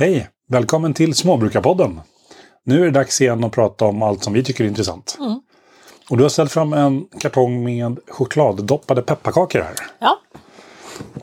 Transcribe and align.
Hej! 0.00 0.28
Välkommen 0.48 0.94
till 0.94 1.14
Småbrukarpodden. 1.14 2.00
Nu 2.64 2.80
är 2.80 2.84
det 2.84 2.90
dags 2.90 3.20
igen 3.20 3.44
att 3.44 3.52
prata 3.52 3.84
om 3.84 4.02
allt 4.02 4.24
som 4.24 4.32
vi 4.32 4.44
tycker 4.44 4.64
är 4.64 4.68
intressant. 4.68 5.16
Mm. 5.18 5.40
Och 6.10 6.16
du 6.16 6.22
har 6.22 6.28
ställt 6.28 6.52
fram 6.52 6.72
en 6.72 7.06
kartong 7.20 7.64
med 7.64 7.98
chokladdoppade 8.08 9.02
pepparkakor 9.02 9.60
här. 9.60 9.74
Ja, 9.98 10.18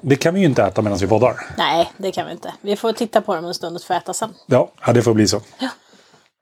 Det 0.01 0.15
kan 0.15 0.33
vi 0.33 0.39
ju 0.39 0.45
inte 0.45 0.63
äta 0.63 0.81
medan 0.81 0.97
vi 0.97 1.07
poddar. 1.07 1.35
nej 1.57 1.91
det 1.97 2.11
kan 2.11 2.25
vi 2.25 2.31
inte. 2.31 2.53
Vi 2.61 2.75
får 2.75 2.93
titta 2.93 3.21
på 3.21 3.35
dem 3.35 3.45
en 3.45 3.53
stund 3.53 3.75
och 3.75 3.81
få 3.81 3.93
äta 3.93 4.13
sen. 4.13 4.33
Ja, 4.45 4.71
ja, 4.85 4.93
det 4.93 5.01
får 5.01 5.13
bli 5.13 5.27
så. 5.27 5.41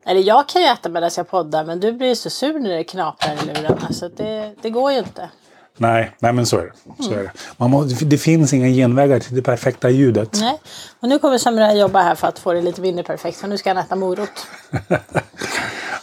Eller 0.05 0.22
jag 0.22 0.48
kan 0.49 0.62
ju 0.62 0.67
äta 0.67 0.90
medan 0.90 1.09
jag 1.17 1.30
poddar 1.30 1.66
men 1.66 1.80
du 1.80 1.94
blir 1.94 2.08
ju 2.08 2.16
så 2.16 2.30
sur 2.30 2.59
när 2.59 2.70
det 2.70 2.84
knaprar 2.84 3.34
i 3.34 3.45
lurarna 3.45 3.91
så 3.91 4.05
att 4.05 4.17
det, 4.17 4.55
det 4.62 4.70
går 4.70 4.91
ju 4.91 4.98
inte. 4.98 5.30
Nej, 5.77 6.11
nej 6.20 6.34
men 6.34 6.45
så 6.45 6.57
är 6.57 6.63
det. 6.63 7.03
Så 7.03 7.11
är 7.11 7.23
det. 7.23 7.31
Man 7.57 7.70
må, 7.70 7.84
det 7.84 8.17
finns 8.17 8.53
inga 8.53 8.67
genvägar 8.67 9.20
till 9.20 9.35
det 9.35 9.41
perfekta 9.41 9.89
ljudet. 9.89 10.38
Nej. 10.41 10.59
Och 10.99 11.09
nu 11.09 11.20
kommer 11.20 11.38
Samurai 11.38 11.79
jobba 11.79 12.01
här 12.01 12.15
för 12.15 12.27
att 12.27 12.39
få 12.39 12.53
det 12.53 12.61
lite 12.61 12.81
mindre 12.81 13.03
perfekt 13.03 13.38
för 13.38 13.48
nu 13.48 13.57
ska 13.57 13.70
han 13.70 13.77
äta 13.77 13.95
morot. 13.95 14.48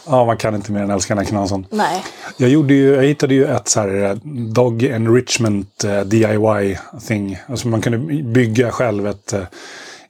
Ja, 0.05 0.25
man 0.25 0.37
kan 0.37 0.55
inte 0.55 0.71
mer 0.71 0.81
än 0.81 0.91
älska 0.91 1.15
den 1.15 1.23
här 1.23 1.29
knasen. 1.29 1.65
Nej. 1.69 2.03
Jag, 2.37 2.49
gjorde 2.49 2.73
ju, 2.73 2.95
jag 2.95 3.03
hittade 3.03 3.33
ju 3.33 3.45
ett 3.45 3.67
så 3.67 3.79
här 3.79 4.03
eh, 4.03 4.15
Dog 4.53 4.83
Enrichment 4.83 5.83
eh, 5.83 6.01
DIY 6.01 6.77
thing. 7.07 7.39
Alltså 7.47 7.67
man 7.67 7.81
kunde 7.81 8.23
bygga 8.23 8.71
själv 8.71 9.07
ett, 9.07 9.33
eh, 9.33 9.41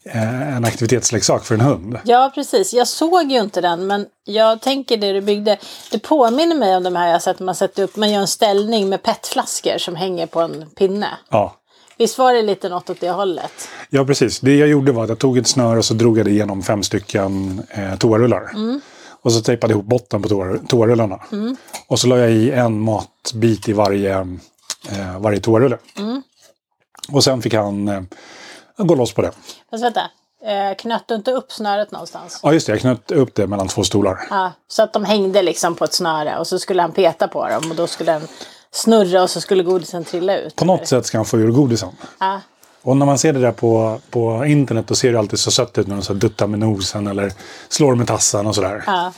en 0.06 0.66
aktivitetsleksak 0.66 1.46
för 1.46 1.56
en 1.56 1.62
hund. 1.62 2.00
Ja 2.04 2.32
precis, 2.36 2.74
jag 2.74 2.88
såg 2.88 3.32
ju 3.32 3.40
inte 3.40 3.62
den 3.62 3.88
men 3.88 4.06
jag 4.26 4.62
tänker 4.62 4.98
det 4.98 5.14
du 5.14 5.22
byggde. 5.22 5.58
Det 5.92 6.00
påminner 6.00 6.56
mig 6.56 6.76
om 6.76 6.84
de 6.84 6.96
här 6.96 7.12
jag 7.12 7.22
sett 7.22 7.40
man 7.40 7.56
sätter 7.56 7.84
upp, 7.84 7.96
man 7.96 8.12
gör 8.12 8.22
en 8.22 8.28
ställning 8.28 8.90
med 8.90 9.04
petflaskor 9.04 9.78
som 9.78 9.95
hänger 9.95 10.26
på 10.28 10.40
en 10.40 10.70
pinne. 10.70 11.08
Ja. 11.30 11.56
Visst 11.98 12.18
var 12.18 12.34
det 12.34 12.42
lite 12.42 12.70
något 12.70 12.90
åt 12.90 13.00
det 13.00 13.10
hållet? 13.10 13.70
ja, 13.90 14.06
precis. 14.06 14.40
Det 14.40 14.56
jag 14.56 14.70
gjorde 14.70 14.92
var 14.92 15.04
att 15.04 15.10
jag 15.10 15.20
tog 15.20 15.38
ett 15.38 15.48
snöre 15.48 15.78
och 15.78 15.86
så 15.86 15.94
drog 15.94 16.17
jag 16.17 16.26
det 16.26 16.32
igenom 16.32 16.64
fem 16.64 16.84
stycken 16.84 17.64
eh, 17.70 17.95
toarullar. 17.98 18.52
Och 19.22 19.32
så 19.32 19.42
tejpade 19.42 19.73
jag 19.73 19.78
ihop 19.78 19.86
botten 19.86 20.22
på 20.22 20.30
toar, 20.30 20.60
toarullarna. 20.67 21.20
Och 21.88 22.00
så 22.00 22.08
la 22.08 22.17
jag 22.17 22.32
i 22.32 22.52
en 22.52 22.80
matbit 22.80 23.70
i 23.70 23.73
varje, 23.73 24.20
eh, 24.90 25.20
varje 25.20 25.40
toarulle. 25.40 25.78
Och 27.10 27.23
sen 27.23 27.42
fick 27.42 27.54
han 27.54 27.88
eh, 27.88 28.02
gå 28.88 28.95
loss 28.95 29.14
på 29.14 29.22
det. 29.22 29.31
Fast 29.72 29.84
vänta, 29.84 30.02
eh, 30.45 30.76
knöt 30.78 31.03
du 31.08 31.16
inte 31.16 31.31
upp 31.31 31.52
snöret 31.52 31.92
någonstans? 31.92 32.39
Ja, 32.44 32.53
just 32.53 32.67
det. 32.67 32.73
Jag 32.73 32.80
knöt 32.81 33.12
upp 33.12 33.36
det 33.36 33.48
mellan 33.48 33.67
två 33.67 33.84
stolar. 33.84 34.20
Ja, 34.30 34.52
så 34.67 34.84
att 34.84 34.94
de 34.94 35.06
hängde 35.06 35.42
liksom 35.42 35.76
på 35.76 35.84
ett 35.86 35.94
snöre 35.94 36.39
och 36.39 36.48
så 36.48 36.59
skulle 36.59 36.81
han 36.81 36.92
peta 36.92 37.28
på 37.28 37.48
dem 37.50 37.70
och 37.72 37.76
då 37.76 37.88
skulle 37.88 38.11
den 38.11 38.28
snurra 38.72 39.23
och 39.23 39.30
så 39.30 39.42
skulle 39.42 39.64
godisen 39.64 40.04
trilla 40.04 40.38
ut. 40.38 40.56
På 40.56 40.66
något 40.66 40.88
sätt 40.88 41.06
ska 41.06 41.17
han 41.17 41.26
få 41.26 41.38
ur 41.39 41.52
godisen. 41.52 41.89
Ja, 42.20 42.42
Och 42.81 42.98
när 42.98 43.06
man 43.06 43.17
ser 43.17 43.34
det 43.34 43.39
där 43.39 43.52
på, 43.52 44.00
på 44.09 44.45
internet 44.45 44.88
då 44.88 44.95
ser 44.95 45.11
det 45.14 45.20
alltid 45.20 45.39
så 45.39 45.52
sött 45.52 45.78
ut 45.78 45.88
när 45.88 45.95
de 45.95 46.02
så 46.02 46.14
duttar 46.14 46.48
med 46.48 46.59
nosen 46.59 47.08
eller 47.08 47.31
slår 47.70 47.95
med 47.95 48.08
tassen 48.08 48.48
och 48.48 48.56
sådär. 48.56 48.84
ja, 48.86 49.14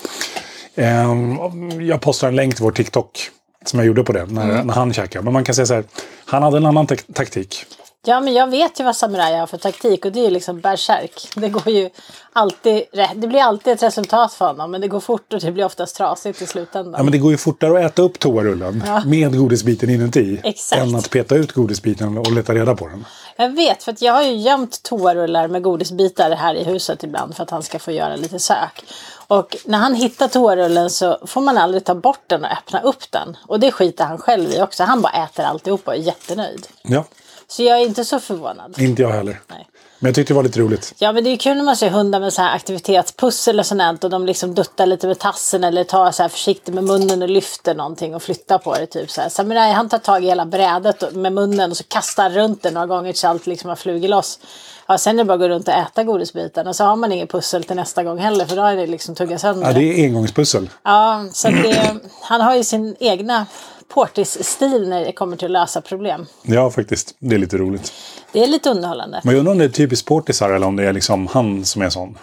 och 1.39 1.81
jag 1.81 2.01
postar 2.01 2.27
en 2.27 2.35
länk 2.35 2.55
till 2.55 2.63
vår 2.63 2.71
TikTok 2.71 3.29
som 3.65 3.79
jag 3.79 3.85
gjorde 3.87 4.03
på 4.03 4.13
det 4.13 4.25
när, 4.25 4.63
när 4.63 4.73
han 4.73 4.93
käkade. 4.93 5.23
Men 5.23 5.33
man 5.33 5.43
kan 5.43 5.55
säga 5.55 5.65
så 5.65 5.73
här, 5.73 5.83
han 6.25 6.43
hade 6.43 6.57
en 6.57 6.65
annan 6.65 6.87
tak- 6.87 7.13
taktik. 7.13 7.65
Ja, 8.07 8.19
men 8.21 8.33
jag 8.33 8.47
vet 8.47 8.79
ju 8.79 8.83
vad 8.83 8.95
Samurai 8.95 9.37
har 9.37 9.47
för 9.47 9.57
taktik 9.57 10.05
och 10.05 10.11
det 10.11 10.19
är 10.19 10.23
ju 10.23 10.29
liksom 10.29 10.59
bärsärk. 10.59 11.27
Det 11.35 11.49
går 11.49 11.69
ju 11.69 11.89
alltid. 12.33 12.83
Det 13.15 13.27
blir 13.27 13.41
alltid 13.41 13.73
ett 13.73 13.83
resultat 13.83 14.33
för 14.33 14.45
honom 14.45 14.71
men 14.71 14.81
det 14.81 14.87
går 14.87 14.99
fort 14.99 15.33
och 15.33 15.39
det 15.39 15.51
blir 15.51 15.65
oftast 15.65 15.95
trasigt 15.95 16.41
i 16.41 16.45
slutändan. 16.45 16.93
Ja, 16.97 17.03
men 17.03 17.11
det 17.11 17.17
går 17.17 17.31
ju 17.31 17.37
fortare 17.37 17.85
att 17.85 17.91
äta 17.91 18.01
upp 18.01 18.19
toarullen 18.19 18.83
med 19.05 19.37
godisbiten 19.37 19.89
inuti 19.89 20.39
Exakt. 20.43 20.81
än 20.81 20.95
att 20.95 21.09
peta 21.09 21.35
ut 21.35 21.51
godisbiten 21.51 22.17
och 22.17 22.31
leta 22.31 22.53
reda 22.53 22.75
på 22.75 22.87
den. 22.87 23.05
Jag 23.37 23.49
vet, 23.49 23.83
för 23.83 23.95
jag 23.99 24.13
har 24.13 24.23
ju 24.23 24.35
gömt 24.35 24.83
toarullar 24.83 25.47
med 25.47 25.63
godisbitar 25.63 26.31
här 26.31 26.55
i 26.55 26.63
huset 26.63 27.03
ibland 27.03 27.35
för 27.35 27.43
att 27.43 27.49
han 27.49 27.63
ska 27.63 27.79
få 27.79 27.91
göra 27.91 28.15
lite 28.15 28.39
sök. 28.39 28.83
Och 29.27 29.55
när 29.65 29.77
han 29.77 29.95
hittar 29.95 30.27
toarullen 30.27 30.89
så 30.89 31.17
får 31.27 31.41
man 31.41 31.57
aldrig 31.57 31.83
ta 31.83 31.95
bort 31.95 32.23
den 32.27 32.45
och 32.45 32.51
öppna 32.51 32.81
upp 32.81 33.11
den. 33.11 33.37
Och 33.47 33.59
det 33.59 33.71
skiter 33.71 34.05
han 34.05 34.17
själv 34.17 34.51
i 34.51 34.61
också. 34.61 34.83
Han 34.83 35.01
bara 35.01 35.23
äter 35.23 35.43
alltihop 35.45 35.87
och 35.87 35.93
är 35.93 35.97
jättenöjd. 35.97 36.67
Ja, 36.81 37.03
Så 37.47 37.63
jag 37.63 37.81
är 37.81 37.85
inte 37.85 38.05
så 38.05 38.19
förvånad. 38.19 38.75
inte 38.79 39.01
jag 39.01 39.09
heller. 39.09 39.41
Nej. 39.47 39.67
Men 39.99 40.09
jag 40.09 40.15
tyckte 40.15 40.33
det 40.33 40.35
var 40.35 40.43
lite 40.43 40.59
roligt. 40.59 40.93
Ja 40.97 41.11
men 41.11 41.23
det 41.23 41.29
är 41.29 41.37
kul 41.37 41.57
när 41.57 41.63
man 41.63 41.75
ser 41.77 41.89
hundar 41.89 42.19
med 42.19 42.33
så 42.33 42.41
här 42.41 42.55
aktivitetspussel 42.55 43.59
och 43.59 43.65
sånt 43.65 44.03
och 44.03 44.09
de 44.09 44.25
liksom 44.25 44.55
duttar 44.55 44.85
lite 44.85 45.07
med 45.07 45.19
tassen 45.19 45.63
eller 45.63 45.83
tar 45.83 46.11
så 46.11 46.21
här 46.21 46.29
försiktigt 46.29 46.73
med 46.73 46.83
munnen 46.83 47.21
och 47.21 47.29
lyfter 47.29 47.75
någonting 47.75 48.15
och 48.15 48.23
flyttar 48.23 48.57
på 48.57 48.75
det. 48.75 48.85
Typ 48.85 49.11
så 49.11 49.21
här. 49.21 49.29
Samurai 49.29 49.71
han 49.71 49.89
tar 49.89 49.97
tag 49.97 50.23
i 50.23 50.27
hela 50.27 50.45
brädet 50.45 51.15
med 51.15 51.33
munnen 51.33 51.71
och 51.71 51.77
så 51.77 51.83
kastar 51.83 52.29
runt 52.29 52.63
det 52.63 52.71
några 52.71 52.87
gånger 52.87 53.11
tills 53.11 53.23
allt 53.23 53.47
liksom 53.47 53.69
har 53.69 53.75
flugit 53.75 54.09
loss. 54.09 54.39
Ja, 54.87 54.97
sen 54.97 55.15
är 55.19 55.23
det 55.23 55.27
bara 55.27 55.33
att 55.33 55.39
gå 55.39 55.47
runt 55.49 55.67
och 55.67 55.73
äta 55.73 56.03
godisbiten 56.03 56.67
och 56.67 56.75
så 56.75 56.83
har 56.83 56.95
man 56.95 57.11
inget 57.11 57.31
pussel 57.31 57.63
till 57.63 57.75
nästa 57.75 58.03
gång 58.03 58.17
heller 58.17 58.45
för 58.45 58.55
då 58.55 58.63
är 58.63 58.75
det 58.75 58.87
liksom 58.87 59.15
tuggat 59.15 59.41
sönder. 59.41 59.67
Ja, 59.67 59.73
det 59.73 59.83
är 59.83 60.05
engångspussel. 60.05 60.69
Ja, 60.83 61.25
så 61.33 61.47
det, 61.49 61.95
han 62.21 62.41
har 62.41 62.55
ju 62.55 62.63
sin 62.63 62.95
egna 62.99 63.45
portis-stil 63.93 64.89
när 64.89 65.05
det 65.05 65.11
kommer 65.11 65.37
till 65.37 65.45
att 65.45 65.51
lösa 65.51 65.81
problem. 65.81 66.25
Ja, 66.41 66.71
faktiskt. 66.71 67.15
Det 67.19 67.35
är 67.35 67.39
lite 67.39 67.57
roligt. 67.57 67.93
Det 68.31 68.43
är 68.43 68.47
lite 68.47 68.69
underhållande. 68.69 69.21
Men 69.23 69.33
jag 69.33 69.39
undrar 69.39 69.51
om 69.51 69.57
det 69.57 69.65
är 69.65 69.69
typiskt 69.69 70.05
sportisar 70.05 70.49
eller 70.49 70.67
om 70.67 70.75
det 70.75 70.83
är 70.83 70.93
liksom 70.93 71.27
han 71.27 71.65
som 71.65 71.81
är 71.81 71.89
sån. 71.89 72.17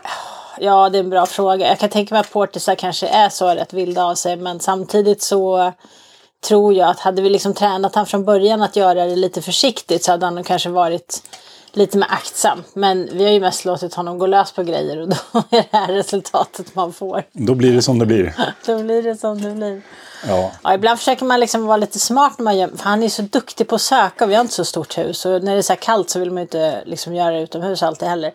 Ja, 0.61 0.89
det 0.89 0.99
är 0.99 1.03
en 1.03 1.11
bra 1.11 1.27
fråga. 1.27 1.69
Jag 1.69 1.79
kan 1.79 1.89
tänka 1.89 2.15
mig 2.15 2.21
att 2.21 2.33
portisar 2.33 2.75
kanske 2.75 3.07
är 3.07 3.29
så 3.29 3.49
rätt 3.49 3.73
vilda 3.73 4.05
av 4.05 4.15
sig. 4.15 4.37
Men 4.37 4.61
samtidigt 4.61 5.23
så 5.23 5.73
tror 6.49 6.75
jag 6.75 6.89
att 6.89 7.01
hade 7.01 7.23
vi 7.23 7.31
liksom 7.31 7.55
tränat 7.55 7.95
han 7.95 8.07
från 8.07 8.25
början 8.25 8.63
att 8.63 8.77
göra 8.77 9.07
det 9.07 9.17
lite 9.17 9.43
försiktigt 9.43 10.05
så 10.05 10.11
hade 10.11 10.27
han 10.27 10.45
kanske 10.45 10.69
varit 10.69 11.23
lite 11.73 11.99
mer 11.99 12.07
aktsam. 12.11 12.63
Men 12.75 13.09
vi 13.13 13.25
har 13.25 13.31
ju 13.31 13.41
mest 13.41 13.65
låtit 13.65 13.95
honom 13.95 14.19
gå 14.19 14.27
lös 14.27 14.53
på 14.53 14.63
grejer 14.63 15.01
och 15.01 15.09
då 15.09 15.17
är 15.51 15.65
det 15.71 15.79
här 15.79 15.93
resultatet 15.93 16.75
man 16.75 16.93
får. 16.93 17.25
Då 17.33 17.55
blir 17.55 17.73
det 17.73 17.83
som 17.83 17.99
det 17.99 18.07
blir. 18.07 18.35
Då 18.67 18.83
blir 18.83 19.03
det 19.03 19.17
som 19.17 19.43
det 19.43 19.51
blir. 19.51 19.83
Ja. 20.29 20.53
Ja, 20.63 20.75
ibland 20.75 20.99
försöker 20.99 21.25
man 21.25 21.41
liksom 21.41 21.67
vara 21.67 21.77
lite 21.77 21.99
smart 21.99 22.39
när 22.39 22.45
man 22.45 22.59
gör, 22.59 22.69
för 22.69 22.85
han 22.85 23.03
är 23.03 23.09
så 23.09 23.23
duktig 23.23 23.69
på 23.69 23.75
att 23.75 23.81
söka 23.81 24.25
och 24.25 24.31
vi 24.31 24.35
har 24.35 24.41
inte 24.41 24.55
så 24.55 24.65
stort 24.65 24.99
hus. 24.99 25.27
Och 25.27 25.45
när 25.45 25.53
det 25.53 25.59
är 25.59 25.63
så 25.63 25.73
här 25.73 25.81
kallt 25.81 26.11
så 26.11 26.19
vill 26.19 26.31
man 26.31 26.37
ju 26.39 26.43
inte 26.43 26.83
liksom 26.87 27.15
göra 27.15 27.31
det 27.31 27.41
utomhus 27.41 27.83
alltid 27.83 28.09
heller. 28.09 28.33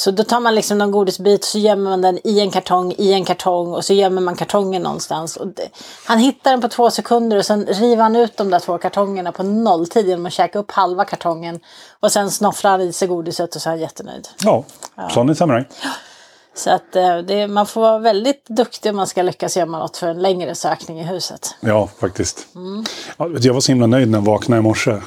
Så 0.00 0.10
då 0.10 0.24
tar 0.24 0.40
man 0.40 0.54
liksom 0.54 0.78
någon 0.78 0.90
godisbit 0.90 1.44
så 1.44 1.58
gömmer 1.58 1.90
man 1.90 2.02
den 2.02 2.18
i 2.24 2.40
en 2.40 2.50
kartong, 2.50 2.94
i 2.98 3.12
en 3.12 3.24
kartong 3.24 3.72
och 3.72 3.84
så 3.84 3.92
gömmer 3.92 4.22
man 4.22 4.36
kartongen 4.36 4.82
någonstans. 4.82 5.38
Det, 5.56 5.68
han 6.04 6.18
hittar 6.18 6.50
den 6.50 6.60
på 6.60 6.68
två 6.68 6.90
sekunder 6.90 7.36
och 7.36 7.46
sen 7.46 7.66
river 7.66 8.02
han 8.02 8.16
ut 8.16 8.36
de 8.36 8.50
där 8.50 8.58
två 8.58 8.78
kartongerna 8.78 9.32
på 9.32 9.42
nolltid 9.42 10.06
genom 10.08 10.26
att 10.26 10.32
käka 10.32 10.58
upp 10.58 10.70
halva 10.70 11.04
kartongen. 11.04 11.60
Och 12.00 12.12
sen 12.12 12.30
snofflar 12.30 12.70
han 12.70 12.80
i 12.80 12.92
sig 12.92 13.08
godiset 13.08 13.54
och 13.56 13.62
så 13.62 13.68
är 13.68 13.70
han 13.70 13.80
jättenöjd. 13.80 14.28
Ja, 14.44 14.64
sån 15.10 15.28
är 15.28 15.34
Samurai. 15.34 15.64
Så 16.54 16.70
att 16.70 16.96
eh, 16.96 17.18
det, 17.18 17.48
man 17.48 17.66
får 17.66 17.80
vara 17.80 17.98
väldigt 17.98 18.46
duktig 18.46 18.90
om 18.90 18.96
man 18.96 19.06
ska 19.06 19.22
lyckas 19.22 19.56
gömma 19.56 19.78
något 19.78 19.96
för 19.96 20.08
en 20.08 20.22
längre 20.22 20.54
sökning 20.54 21.00
i 21.00 21.04
huset. 21.04 21.54
Ja, 21.60 21.88
faktiskt. 21.98 22.46
Ja, 23.16 23.28
du, 23.28 23.38
jag 23.38 23.54
var 23.54 23.60
så 23.60 23.72
himla 23.72 23.86
nöjd 23.86 24.10
när 24.10 24.18
jag 24.18 24.24
vaknade 24.24 24.60
i 24.60 24.62
morse. 24.62 25.00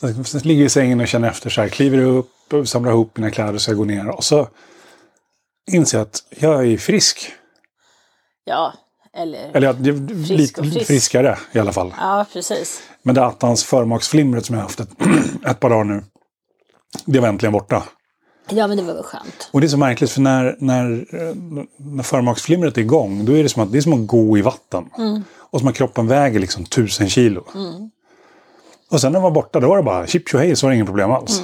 Jag 0.00 0.44
ligger 0.46 0.64
i 0.64 0.68
sängen 0.68 1.00
och 1.00 1.08
känner 1.08 1.28
efter 1.28 1.50
så 1.50 1.60
här, 1.60 1.68
kliver 1.68 1.98
upp, 1.98 2.30
samlar 2.64 2.90
ihop 2.90 3.16
mina 3.16 3.30
kläder 3.30 3.58
så 3.58 3.70
jag 3.70 3.78
går 3.78 3.84
ner. 3.84 4.08
Och 4.08 4.24
så 4.24 4.48
inser 5.70 5.98
jag 5.98 6.06
att 6.06 6.24
jag 6.30 6.66
är 6.66 6.76
frisk. 6.76 7.32
Ja, 8.44 8.72
eller... 9.16 9.50
Eller 9.54 9.66
jag, 9.66 9.86
jag, 9.86 10.10
lite 10.10 10.60
och 10.60 10.66
frisk. 10.66 10.86
friskare 10.86 11.38
i 11.52 11.58
alla 11.58 11.72
fall. 11.72 11.94
Ja, 11.98 12.26
precis. 12.32 12.82
Men 13.02 13.14
det 13.14 13.24
attans 13.24 13.64
förmaksflimret 13.64 14.46
som 14.46 14.56
jag 14.56 14.62
haft 14.62 14.80
ett, 14.80 14.90
ett 15.46 15.60
par 15.60 15.70
dagar 15.70 15.84
nu. 15.84 16.04
Det 17.04 17.20
var 17.20 17.28
äntligen 17.28 17.52
borta. 17.52 17.82
Ja, 18.50 18.66
men 18.66 18.76
det 18.76 18.82
var 18.82 18.94
väl 18.94 19.02
skönt. 19.02 19.50
Och 19.52 19.60
det 19.60 19.66
är 19.66 19.68
så 19.68 19.76
märkligt 19.76 20.10
för 20.10 20.20
när, 20.20 20.56
när, 20.58 20.90
eh, 20.90 21.34
när 21.76 22.02
förmaksflimret 22.02 22.78
är 22.78 22.82
igång 22.82 23.24
då 23.24 23.32
är 23.32 23.42
det 23.42 23.48
som 23.48 23.62
att, 23.62 23.72
det 23.72 23.78
är 23.78 23.82
som 23.82 23.92
att 23.92 24.06
gå 24.06 24.38
i 24.38 24.42
vatten. 24.42 24.90
Och 25.36 25.58
som 25.58 25.68
att 25.68 25.74
kroppen 25.74 26.06
väger 26.06 26.40
liksom 26.40 26.64
tusen 26.64 27.08
kilo. 27.08 27.44
Och 28.90 29.00
sen 29.00 29.12
när 29.12 29.18
den 29.18 29.22
var 29.22 29.30
borta 29.30 29.60
då 29.60 29.68
var 29.68 29.76
det 29.76 29.82
bara 29.82 30.06
chip 30.06 30.34
hej 30.34 30.56
så 30.56 30.66
var 30.66 30.70
det 30.70 30.76
inga 30.76 30.86
problem 30.86 31.10
alls. 31.10 31.42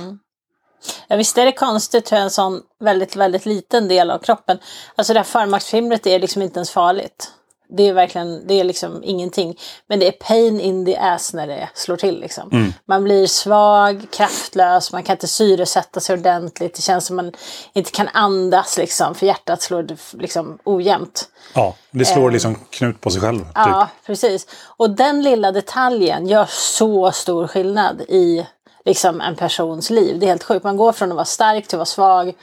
Ja, 1.09 1.17
visst 1.17 1.39
är 1.39 1.45
det 1.45 1.53
konstigt 1.53 2.13
hur 2.13 2.17
en 2.17 2.31
sån 2.31 2.63
väldigt, 2.81 3.17
väldigt 3.17 3.47
liten 3.47 3.89
del 3.89 4.11
av 4.11 4.19
kroppen. 4.19 4.59
Alltså 4.97 5.13
det 5.13 5.19
här 5.19 5.25
förmaksflimret 5.25 6.07
är 6.07 6.19
liksom 6.19 6.43
inte 6.43 6.59
ens 6.59 6.71
farligt. 6.71 7.33
Det 7.71 7.89
är 7.89 7.93
verkligen, 7.93 8.47
det 8.47 8.61
är 8.61 8.65
liksom 8.65 9.05
ingenting. 9.05 9.59
Men 9.87 10.01
det 10.01 10.07
är 10.07 10.13
pain 10.13 10.61
in 10.61 10.87
the 10.87 10.97
ass 10.97 11.33
när 11.33 11.47
det 11.47 11.69
slår 11.75 11.97
till 11.97 12.21
liksom. 12.21 12.73
Man 12.87 13.05
blir 13.05 13.27
svag, 13.27 14.07
kraftlös, 14.13 14.93
man 14.93 15.03
kan 15.03 15.15
inte 15.15 15.29
syresätta 15.29 16.01
sig 16.01 16.19
ordentligt. 16.19 16.75
Det 16.75 16.83
känns 16.83 17.07
som 17.07 17.17
man 17.17 17.33
inte 17.73 17.91
kan 17.91 18.09
andas 18.09 18.79
liksom, 18.79 19.15
för 19.15 19.27
hjärtat 19.27 19.63
slår 19.63 19.87
liksom 20.19 20.59
ojämnt. 20.65 21.29
Ja, 21.55 21.75
det 21.91 22.05
slår 22.05 22.31
liksom 22.31 22.55
knut 22.71 23.01
på 23.01 23.11
sig 23.11 23.21
själv. 23.21 23.39
Typ. 23.39 23.53
Ja, 23.55 23.89
precis. 24.07 24.47
Och 24.77 24.91
den 24.91 25.23
lilla 25.23 25.53
detaljen 25.53 26.27
gör 26.27 26.47
så 26.51 27.13
stor 27.13 27.47
skillnad 27.47 28.01
i 28.01 28.47
liksom, 28.89 29.21
en 29.21 29.37
persons 29.37 29.91
liv. 29.91 30.19
Det 30.19 30.27
är 30.27 30.29
helt 30.29 30.43
sjukt. 30.45 30.65
Man 30.65 30.77
går 30.77 30.93
från 30.93 31.09
att 31.11 31.15
vara 31.17 31.25
stark 31.25 31.67
till 31.67 31.77
att 31.77 31.79
vara 31.79 31.87
svag 31.87 32.35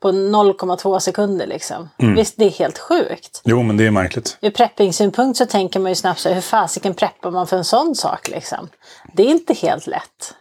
på 0.00 0.12
0,2 0.12 0.98
sekunder. 0.98 1.46
Liksom. 1.46 1.88
Visst, 2.16 2.34
det 2.36 2.44
är 2.44 2.50
helt 2.50 2.78
sjukt. 2.78 3.40
Jo, 3.44 3.62
men 3.62 3.76
det 3.76 3.86
är 3.86 3.90
märkligt. 3.90 4.38
Ur 4.40 4.50
preppingssynpunkt 4.50 5.38
så 5.38 5.46
tänker 5.46 5.80
man 5.80 5.90
ju 5.90 5.94
snabbt 5.96 6.20
så 6.20 6.28
här, 6.28 6.34
hur 6.34 6.42
fasiken 6.42 6.94
preppar 6.94 7.30
man 7.30 7.46
för 7.46 7.56
en 7.56 7.64
sån 7.64 7.94
sak? 7.94 8.28
Liksom? 8.28 8.68
Det 9.14 9.22
är 9.22 9.26
inte 9.26 9.54
helt 9.54 9.86
lätt. 9.86 10.34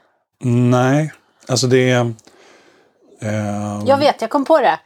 Nej, 0.45 1.11
alltså 1.47 1.67
det 1.67 1.89
är... 1.91 2.13
Eh, 3.21 3.81
Jag 3.85 3.97
vet, 3.97 4.21
jag 4.21 4.29
kom 4.29 4.45
på 4.45 4.59
det. 4.59 4.79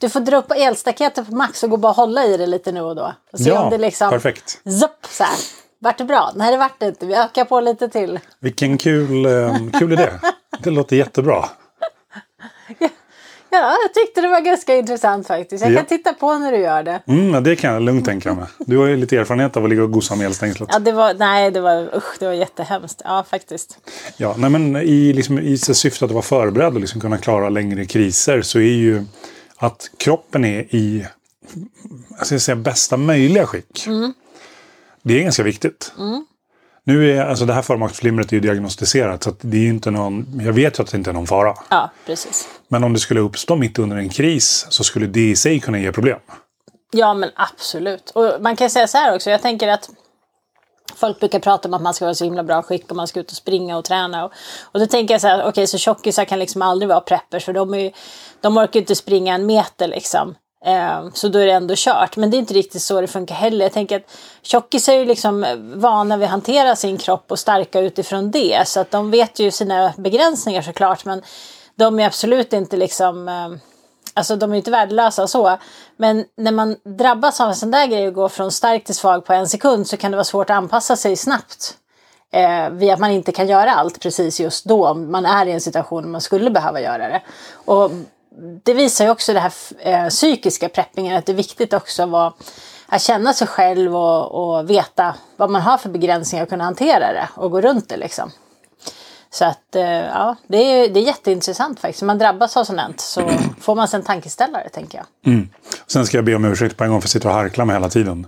Du 0.00 0.08
får 0.08 0.20
dra 0.20 0.36
upp 0.36 0.48
på 0.48 0.54
elstaketet 0.54 1.26
på 1.28 1.34
max 1.34 1.62
och 1.62 1.70
gå 1.70 1.74
och 1.74 1.80
bara 1.80 1.92
hålla 1.92 2.24
i 2.24 2.36
det 2.36 2.46
lite 2.46 2.72
nu 2.72 2.80
och 2.80 2.96
då. 2.96 3.12
Och 3.32 3.38
se 3.38 3.48
Ja, 3.50 3.60
om 3.64 3.70
det 3.70 3.78
liksom... 3.78 4.10
perfekt. 4.10 4.60
Zup, 4.80 5.06
så 5.10 5.24
här. 5.24 5.36
Vart 5.78 5.98
det 5.98 6.04
bra? 6.04 6.32
Nej, 6.34 6.50
det 6.52 6.56
vart 6.56 6.80
det 6.80 6.86
inte. 6.86 7.06
Vi 7.06 7.14
ökar 7.14 7.44
på 7.44 7.60
lite 7.60 7.88
till. 7.88 8.20
Vilken 8.40 8.78
kul, 8.78 9.26
eh, 9.26 9.56
kul 9.78 9.92
idé. 9.92 10.10
Det 10.62 10.70
låter 10.70 10.96
jättebra. 10.96 11.44
Ja, 13.50 13.76
jag 13.82 13.94
tyckte 13.94 14.20
det 14.20 14.28
var 14.28 14.40
ganska 14.40 14.76
intressant 14.76 15.26
faktiskt. 15.26 15.64
Jag 15.64 15.72
Ja. 15.72 15.76
kan 15.76 15.86
titta 15.86 16.12
på 16.12 16.38
när 16.38 16.52
du 16.52 16.58
gör 16.58 16.82
det. 16.82 17.00
Mm, 17.06 17.34
ja, 17.34 17.40
det 17.40 17.56
kan 17.56 17.72
jag 17.72 17.82
lugnt 17.82 18.04
tänka 18.04 18.34
mig. 18.34 18.46
Du 18.58 18.78
har 18.78 18.86
ju 18.86 18.96
lite 18.96 19.16
erfarenhet 19.16 19.56
av 19.56 19.64
att 19.64 19.70
ligga 19.70 19.82
och 19.82 19.92
gosa 19.92 20.14
med 20.16 20.26
elstängslet. 20.26 20.68
Ja, 20.72 20.78
det 20.78 20.92
var, 20.92 21.14
nej, 21.14 21.50
det 21.50 21.60
var, 21.60 21.96
usch, 21.96 22.16
det 22.18 22.26
var 22.26 22.32
jättehemskt. 22.32 23.02
Ja, 23.04 23.24
faktiskt. 23.30 23.78
Ja, 24.16 24.34
nej, 24.38 24.50
men 24.50 24.76
i, 24.76 25.12
liksom, 25.12 25.38
i 25.38 25.58
syfte 25.58 26.04
att 26.04 26.10
vara 26.10 26.22
förberedd 26.22 26.74
och 26.74 26.80
liksom 26.80 27.00
kunna 27.00 27.18
klara 27.18 27.48
längre 27.48 27.84
kriser 27.86 28.42
så 28.42 28.58
är 28.58 28.62
ju 28.62 29.04
att 29.56 29.90
kroppen 29.96 30.44
är 30.44 30.74
i 30.74 31.06
jag 32.18 32.26
ska 32.26 32.38
säga, 32.38 32.56
bästa 32.56 32.96
möjliga 32.96 33.46
skick. 33.46 33.86
Det 35.02 35.18
är 35.18 35.22
ganska 35.22 35.42
viktigt. 35.42 35.92
Nu 36.84 37.10
är, 37.10 37.24
alltså 37.24 37.44
det 37.44 37.52
här 37.52 37.62
förmaksflimret 37.62 38.32
är 38.32 38.36
ju 38.36 38.40
diagnostiserat 38.40 39.22
så 39.22 39.34
det 39.40 39.56
är 39.56 39.68
inte 39.68 39.90
någon, 39.90 40.40
jag 40.44 40.52
vet 40.52 40.78
ju 40.78 40.82
att 40.82 40.90
det 40.90 40.96
inte 40.96 41.10
är 41.10 41.14
någon 41.14 41.26
fara. 41.26 41.54
Ja, 41.68 41.90
precis. 42.06 42.48
Men 42.68 42.84
om 42.84 42.92
det 42.92 42.98
skulle 42.98 43.20
uppstå 43.20 43.56
mitt 43.56 43.78
under 43.78 43.96
en 43.96 44.08
kris 44.08 44.66
så 44.68 44.84
skulle 44.84 45.06
det 45.06 45.30
i 45.30 45.36
sig 45.36 45.60
kunna 45.60 45.78
ge 45.78 45.92
problem. 45.92 46.18
Ja, 46.90 47.14
men 47.14 47.30
absolut. 47.36 48.10
Och 48.10 48.32
man 48.40 48.56
kan 48.56 48.70
säga 48.70 48.86
så 48.86 48.98
här 48.98 49.14
också. 49.14 49.30
Jag 49.30 49.42
tänker 49.42 49.68
att 49.68 49.90
folk 50.96 51.20
brukar 51.20 51.38
prata 51.38 51.68
om 51.68 51.74
att 51.74 51.82
man 51.82 51.94
ska 51.94 52.04
vara 52.04 52.14
så 52.14 52.24
himla 52.24 52.42
bra 52.42 52.62
skick 52.62 52.90
och 52.90 52.96
man 52.96 53.08
ska 53.08 53.20
ut 53.20 53.30
och 53.30 53.36
springa 53.36 53.76
och 53.76 53.84
träna. 53.84 54.24
Och, 54.24 54.32
och 54.62 54.80
då 54.80 54.86
tänker 54.86 55.14
jag 55.14 55.20
så 55.20 55.28
här, 55.28 55.44
okej, 55.44 55.66
så 55.66 55.78
tjockisar 55.78 56.24
kan 56.24 56.38
liksom 56.38 56.62
aldrig 56.62 56.88
vara 56.88 57.00
preppers 57.00 57.44
för 57.44 57.52
de, 57.52 57.74
är 57.74 57.78
ju, 57.78 57.90
de 58.40 58.58
orkar 58.58 58.80
inte 58.80 58.94
springa 58.94 59.34
en 59.34 59.46
meter 59.46 59.88
liksom. 59.88 60.34
Ehm, 60.64 61.10
så 61.14 61.28
då 61.28 61.38
är 61.38 61.46
det 61.46 61.52
ändå 61.52 61.74
kört. 61.76 62.16
Men 62.16 62.30
det 62.30 62.36
är 62.36 62.38
inte 62.38 62.54
riktigt 62.54 62.82
så 62.82 63.00
det 63.00 63.06
funkar 63.06 63.34
heller. 63.34 63.64
Jag 63.64 63.72
tänker 63.72 63.96
att 63.96 64.16
tjockisar 64.42 64.92
är 64.92 64.98
ju 64.98 65.04
liksom 65.04 65.44
eh, 65.44 65.56
vana 65.56 66.16
vid 66.16 66.24
att 66.24 66.30
hantera 66.30 66.76
sin 66.76 66.98
kropp 66.98 67.24
och 67.28 67.38
starka 67.38 67.80
utifrån 67.80 68.30
det. 68.30 68.68
Så 68.68 68.80
att 68.80 68.90
de 68.90 69.10
vet 69.10 69.38
ju 69.38 69.50
sina 69.50 69.92
begränsningar 69.96 70.62
såklart. 70.62 71.04
Men 71.04 71.22
de 71.74 72.00
är 72.00 72.06
absolut 72.06 72.52
inte 72.52 72.76
liksom 72.76 73.28
ehm, 73.28 73.60
Alltså 74.14 74.36
de 74.36 74.50
är 74.50 74.54
ju 74.54 74.58
inte 74.58 74.70
värdelösa 74.70 75.22
och 75.22 75.30
så. 75.30 75.58
Men 75.96 76.24
när 76.36 76.52
man 76.52 76.76
drabbas 76.84 77.40
av 77.40 77.48
en 77.48 77.56
sån 77.56 77.70
där 77.70 77.86
grej 77.86 78.08
och 78.08 78.14
går 78.14 78.28
från 78.28 78.52
stark 78.52 78.84
till 78.84 78.94
svag 78.94 79.24
på 79.24 79.32
en 79.32 79.48
sekund 79.48 79.86
så 79.86 79.96
kan 79.96 80.10
det 80.10 80.16
vara 80.16 80.24
svårt 80.24 80.50
att 80.50 80.56
anpassa 80.56 80.96
sig 80.96 81.16
snabbt. 81.16 81.76
Eh, 82.32 82.70
via 82.70 82.94
att 82.94 83.00
man 83.00 83.10
inte 83.10 83.32
kan 83.32 83.48
göra 83.48 83.74
allt 83.74 84.00
precis 84.00 84.40
just 84.40 84.64
då. 84.64 84.88
Om 84.88 85.10
man 85.10 85.26
är 85.26 85.46
i 85.46 85.52
en 85.52 85.60
situation 85.60 86.02
där 86.02 86.10
man 86.10 86.20
skulle 86.20 86.50
behöva 86.50 86.80
göra 86.80 87.08
det. 87.08 87.22
Och 87.52 87.90
det 88.62 88.74
visar 88.74 89.04
ju 89.04 89.10
också 89.10 89.32
det 89.32 89.40
här 89.40 89.52
eh, 89.78 90.08
psykiska 90.08 90.68
preppingen. 90.68 91.16
Att 91.16 91.26
det 91.26 91.32
är 91.32 91.36
viktigt 91.36 91.72
också 91.72 92.02
att, 92.02 92.08
vara, 92.08 92.32
att 92.86 93.02
känna 93.02 93.32
sig 93.32 93.46
själv 93.46 93.96
och, 93.96 94.58
och 94.58 94.70
veta 94.70 95.14
vad 95.36 95.50
man 95.50 95.62
har 95.62 95.78
för 95.78 95.88
begränsningar 95.88 96.44
och 96.44 96.48
kunna 96.48 96.64
hantera 96.64 97.12
det. 97.12 97.28
Och 97.34 97.50
gå 97.50 97.60
runt 97.60 97.88
det 97.88 97.96
liksom. 97.96 98.30
Så 99.30 99.44
att 99.44 99.76
eh, 99.76 99.82
ja, 99.82 100.36
det 100.46 100.56
är, 100.56 100.88
det 100.88 101.00
är 101.00 101.04
jätteintressant 101.04 101.80
faktiskt. 101.80 102.02
Om 102.02 102.06
man 102.06 102.18
drabbas 102.18 102.56
av 102.56 102.64
sånt 102.64 103.00
så 103.00 103.30
får 103.60 103.74
man 103.74 103.88
sig 103.88 103.98
en 103.98 104.04
tankeställare 104.04 104.68
tänker 104.68 104.98
jag. 104.98 105.32
Mm. 105.32 105.48
Sen 105.86 106.06
ska 106.06 106.18
jag 106.18 106.24
be 106.24 106.34
om 106.34 106.44
ursäkt 106.44 106.76
på 106.76 106.84
en 106.84 106.90
gång 106.90 107.00
för 107.00 107.06
att 107.06 107.10
sitta 107.10 107.28
och 107.28 107.34
harkla 107.34 107.64
mig 107.64 107.76
hela 107.76 107.88
tiden. 107.88 108.26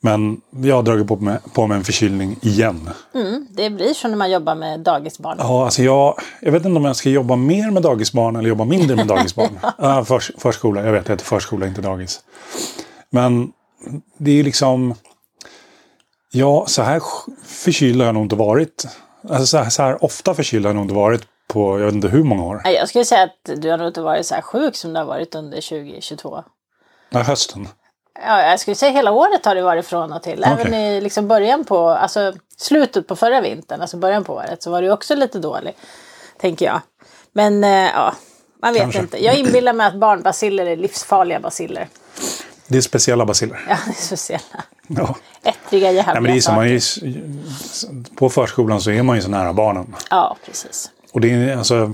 Men 0.00 0.40
jag 0.62 0.76
har 0.76 0.82
dragit 0.82 1.08
på 1.08 1.16
mig, 1.16 1.38
på 1.54 1.66
mig 1.66 1.78
en 1.78 1.84
förkylning 1.84 2.36
igen. 2.42 2.90
Mm, 3.14 3.46
det 3.50 3.70
blir 3.70 3.94
så 3.94 4.08
när 4.08 4.16
man 4.16 4.30
jobbar 4.30 4.54
med 4.54 4.80
dagisbarn. 4.80 5.36
Ja, 5.40 5.64
alltså 5.64 5.82
jag, 5.82 6.14
jag 6.40 6.52
vet 6.52 6.64
inte 6.64 6.76
om 6.76 6.84
jag 6.84 6.96
ska 6.96 7.10
jobba 7.10 7.36
mer 7.36 7.70
med 7.70 7.82
dagisbarn 7.82 8.36
eller 8.36 8.48
jobba 8.48 8.64
mindre 8.64 8.96
med 8.96 9.06
dagisbarn. 9.16 9.58
ja. 9.78 10.04
förs, 10.04 10.30
förskola, 10.38 10.84
jag 10.84 10.92
vet 10.92 11.06
det 11.06 11.12
heter 11.12 11.24
förskola, 11.24 11.66
inte 11.66 11.80
dagis. 11.80 12.20
Men 13.10 13.52
det 14.18 14.40
är 14.40 14.44
liksom... 14.44 14.94
Ja, 16.32 16.64
så 16.66 16.82
här 16.82 17.02
förkyld 17.44 17.98
har 17.98 18.06
jag 18.06 18.14
nog 18.14 18.24
inte 18.24 18.36
varit. 18.36 18.86
Alltså 19.28 19.46
så 19.46 19.58
här, 19.58 19.70
så 19.70 19.82
här 19.82 20.04
ofta 20.04 20.34
förkyld 20.34 20.64
har 20.64 20.68
jag 20.68 20.76
nog 20.76 20.84
inte 20.84 20.94
varit 20.94 21.22
på 21.48 21.78
jag 21.78 21.86
vet 21.86 21.94
inte 21.94 22.08
hur 22.08 22.24
många 22.24 22.44
år. 22.44 22.62
Jag 22.64 22.88
skulle 22.88 23.04
säga 23.04 23.22
att 23.22 23.62
du 23.62 23.70
har 23.70 23.78
nog 23.78 23.86
inte 23.86 24.00
varit 24.00 24.26
så 24.26 24.34
här 24.34 24.42
sjuk 24.42 24.76
som 24.76 24.92
du 24.92 24.98
har 24.98 25.06
varit 25.06 25.34
under 25.34 25.60
2022. 25.60 26.44
Ja, 27.10 27.22
hösten. 27.22 27.68
Ja, 28.26 28.42
jag 28.42 28.60
skulle 28.60 28.74
säga 28.74 28.92
hela 28.92 29.12
året 29.12 29.44
har 29.44 29.54
det 29.54 29.62
varit 29.62 29.86
från 29.86 30.12
och 30.12 30.22
till. 30.22 30.44
Även 30.44 30.66
Okej. 30.66 30.96
i 30.96 31.00
liksom 31.00 31.28
början 31.28 31.64
på, 31.64 31.88
alltså 31.88 32.32
slutet 32.56 33.06
på 33.06 33.16
förra 33.16 33.40
vintern, 33.40 33.80
alltså 33.80 33.96
början 33.96 34.24
på 34.24 34.34
året, 34.34 34.62
så 34.62 34.70
var 34.70 34.82
du 34.82 34.90
också 34.90 35.14
lite 35.14 35.38
dålig. 35.38 35.76
Tänker 36.40 36.66
jag. 36.66 36.80
Men 37.32 37.64
eh, 37.64 37.70
ja, 37.70 38.14
man 38.62 38.72
vet 38.72 38.82
Kanske. 38.82 39.00
inte. 39.00 39.24
Jag 39.24 39.38
inbillar 39.38 39.72
mig 39.72 39.86
att 39.86 39.94
barnbaciller 39.94 40.66
är 40.66 40.76
livsfarliga 40.76 41.40
baciller. 41.40 41.88
Det 42.66 42.76
är 42.78 42.82
speciella 42.82 43.26
baciller. 43.26 43.66
Ja, 43.68 43.76
det 43.86 43.90
är 43.90 44.02
speciella. 44.02 44.64
Ja. 44.86 45.14
Ättriga 45.42 45.90
jävla 45.90 46.14
Ja, 46.14 46.20
men 46.20 46.32
det 46.32 46.48
är 46.48 46.64
är, 46.64 48.16
på 48.16 48.30
förskolan 48.30 48.80
så 48.80 48.90
är 48.90 49.02
man 49.02 49.16
ju 49.16 49.22
så 49.22 49.28
nära 49.28 49.52
barnen. 49.52 49.96
Ja, 50.10 50.36
precis. 50.46 50.90
Och 51.12 51.20
det 51.20 51.32
är, 51.32 51.56
alltså, 51.56 51.92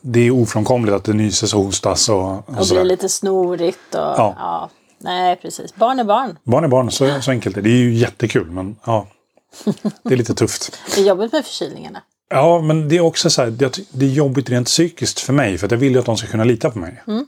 det 0.00 0.20
är 0.20 0.30
ofrånkomligt 0.30 0.96
att 0.96 1.04
det 1.04 1.12
nyses 1.12 1.54
och 1.54 1.62
hostas 1.62 2.08
och, 2.08 2.18
och, 2.18 2.42
Och 2.48 2.66
blir 2.70 2.84
lite 2.84 3.08
snorigt 3.08 3.94
och 3.94 4.00
Ja. 4.00 4.34
ja. 4.38 4.70
Nej, 4.98 5.36
precis. 5.36 5.74
Barn 5.74 5.98
är 5.98 6.04
barn. 6.04 6.38
Barn 6.42 6.64
är 6.64 6.68
barn, 6.68 6.90
så, 6.90 7.20
så 7.22 7.30
enkelt 7.30 7.56
är 7.56 7.62
det. 7.62 7.68
Det 7.68 7.74
är 7.74 7.78
ju 7.78 7.94
jättekul, 7.94 8.50
men 8.50 8.76
ja. 8.84 9.06
Det 10.02 10.14
är 10.14 10.16
lite 10.16 10.34
tufft. 10.34 10.78
Det 10.94 11.00
är 11.00 11.04
jobbigt 11.04 11.32
med 11.32 11.44
förkylningarna. 11.44 12.02
Ja, 12.30 12.60
men 12.60 12.88
det 12.88 12.96
är 12.96 13.00
också 13.00 13.30
så 13.30 13.42
här, 13.42 13.50
det, 13.50 13.78
det 13.90 14.06
är 14.06 14.10
jobbigt 14.10 14.50
rent 14.50 14.66
psykiskt 14.66 15.20
för 15.20 15.32
mig. 15.32 15.58
För 15.58 15.68
jag 15.70 15.78
vill 15.78 15.92
ju 15.92 15.98
att 15.98 16.06
de 16.06 16.16
ska 16.16 16.26
kunna 16.26 16.44
lita 16.44 16.70
på 16.70 16.78
mig. 16.78 17.02
Mm. 17.06 17.26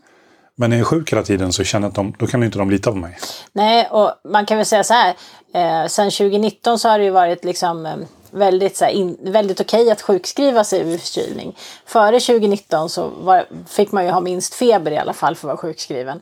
Men 0.54 0.70
när 0.70 0.76
jag 0.76 0.80
är 0.80 0.84
sjuk 0.84 1.12
hela 1.12 1.22
tiden 1.22 1.52
så 1.52 1.64
känner 1.64 1.84
jag 1.84 1.88
att 1.88 1.94
de, 1.94 2.14
då 2.18 2.26
kan 2.26 2.42
inte 2.42 2.58
de 2.58 2.70
lita 2.70 2.90
på 2.90 2.96
mig. 2.96 3.18
Nej, 3.52 3.88
och 3.90 4.12
man 4.24 4.46
kan 4.46 4.56
väl 4.56 4.66
säga 4.66 4.84
så 4.84 4.94
här. 4.94 5.14
Eh, 5.54 5.86
sen 5.86 6.10
2019 6.10 6.78
så 6.78 6.88
har 6.88 6.98
det 6.98 7.04
ju 7.04 7.10
varit 7.10 7.44
liksom 7.44 7.86
eh, 7.86 7.96
väldigt, 8.30 8.76
så 8.76 8.84
här, 8.84 8.92
in, 8.92 9.16
väldigt 9.20 9.60
okej 9.60 9.90
att 9.90 10.02
sjukskriva 10.02 10.64
sig 10.64 10.84
vid 10.84 11.00
förkylning. 11.00 11.56
Före 11.86 12.20
2019 12.20 12.90
så 12.90 13.08
var, 13.08 13.46
fick 13.68 13.92
man 13.92 14.04
ju 14.04 14.10
ha 14.10 14.20
minst 14.20 14.54
feber 14.54 14.90
i 14.90 14.98
alla 14.98 15.12
fall 15.12 15.36
för 15.36 15.48
att 15.48 15.52
vara 15.52 15.56
sjukskriven. 15.56 16.20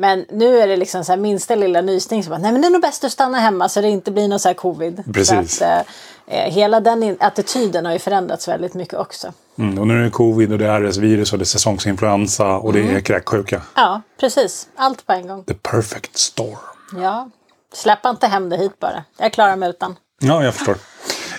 Men 0.00 0.26
nu 0.30 0.58
är 0.58 0.66
det 0.66 0.76
liksom 0.76 1.04
så 1.04 1.12
här 1.12 1.16
minsta 1.16 1.54
lilla 1.54 1.80
nysning 1.80 2.24
som 2.24 2.32
att 2.32 2.40
nej 2.40 2.52
men 2.52 2.60
det 2.60 2.66
är 2.66 2.70
nog 2.70 2.82
bäst 2.82 3.04
att 3.04 3.12
stanna 3.12 3.38
hemma 3.38 3.68
så 3.68 3.80
det 3.80 3.88
inte 3.88 4.10
blir 4.10 4.28
någon 4.28 4.40
så 4.40 4.48
här 4.48 4.54
covid. 4.54 5.02
Precis. 5.14 5.58
Så 5.58 5.64
att, 5.64 5.86
eh, 6.26 6.44
eh, 6.44 6.52
hela 6.52 6.80
den 6.80 7.16
attityden 7.20 7.86
har 7.86 7.92
ju 7.92 7.98
förändrats 7.98 8.48
väldigt 8.48 8.74
mycket 8.74 8.94
också. 8.94 9.32
Mm, 9.58 9.78
och 9.78 9.86
nu 9.86 10.00
är 10.00 10.04
det 10.04 10.10
covid 10.10 10.52
och 10.52 10.58
det 10.58 10.66
är 10.66 10.80
RS-virus 10.80 11.32
och 11.32 11.38
det 11.38 11.42
är 11.42 11.46
säsongsinfluensa 11.46 12.56
och 12.56 12.72
det 12.72 12.80
är 12.80 13.00
kräksjuka. 13.00 13.62
Ja, 13.74 14.02
precis. 14.20 14.68
Allt 14.76 15.06
på 15.06 15.12
en 15.12 15.28
gång. 15.28 15.44
The 15.44 15.54
perfect 15.54 16.18
storm. 16.18 16.56
Ja. 17.02 17.30
Släpp 17.74 18.06
inte 18.06 18.26
hem 18.26 18.48
det 18.48 18.56
hit 18.56 18.78
bara. 18.78 19.04
Jag 19.18 19.32
klarar 19.32 19.56
mig 19.56 19.70
utan. 19.70 19.96
Ja, 20.20 20.44
jag 20.44 20.54
förstår. 20.54 20.76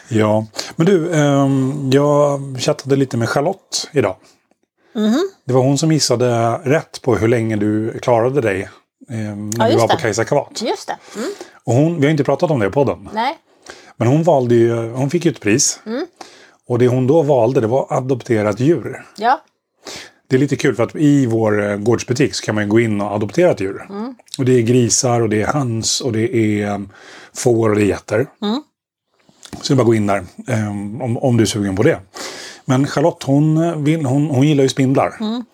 Ja, 0.07 0.45
men 0.75 0.85
du, 0.85 1.13
ehm, 1.13 1.89
jag 1.93 2.41
chattade 2.59 2.95
lite 2.95 3.17
med 3.17 3.29
Charlotte 3.29 3.89
idag. 3.91 4.15
Mhm. 4.93 5.29
Det 5.45 5.53
var 5.53 5.61
hon 5.61 5.77
som 5.77 5.91
gissade 5.91 6.57
rätt 6.63 7.01
på 7.01 7.15
hur 7.15 7.27
länge 7.27 7.55
du 7.55 7.99
klarade 7.99 8.41
dig 8.41 8.69
ehm, 9.09 9.49
när 9.49 9.65
Ja, 9.65 9.71
du 9.71 9.77
var 9.77 9.87
på 9.87 9.95
det. 9.95 10.01
Kajsa 10.01 10.25
Kavat. 10.25 10.61
Just 10.61 10.87
det. 10.87 10.97
Mm. 11.15 11.29
Och 11.63 11.73
hon, 11.73 11.99
vi 11.99 12.05
har 12.05 12.11
inte 12.11 12.23
pratat 12.23 12.51
om 12.51 12.59
det 12.59 12.67
i 12.67 12.69
podden. 12.69 13.09
Nej. 13.13 13.37
Men 13.97 14.07
hon 14.07 14.23
valde 14.23 14.55
ju, 14.55 14.91
hon 14.91 15.09
fick 15.09 15.25
ju 15.25 15.31
ett 15.31 15.39
pris. 15.39 15.79
Mm. 15.85 16.05
Och 16.67 16.79
det 16.79 16.87
hon 16.87 17.07
då 17.07 17.21
valde 17.21 17.61
det 17.61 17.67
var 17.67 17.87
adopterat 17.89 18.59
djur. 18.59 19.05
Ja. 19.17 19.41
Det 20.27 20.35
är 20.35 20.39
lite 20.39 20.55
kul 20.55 20.75
för 20.75 20.83
att 20.83 20.95
i 20.95 21.25
vår 21.25 21.69
eh, 21.69 21.77
gårdsbutik 21.77 22.33
så 22.35 22.45
kan 22.45 22.55
man 22.55 22.69
gå 22.69 22.79
in 22.79 23.01
och 23.01 23.11
adoptera 23.11 23.51
ett 23.51 23.59
djur. 23.61 23.85
Mm. 23.89 24.15
Och 24.37 24.45
det 24.45 24.51
är 24.51 24.61
grisar 24.61 25.21
och 25.21 25.29
det 25.29 25.41
är 25.41 25.47
höns 25.47 26.01
och 26.01 26.11
det 26.11 26.35
är 26.35 26.73
um, 26.73 26.89
får 27.33 27.69
och 27.69 27.75
det 27.75 27.81
är 27.81 27.85
getter. 27.85 28.27
Mm. 28.41 28.63
Så 29.61 29.67
det 29.67 29.73
är 29.73 29.75
bara 29.75 29.81
att 29.81 29.87
gå 29.87 29.95
in 29.95 30.07
där 30.07 30.25
um, 30.47 31.01
om, 31.01 31.17
om 31.17 31.37
du 31.37 31.43
är 31.43 31.47
sugen 31.47 31.75
på 31.75 31.83
det. 31.83 31.99
Men 32.65 32.87
Charlotte 32.87 33.23
hon, 33.23 33.83
vill, 33.83 34.05
hon, 34.05 34.29
hon 34.29 34.47
gillar 34.47 34.63
ju 34.63 34.69
spindlar. 34.69 35.17
Mm. 35.19 35.45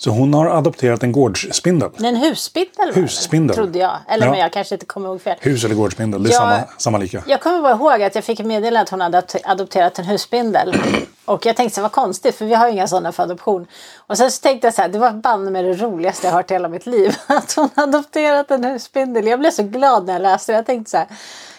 Så 0.00 0.10
hon 0.10 0.34
har 0.34 0.46
adopterat 0.46 1.02
en 1.02 1.12
gårdsspindel. 1.12 1.90
En 2.04 2.16
husspindel. 2.16 2.94
Husspindel. 2.94 3.56
Trodde 3.56 3.78
jag. 3.78 3.96
Eller 4.08 4.26
Ja. 4.26 4.30
men 4.30 4.40
jag 4.40 4.52
kanske 4.52 4.74
inte 4.74 4.86
kommer 4.86 5.08
ihåg 5.08 5.20
fel. 5.22 5.36
Hus 5.40 5.64
eller 5.64 5.74
gårdsspindel, 5.74 6.22
det 6.22 6.30
är 6.30 6.32
Ja. 6.32 6.38
samma, 6.38 6.60
samma 6.78 6.98
lika. 6.98 7.22
Jag 7.26 7.40
kommer 7.40 7.60
bara 7.62 7.72
ihåg 7.72 8.02
att 8.02 8.14
jag 8.14 8.24
fick 8.24 8.38
meddelande 8.40 8.80
att 8.80 8.88
hon 8.88 9.00
hade 9.00 9.18
adop- 9.20 9.40
adopterat 9.44 9.98
en 9.98 10.04
husspindel. 10.04 10.76
Och 11.24 11.46
jag 11.46 11.56
tänkte 11.56 11.74
så 11.74 11.82
vad 11.82 11.92
konstigt 11.92 12.34
för 12.34 12.44
vi 12.44 12.54
har 12.54 12.66
ju 12.66 12.72
inga 12.72 12.86
sådana 12.86 13.12
för 13.12 13.22
adoption. 13.22 13.66
Och 14.06 14.18
sen 14.18 14.30
så 14.30 14.40
tänkte 14.42 14.66
jag 14.66 14.74
så 14.74 14.82
här, 14.82 14.88
det 14.88 14.98
var 14.98 15.10
banne 15.12 15.50
med 15.50 15.64
det 15.64 15.74
roligaste 15.74 16.26
jag 16.26 16.34
hört 16.34 16.50
i 16.50 16.54
hela 16.54 16.68
mitt 16.68 16.86
liv. 16.86 17.16
Att 17.26 17.52
hon 17.52 17.68
adopterat 17.74 18.50
en 18.50 18.64
husspindel. 18.64 19.26
Jag 19.26 19.40
blev 19.40 19.50
så 19.50 19.62
glad 19.62 20.06
när 20.06 20.12
jag 20.12 20.22
läste 20.22 20.52
det. 20.52 20.56
Jag 20.56 20.66
tänkte 20.66 20.90
så 20.90 20.96
här, 20.96 21.06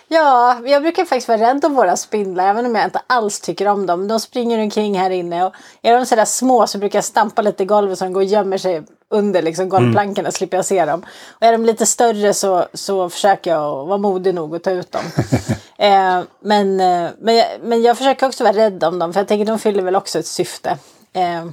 ja, 0.10 0.60
jag 0.66 0.82
brukar 0.82 1.06
faktiskt 1.06 1.28
vara 1.28 1.42
rädd 1.42 1.66
om 1.66 1.76
våra 1.76 1.98
spindlar. 1.98 2.50
Även 2.50 2.66
om 2.66 2.76
jag 2.76 2.86
inte 2.86 3.02
alls 3.08 3.40
tycker 3.40 3.68
om 3.68 3.86
dem. 3.86 4.08
De 4.08 4.20
springer 4.20 4.60
omkring 4.64 5.00
här 5.00 5.10
inne. 5.10 5.46
Och 5.46 5.54
är 5.82 5.98
de 5.98 6.06
sådär 6.06 6.26
små 6.26 6.68
så 6.68 6.78
brukar 6.78 6.98
jag 6.98 7.04
stampa 7.06 7.42
lite 7.42 7.64
i 7.64 7.66
golvet 7.66 8.00
så 8.00 8.06
de 8.06 8.14
går 8.14 8.22
och 8.22 8.28
gömmer 8.28 8.58
sig 8.58 8.84
under 9.10 9.42
liksom 9.42 9.70
golvplankorna. 9.70 10.32
Slipper 10.32 10.58
jag 10.58 10.66
se 10.66 10.86
dem. 10.86 11.06
Och 11.30 11.44
är 11.48 11.52
de 11.52 11.66
lite 11.66 11.86
större 11.86 12.34
så, 12.34 12.66
så 12.74 13.10
försöker 13.10 13.52
jag 13.52 13.86
vara 13.86 13.98
modig 13.98 14.36
nog 14.36 14.56
att 14.56 14.64
ta 14.64 14.72
ut 14.72 14.92
dem. 14.92 15.04
eh, 15.78 16.22
men, 16.40 16.80
eh, 16.80 17.10
men, 17.20 17.36
jag, 17.36 17.48
men 17.64 17.82
jag 17.82 17.98
försöker 17.98 18.28
också 18.28 18.44
vara 18.44 18.56
rädd 18.56 18.84
om 18.84 19.00
dem. 19.00 19.14
För 19.14 19.20
jag 19.20 19.28
tänker 19.28 19.46
de 19.46 19.60
fyller 19.60 19.84
väl 19.84 19.96
också 19.96 20.20
ett 20.20 20.28
syfte. 20.28 20.78
Eh, 21.14 21.46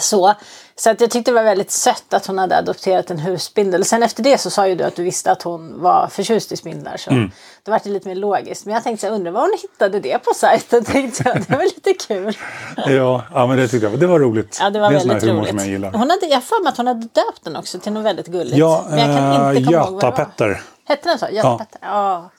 Så, 0.00 0.34
så 0.76 0.90
att 0.90 1.00
jag 1.00 1.10
tyckte 1.10 1.30
det 1.30 1.34
var 1.34 1.42
väldigt 1.42 1.70
sött 1.70 2.14
att 2.14 2.26
hon 2.26 2.38
hade 2.38 2.56
adopterat 2.58 3.10
en 3.10 3.18
husspindel. 3.18 3.84
Sen 3.84 4.02
efter 4.02 4.22
det 4.22 4.38
så 4.38 4.50
sa 4.50 4.66
ju 4.66 4.74
du 4.74 4.84
att 4.84 4.96
du 4.96 5.02
visste 5.02 5.32
att 5.32 5.42
hon 5.42 5.82
var 5.82 6.08
förtjust 6.08 6.52
i 6.52 6.56
spindlar. 6.56 6.96
Så 6.96 7.10
Mm. 7.10 7.30
då 7.62 7.70
var 7.72 7.80
det 7.84 7.90
lite 7.90 8.08
mer 8.08 8.14
logiskt. 8.14 8.64
Men 8.66 8.74
jag 8.74 8.82
tänkte, 8.84 9.06
jag 9.06 9.14
undrar 9.14 9.32
var 9.32 9.40
hon 9.40 9.58
hittade 9.62 10.00
det 10.00 10.18
på 10.18 10.34
sajten. 10.34 10.84
Tänkte 10.92 11.22
jag. 11.26 11.44
Det 11.48 11.56
var 11.56 11.64
lite 11.64 11.94
kul. 11.94 12.36
Ja, 12.76 13.24
ja, 13.34 13.46
men 13.46 13.56
det 13.56 13.68
tyckte 13.68 13.86
jag 13.86 13.98
det 14.00 14.06
var 14.06 14.18
roligt. 14.18 14.58
Ja, 14.60 14.70
det 14.70 14.80
var 14.80 14.92
är 14.92 14.98
sån 14.98 15.10
här 15.10 15.16
väldigt 15.20 15.36
roligt. 15.36 15.48
som 15.48 15.58
jag 15.58 15.68
gillar. 15.68 15.90
Hon 15.92 16.10
hade, 16.10 16.26
jag 16.26 16.44
för 16.44 16.62
mig 16.62 16.70
att 16.70 16.76
hon 16.76 16.86
hade 16.86 17.00
döpt 17.00 17.44
den 17.44 17.56
också 17.56 17.78
till 17.78 17.92
något 17.92 18.04
väldigt 18.04 18.26
gulligt. 18.26 18.56
Ja, 18.56 18.84
Men 18.88 18.98
jag 18.98 19.06
kan 19.18 19.34
inte 19.34 19.60
eh, 19.60 19.64
komma 19.64 19.76
ihåg 19.86 19.92
vad 19.92 20.02
det 20.02 20.06
var. 20.06 20.12
Göta-Petter. 20.12 20.62
Hette 20.88 21.08
den 21.08 21.18
så? 21.18 21.26
Ja. 21.26 21.36
Göta-Petter? 21.36 21.78
Ja. 21.82 22.30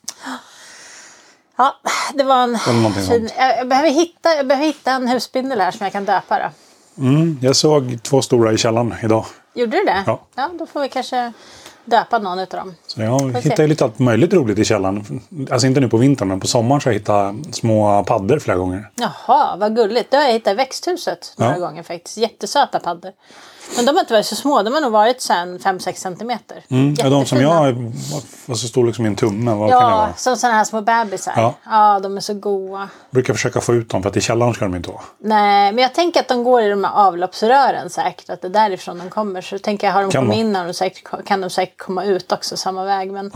Ja, 1.58 1.76
det 2.14 2.24
var 2.24 2.44
en 2.44 2.58
fin... 2.94 3.30
Jag, 3.38 3.58
jag, 3.58 3.68
behöver 3.68 3.90
hitta, 3.90 4.36
jag 4.36 4.48
behöver 4.48 4.68
hitta 4.68 4.92
en 4.92 5.08
husspindel 5.08 5.62
här 5.62 5.72
som 5.72 5.84
jag 5.86 5.92
kan 5.94 6.06
döpa 6.06 6.40
då. 6.40 6.46
Mm, 7.02 7.38
jag 7.42 7.56
såg 7.56 8.04
två 8.04 8.22
stora 8.22 8.54
i 8.54 8.58
källaren 8.58 8.94
idag. 9.04 9.26
Gjorde 9.54 9.78
du 9.78 9.84
det? 9.86 10.04
Ja. 10.06 10.20
ja 10.36 10.50
då 10.60 10.66
får 10.66 10.82
vi 10.82 10.90
kanske 10.90 11.34
döpa 11.86 12.20
någon 12.20 12.40
utav 12.40 12.60
dem. 12.60 12.76
Så 12.88 13.02
jag 13.02 13.32
se. 13.34 13.40
hittade 13.40 13.68
lite 13.68 13.84
allt 13.84 14.00
möjligt 14.00 14.34
roligt 14.34 14.60
i 14.60 14.66
källaren. 14.66 15.22
Alltså 15.52 15.68
inte 15.68 15.80
nu 15.80 15.88
på 15.90 15.98
vintern, 15.98 16.28
men 16.28 16.40
på 16.40 16.48
sommaren 16.48 16.82
så 16.82 16.90
har 16.90 16.94
jag 16.94 17.00
hittat 17.00 17.56
små 17.56 18.04
paddor 18.04 18.40
flera 18.40 18.58
gånger. 18.58 18.90
Jaha, 18.96 19.56
vad 19.58 19.76
gulligt. 19.76 20.12
Det 20.12 20.18
har 20.18 20.24
jag 20.24 20.32
hittat 20.34 20.54
i 20.54 20.56
växthuset 20.56 21.34
några 21.38 21.54
Ja. 21.54 21.60
gånger 21.60 21.84
faktiskt. 21.84 22.18
Jättesöta 22.18 22.80
paddor. 22.80 23.12
Men 23.76 23.86
de 23.86 23.92
har 23.92 24.00
inte 24.00 24.14
varit 24.14 24.26
så 24.26 24.36
små. 24.36 24.62
De 24.64 24.74
har 24.74 24.82
nog 24.82 24.92
varit 24.92 25.22
sen 25.22 25.60
5-6 25.60 25.94
centimeter. 26.02 26.64
Mm, 26.70 26.96
ja, 26.98 27.10
de 27.10 27.26
som 27.26 27.42
jag 27.42 27.92
var 28.46 28.56
så 28.56 28.68
stor 28.68 28.86
liksom 28.86 29.06
i 29.06 29.08
en 29.08 29.16
tumme. 29.16 29.52
Vad 29.54 29.70
kan 29.70 29.80
det 29.80 29.86
Ja, 29.86 29.96
vara? 29.98 30.14
som 30.14 30.38
sådana 30.38 30.58
här 30.58 30.64
små 30.64 30.82
bebisar. 30.82 31.34
Ja. 31.36 31.54
ja, 31.66 32.00
de 32.00 32.18
är 32.18 32.22
så 32.22 32.34
goa. 32.34 32.90
Brukar 33.10 33.34
försöka 33.34 33.62
få 33.62 33.74
ut 33.74 33.90
dem 33.90 34.02
för 34.04 34.10
att 34.10 34.18
i 34.18 34.22
källaren 34.22 34.54
ska 34.54 34.66
de 34.66 34.76
inte 34.76 34.90
vara. 34.90 35.02
Nej, 35.20 35.72
men 35.72 35.82
jag 35.82 35.94
tänker 35.94 36.20
att 36.20 36.28
de 36.28 36.44
går 36.44 36.62
i 36.62 36.70
de 36.70 36.84
här 36.84 36.94
avloppsrören 37.08 37.90
säkert. 37.90 38.30
Att 38.30 38.42
det 38.42 38.48
är 38.48 38.50
därifrån 38.50 39.00
de 39.00 39.10
kommer. 39.10 39.42
Så 39.42 39.60
tänker 39.60 39.88
jag, 39.88 39.94
har 39.94 40.02
de 40.02 40.12
Kan 40.12 40.22
kommit 40.22 40.38
in 40.38 40.56
har 40.56 40.66
de 40.66 40.74
säkert, 40.74 41.26
kan 41.26 41.42
de 41.42 41.50
säkert 41.50 41.71
komma 41.78 42.06
ut 42.06 42.32
också 42.32 42.58
samma 42.58 42.86
väg. 42.86 43.12
Men, 43.12 43.32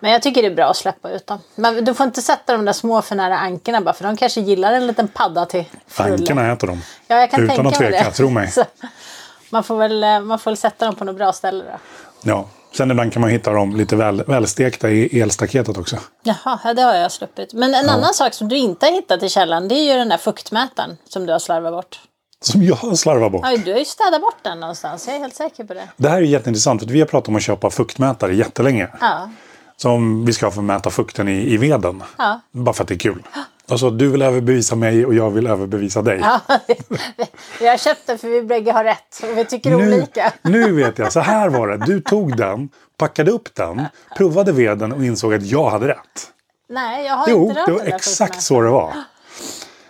men 0.00 0.10
jag 0.10 0.22
tycker 0.22 0.42
det 0.42 0.48
är 0.48 0.54
bra 0.54 0.70
att 0.70 0.76
släppa 0.76 1.10
ut 1.10 1.26
dem. 1.26 1.38
Men 1.54 1.84
du 1.84 1.94
får 1.94 2.06
inte 2.06 2.22
sätta 2.22 2.52
de 2.52 2.64
där 2.64 2.72
små 2.72 3.02
för 3.02 3.16
nära 3.16 3.38
ankorna 3.38 3.80
bara. 3.80 3.94
För 3.94 4.04
de 4.04 4.16
kanske 4.16 4.40
gillar 4.40 4.72
en 4.72 4.86
liten 4.86 5.08
padda 5.08 5.46
till 5.46 5.64
frulle. 5.86 6.14
Ankorna 6.14 6.52
äter 6.52 6.66
dem. 6.66 6.82
Ja, 7.06 7.16
jag 7.16 7.30
kan 7.30 7.42
Utan 7.44 7.56
tänka 7.56 7.68
att 7.68 7.74
tveka, 7.74 8.04
det. 8.04 8.10
tro 8.10 8.30
mig. 8.30 8.50
Så, 8.52 8.64
man, 9.50 9.64
får 9.64 9.76
väl, 9.76 10.04
eh, 10.04 10.20
man 10.20 10.38
får 10.38 10.50
väl 10.50 10.56
sätta 10.56 10.86
dem 10.86 10.94
på 10.94 11.04
något 11.04 11.16
bra 11.16 11.32
ställe 11.32 11.64
då. 11.64 11.78
Ja. 12.30 12.48
Sen 12.76 12.90
ibland 12.90 13.12
kan 13.12 13.20
man 13.20 13.30
hitta 13.30 13.52
dem 13.52 13.76
lite 13.76 13.96
väl, 13.96 14.24
välstekta 14.26 14.90
i 14.90 15.20
elstaketet 15.20 15.78
också. 15.78 15.96
Jaha, 16.22 16.58
ja, 16.64 16.74
det 16.74 16.82
har 16.82 16.94
jag 16.94 17.12
sluppit. 17.12 17.52
Men 17.54 17.74
en 17.74 17.88
annan 17.88 18.14
sak 18.14 18.34
som 18.34 18.48
du 18.48 18.56
inte 18.56 18.86
har 18.86 18.92
hittat 18.92 19.22
i 19.22 19.28
källaren 19.28 19.68
det 19.68 19.74
är 19.74 19.92
ju 19.92 19.98
den 19.98 20.08
där 20.08 20.16
fuktmätaren 20.16 20.96
som 21.08 21.26
du 21.26 21.32
har 21.32 21.38
slarvat 21.38 21.72
bort. 21.72 22.00
Som 22.44 22.62
jag 22.62 22.98
slarvar 22.98 23.30
bort. 23.30 23.40
Ja, 23.44 23.56
du 23.64 23.72
har 23.72 23.78
ju 23.78 23.84
städat 23.84 24.20
bort 24.20 24.36
den 24.42 24.60
någonstans, 24.60 25.06
jag 25.06 25.16
är 25.16 25.20
helt 25.20 25.34
säker 25.34 25.64
på 25.64 25.74
det. 25.74 25.88
Det 25.96 26.08
här 26.08 26.16
är 26.16 26.22
jätteintressant. 26.22 26.82
För 26.82 26.88
vi 26.90 27.00
har 27.00 27.06
pratat 27.06 27.28
om 27.28 27.36
att 27.36 27.42
köpa 27.42 27.70
fuktmätare 27.70 28.34
jättelänge. 28.34 28.88
Ja, 29.00 29.30
Som 29.76 30.24
vi 30.26 30.32
ska 30.32 30.46
ha 30.46 30.50
för 30.50 30.60
att 30.60 30.64
mäta 30.64 30.90
fukten 30.90 31.28
i, 31.28 31.52
i 31.52 31.56
veden. 31.56 32.02
ja. 32.18 32.40
Bara 32.50 32.72
för 32.72 32.82
att 32.84 32.88
det 32.88 32.94
är 32.94 32.98
kul. 32.98 33.22
Alltså 33.70 33.90
du 33.90 34.08
vill 34.08 34.22
överbevisa 34.22 34.76
mig 34.76 35.06
och 35.06 35.14
jag 35.14 35.30
vill 35.30 35.46
överbevisa 35.46 36.02
dig. 36.02 36.18
ja. 36.22 36.40
Vi 37.60 37.68
har 37.68 37.76
köpt 37.76 38.06
den 38.06 38.18
för 38.18 38.28
vi 38.28 38.42
bägge 38.42 38.72
har 38.72 38.84
rätt 38.84 39.20
och 39.22 39.38
vi 39.38 39.44
tycker 39.44 39.70
Nu, 39.70 39.76
olika. 39.94 40.32
nu 40.42 40.72
vet 40.72 40.98
jag, 40.98 41.12
så 41.12 41.20
här 41.20 41.48
var 41.48 41.68
det. 41.68 41.76
Du 41.86 42.00
tog 42.00 42.36
den, 42.36 42.68
packade 42.96 43.30
upp 43.30 43.54
den, 43.54 43.86
provade 44.16 44.52
veden 44.52 44.92
och 44.92 45.04
insåg 45.04 45.34
att 45.34 45.46
jag 45.46 45.70
hade 45.70 45.88
rätt. 45.88 46.26
Nej, 46.68 47.06
jag 47.06 47.14
har 47.16 47.28
Jo, 47.28 47.48
inte 47.48 47.60
rört 47.60 47.66
det 47.66 47.72
var 47.72 47.78
den 47.78 47.88
där 47.88 47.96
exakt 47.96 48.42
så 48.42 48.60
det 48.60 48.70
var. 48.70 48.92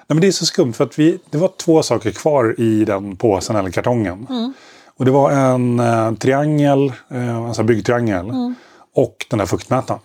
Men 0.08 0.20
det 0.20 0.26
är 0.26 0.32
så 0.32 0.46
skumt 0.46 0.72
för 0.72 0.84
att 0.84 0.98
vi, 0.98 1.18
det 1.30 1.38
var 1.38 1.50
två 1.56 1.82
saker 1.82 2.10
kvar 2.10 2.54
i 2.60 2.84
den 2.84 3.16
påsen 3.16 3.56
eller 3.56 3.70
kartongen. 3.70 4.26
Mm. 4.30 4.52
Och 4.96 5.04
det 5.04 5.10
var 5.10 5.30
en 5.30 5.80
eh, 5.80 6.12
triangel, 6.14 6.92
eh, 7.10 7.36
alltså 7.46 7.62
byggtriangel 7.62 8.28
Mm. 8.30 8.54
och 8.94 9.26
den 9.30 9.38
här 9.40 9.46
fuktmätaren. 9.46 10.00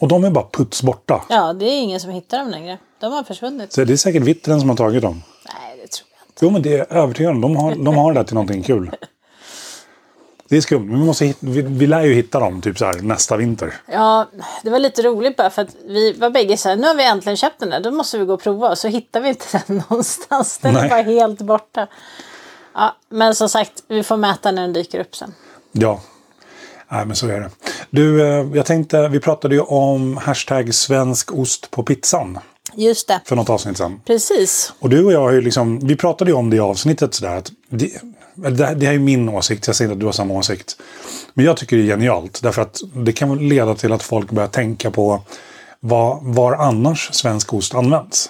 Och 0.00 0.08
de 0.08 0.24
är 0.24 0.30
bara 0.30 0.46
puts 0.52 0.82
borta. 0.82 1.24
Ja, 1.28 1.52
det 1.52 1.64
är 1.64 1.80
ingen 1.82 2.00
som 2.00 2.10
hittar 2.10 2.38
dem 2.38 2.48
längre. 2.48 2.78
De 3.00 3.12
har 3.12 3.22
försvunnit. 3.22 3.72
Så 3.72 3.84
det 3.84 3.92
är 3.92 3.96
säkert 3.96 4.22
Vittren 4.22 4.60
som 4.60 4.68
har 4.68 4.76
tagit 4.76 5.02
dem. 5.02 5.22
Nej, 5.44 5.78
det 5.82 5.88
tror 5.88 6.08
jag 6.10 6.26
inte. 6.28 6.44
Jo 6.44 6.50
men 6.50 6.62
det 6.62 6.78
är 6.92 6.98
övertygande. 7.02 7.40
De 7.40 7.56
har, 7.56 7.74
de 7.74 7.96
har 7.96 8.12
det 8.12 8.20
där 8.20 8.24
till 8.24 8.34
någonting 8.34 8.62
kul. 8.62 8.90
Det 10.48 10.56
är 10.56 10.60
skumt. 10.60 10.86
Men 10.86 11.00
vi, 11.00 11.06
måste 11.06 11.24
hitta, 11.24 11.38
vi, 11.40 11.62
vi 11.62 11.86
lär 11.86 12.02
ju 12.02 12.14
hitta 12.14 12.40
dem 12.40 12.60
typ 12.60 12.78
så 12.78 12.84
här 12.84 13.00
nästa 13.00 13.36
vinter. 13.36 13.74
Ja, 13.86 14.28
det 14.62 14.70
var 14.70 14.78
lite 14.78 15.02
roligt 15.02 15.36
bara 15.36 15.50
för 15.50 15.62
att 15.62 15.76
vi 15.86 16.12
var 16.12 16.30
bägge 16.30 16.56
så 16.56 16.68
här, 16.68 16.76
nu 16.76 16.86
har 16.86 16.94
vi 16.94 17.04
äntligen 17.04 17.36
köpt 17.36 17.60
den 17.60 17.70
där, 17.70 17.80
då 17.80 17.90
måste 17.90 18.18
vi 18.18 18.24
gå 18.24 18.34
och 18.34 18.42
prova. 18.42 18.76
Så 18.76 18.88
hittar 18.88 19.20
vi 19.20 19.28
inte 19.28 19.46
den 19.66 19.82
någonstans. 19.88 20.58
Den 20.58 20.76
är 20.76 20.88
bara 20.88 21.02
helt 21.02 21.40
borta. 21.40 21.86
Ja, 22.74 22.96
men 23.08 23.34
som 23.34 23.48
sagt, 23.48 23.72
vi 23.88 24.02
får 24.02 24.16
mäta 24.16 24.50
när 24.50 24.62
den 24.62 24.72
dyker 24.72 25.00
upp 25.00 25.16
sen. 25.16 25.34
Ja. 25.72 26.00
Nej, 26.88 27.06
men 27.06 27.16
så 27.16 27.28
är 27.28 27.40
det. 27.40 27.50
Du, 27.90 28.22
eh, 28.22 28.46
jag 28.54 28.66
tänkte, 28.66 29.08
vi 29.08 29.20
pratade 29.20 29.54
ju 29.54 29.60
om 29.60 30.16
hashtag 30.16 30.74
svensk 30.74 31.32
ost 31.32 31.70
på 31.70 31.82
pizzan 31.82 32.38
Just 32.78 33.08
det, 33.08 33.20
för 33.24 33.36
något 33.36 33.50
avsnitt 33.50 33.76
sedan. 33.76 34.00
precis. 34.06 34.72
Och 34.78 34.90
du 34.90 35.04
och 35.04 35.12
jag 35.12 35.20
har 35.20 35.30
ju 35.30 35.40
liksom, 35.40 35.78
vi 35.78 35.96
pratade 35.96 36.30
ju 36.30 36.36
om 36.36 36.50
det 36.50 36.56
i 36.56 36.60
avsnittet 36.60 37.14
sådär 37.14 37.36
att 37.36 37.52
det, 37.68 38.02
det, 38.34 38.74
det 38.74 38.86
här 38.86 38.94
är 38.94 38.98
min 38.98 39.28
åsikt, 39.28 39.66
jag 39.66 39.76
säger 39.76 39.88
inte 39.88 39.96
att 39.96 40.00
du 40.00 40.06
har 40.06 40.12
samma 40.12 40.34
åsikt. 40.34 40.76
Men 41.34 41.44
jag 41.44 41.56
tycker 41.56 41.76
det 41.76 41.82
är 41.82 41.86
genialt 41.86 42.42
därför 42.42 42.62
att 42.62 42.80
det 42.94 43.12
kan 43.12 43.48
leda 43.48 43.74
till 43.74 43.92
att 43.92 44.02
folk 44.02 44.30
börjar 44.30 44.48
tänka 44.48 44.90
på 44.90 45.22
vad, 45.80 46.18
var 46.22 46.52
annars 46.52 47.14
svensk 47.14 47.54
ost 47.54 47.74
används. 47.74 48.28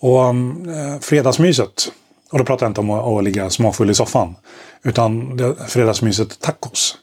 Och 0.00 0.24
um, 0.24 0.68
eh, 0.68 1.00
fredagsmyset, 1.00 1.92
och 2.32 2.38
då 2.38 2.44
pratar 2.44 2.66
jag 2.66 2.70
inte 2.70 2.80
om 2.80 2.90
att, 2.90 3.04
att 3.06 3.24
ligga 3.24 3.50
småfull 3.50 3.90
i 3.90 3.94
soffan, 3.94 4.36
utan 4.82 5.36
det, 5.36 5.56
fredagsmyset 5.68 6.40
tacos. 6.40 6.96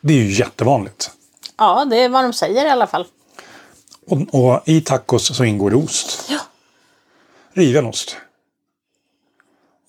Det 0.00 0.12
är 0.14 0.18
ju 0.18 0.32
jättevanligt. 0.32 1.10
Ja, 1.58 1.84
det 1.84 1.96
är 1.96 2.08
vad 2.08 2.24
de 2.24 2.32
säger 2.32 2.66
i 2.66 2.68
alla 2.68 2.86
fall. 2.86 3.06
Och, 4.06 4.18
och 4.34 4.62
i 4.64 4.80
tacos 4.80 5.36
så 5.36 5.44
ingår 5.44 5.70
det 5.70 5.76
ost. 5.76 6.30
Ja. 6.30 6.38
Riven 7.52 7.86
ost. 7.86 8.16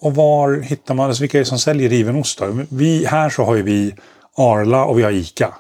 Och 0.02 0.16
var 0.16 0.62
hittar 0.62 0.94
man, 0.94 1.08
alltså 1.08 1.22
vilka 1.22 1.38
är 1.38 1.40
det 1.40 1.46
som 1.46 1.60
säljer 1.60 1.90
riven 1.90 2.16
ost 2.16 2.40
då? 2.40 2.66
Vi, 2.70 3.06
här 3.06 3.30
så 3.30 3.44
har 3.44 3.56
ju 3.56 3.62
vi 3.62 3.96
Arla 4.38 4.86
och 4.86 5.00
vi 5.00 5.04
har 5.04 5.12
Ica. 5.12 5.54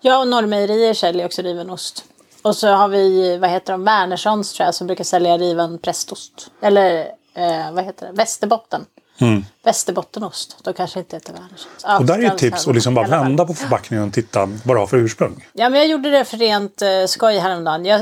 Ja, 0.00 0.18
och 0.18 0.28
Norrmejerier 0.28 0.94
säljer 0.94 1.26
också 1.26 1.42
riven 1.42 1.70
ost. 1.70 2.04
Och 2.42 2.56
så 2.56 2.68
har 2.68 2.88
vi, 2.88 3.36
vad 3.38 3.50
heter 3.50 3.72
de, 3.72 3.84
Wernerssons 3.84 4.52
tror 4.52 4.64
jag, 4.64 4.74
som 4.74 4.86
brukar 4.86 5.04
sälja 5.04 5.38
riven 5.38 5.78
prästost. 5.78 6.50
Eller, 6.62 7.06
eh, 7.34 7.72
vad 7.72 7.84
heter 7.84 8.06
det, 8.06 8.12
Västerbotten. 8.12 8.86
Västerbottenost. 9.62 10.56
Då 10.62 10.72
kanske 10.72 10.98
inte 10.98 11.16
heter 11.16 11.34
Mm. 11.84 11.98
Och 11.98 12.04
där 12.04 12.14
är 12.14 12.18
ett 12.18 12.24
Stralsund 12.24 12.38
tips 12.38 12.68
att 12.68 12.74
liksom 12.74 12.94
bara 12.94 13.06
vända 13.06 13.46
på 13.46 13.54
förpackningen 13.54 14.06
och 14.06 14.14
titta 14.14 14.46
vad 14.64 14.76
det 14.76 14.80
har 14.80 14.86
för 14.86 14.96
ursprung. 14.96 15.46
Ja, 15.52 15.68
men 15.68 15.80
jag 15.80 15.88
gjorde 15.88 16.10
det 16.10 16.24
för 16.24 16.36
rent 16.36 16.82
eh, 16.82 16.88
skoj 17.06 17.38
häromdagen. 17.38 17.84
Jag, 17.84 18.00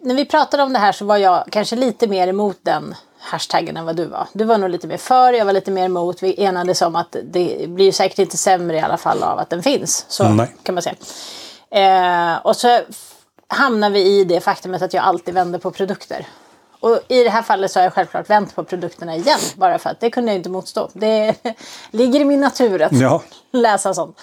när 0.00 0.14
vi 0.14 0.24
pratade 0.24 0.62
om 0.62 0.72
det 0.72 0.78
här 0.78 0.92
så 0.92 1.04
var 1.04 1.16
jag 1.16 1.44
kanske 1.50 1.76
lite 1.76 2.06
mer 2.06 2.28
emot 2.28 2.58
den 2.62 2.94
hashtaggen 3.18 3.76
än 3.76 3.84
vad 3.84 3.96
du 3.96 4.04
var. 4.04 4.26
Du 4.32 4.44
var 4.44 4.58
nog 4.58 4.70
lite 4.70 4.86
mer 4.86 4.96
för, 4.96 5.32
jag 5.32 5.44
var 5.44 5.52
lite 5.52 5.70
mer 5.70 5.84
emot. 5.84 6.22
Vi 6.22 6.44
enades 6.44 6.82
om 6.82 6.96
att 6.96 7.16
det 7.24 7.68
blir 7.68 7.84
ju 7.84 7.92
säkert 7.92 8.18
inte 8.18 8.36
sämre 8.36 8.76
i 8.76 8.80
alla 8.80 8.96
fall 8.96 9.22
av 9.22 9.38
att 9.38 9.50
den 9.50 9.62
finns. 9.62 10.04
Så 10.08 10.28
Nej. 10.28 10.54
kan 10.62 10.74
man 10.74 10.82
säga. 10.82 10.96
Eh, 11.70 12.36
och 12.46 12.56
så 12.56 12.80
hamnar 13.48 13.90
vi 13.90 14.20
i 14.20 14.24
det 14.24 14.40
faktumet 14.40 14.82
att 14.82 14.94
jag 14.94 15.04
alltid 15.04 15.34
vänder 15.34 15.58
på 15.58 15.70
produkter. 15.70 16.26
Och 16.84 17.00
i 17.08 17.24
det 17.24 17.30
här 17.30 17.42
fallet 17.42 17.70
så 17.70 17.78
har 17.78 17.84
jag 17.84 17.92
självklart 17.92 18.30
vänt 18.30 18.54
på 18.54 18.64
produkterna 18.64 19.16
igen. 19.16 19.38
Bara 19.56 19.78
för 19.78 19.90
att 19.90 20.00
det 20.00 20.10
kunde 20.10 20.30
jag 20.32 20.38
inte 20.38 20.48
motstå. 20.50 20.88
Det 20.92 21.34
ligger 21.90 22.20
i 22.20 22.24
min 22.24 22.40
natur 22.40 22.82
att 22.82 22.92
Ja. 22.92 23.22
läsa 23.52 23.94
sånt. 23.94 24.16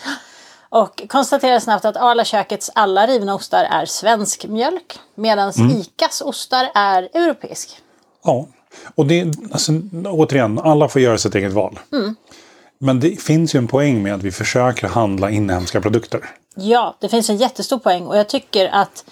Och 0.69 1.01
konstaterar 1.09 1.59
snabbt 1.59 1.85
att 1.85 1.97
Arla 1.97 2.25
kökets 2.25 2.71
alla 2.75 3.07
rivna 3.07 3.35
ostar 3.35 3.63
är 3.63 3.85
svensk 3.85 4.45
mjölk. 4.47 4.99
Medan 5.15 5.51
Mm. 5.57 5.71
Icas 5.81 6.21
ostar 6.21 6.69
är 6.75 7.03
europeisk. 7.13 7.77
Ja. 8.23 8.47
Och 8.95 9.05
det, 9.05 9.33
alltså, 9.51 9.71
återigen, 10.05 10.59
alla 10.59 10.87
får 10.89 11.01
göra 11.01 11.17
sitt 11.17 11.35
eget 11.35 11.53
val. 11.53 11.79
Men 12.77 12.99
det 12.99 13.21
finns 13.21 13.55
ju 13.55 13.57
en 13.57 13.67
poäng 13.67 14.03
med 14.03 14.15
att 14.15 14.23
vi 14.23 14.31
försöker 14.31 14.87
handla 14.87 15.29
inhemska 15.29 15.81
produkter. 15.81 16.29
Ja, 16.55 16.95
det 16.99 17.09
finns 17.09 17.29
en 17.29 17.37
jättestor 17.37 17.79
poäng. 17.79 18.05
Och 18.07 18.17
jag 18.17 18.29
tycker 18.29 18.69
att 18.69 19.05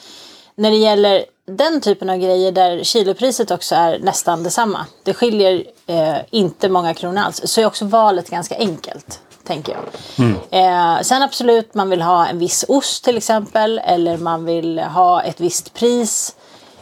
när 0.55 0.71
det 0.71 0.77
gäller 0.77 1.25
den 1.49 1.81
typen 1.81 2.09
av 2.09 2.17
grejer 2.17 2.51
där 2.51 2.83
kilopriset 2.83 3.51
också 3.51 3.75
är 3.75 3.99
nästan 3.99 4.43
detsamma. 4.43 4.85
Det 5.03 5.13
skiljer 5.13 5.63
eh, 5.87 6.17
inte 6.29 6.69
många 6.69 6.93
kronor 6.93 7.21
alls. 7.21 7.41
Så 7.45 7.61
är 7.61 7.65
också 7.65 7.85
valet 7.85 8.29
ganska 8.29 8.57
enkelt. 8.57 9.19
Tänker 9.43 9.73
jag. 9.73 9.83
Eh, 10.51 11.01
sen 11.01 11.21
absolut, 11.21 11.73
man 11.73 11.89
vill 11.89 12.01
ha 12.01 12.27
en 12.27 12.39
viss 12.39 12.65
ost 12.67 13.03
till 13.03 13.17
exempel. 13.17 13.81
Eller 13.83 14.17
man 14.17 14.45
vill 14.45 14.79
ha 14.79 15.21
ett 15.21 15.39
visst 15.39 15.73
pris. 15.73 16.35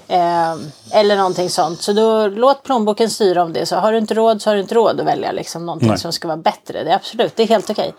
Eh, 0.08 0.56
eller 0.92 1.18
någonting 1.18 1.50
sånt. 1.50 1.82
Så 1.82 1.94
då 1.94 2.28
låt 2.28 2.64
plånboken 2.64 3.10
styra 3.10 3.44
om 3.44 3.54
det. 3.54 3.66
Så 3.66 3.76
har 3.76 3.92
du 3.92 3.98
inte 3.98 4.14
råd 4.14 4.42
så 4.42 4.50
har 4.50 4.56
du 4.56 4.62
inte 4.62 4.76
råd 4.76 5.00
att 5.00 5.06
välja 5.06 5.32
liksom 5.32 5.66
någonting 5.66 5.90
Nej. 5.90 5.98
som 5.98 6.14
ska 6.14 6.28
vara 6.28 6.38
bättre. 6.38 6.84
Det 6.84 6.90
är 6.90 6.96
absolut, 6.96 7.36
det 7.36 7.44
är 7.44 7.48
helt 7.48 7.70
okej. 7.70 7.94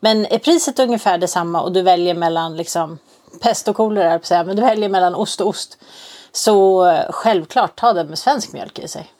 Men 0.00 0.26
är 0.26 0.38
priset 0.38 0.78
ungefär 0.78 1.18
detsamma 1.18 1.62
och 1.62 1.72
du 1.72 1.82
väljer 1.82 2.14
mellan 2.14 2.56
liksom 2.56 2.98
pest 3.40 3.68
och 3.68 3.76
kolera, 3.76 4.20
men 4.30 4.56
du 4.56 4.62
väljer 4.62 4.88
mellan 4.88 5.14
ost 5.14 5.40
och 5.40 5.48
ost. 5.48 5.78
Så 6.34 6.86
självklart 7.10 7.76
ta 7.76 7.92
den 7.92 8.06
med 8.06 8.18
svensk 8.18 8.52
mjölk 8.52 8.78
i 8.78 8.88
sig. 8.88 9.12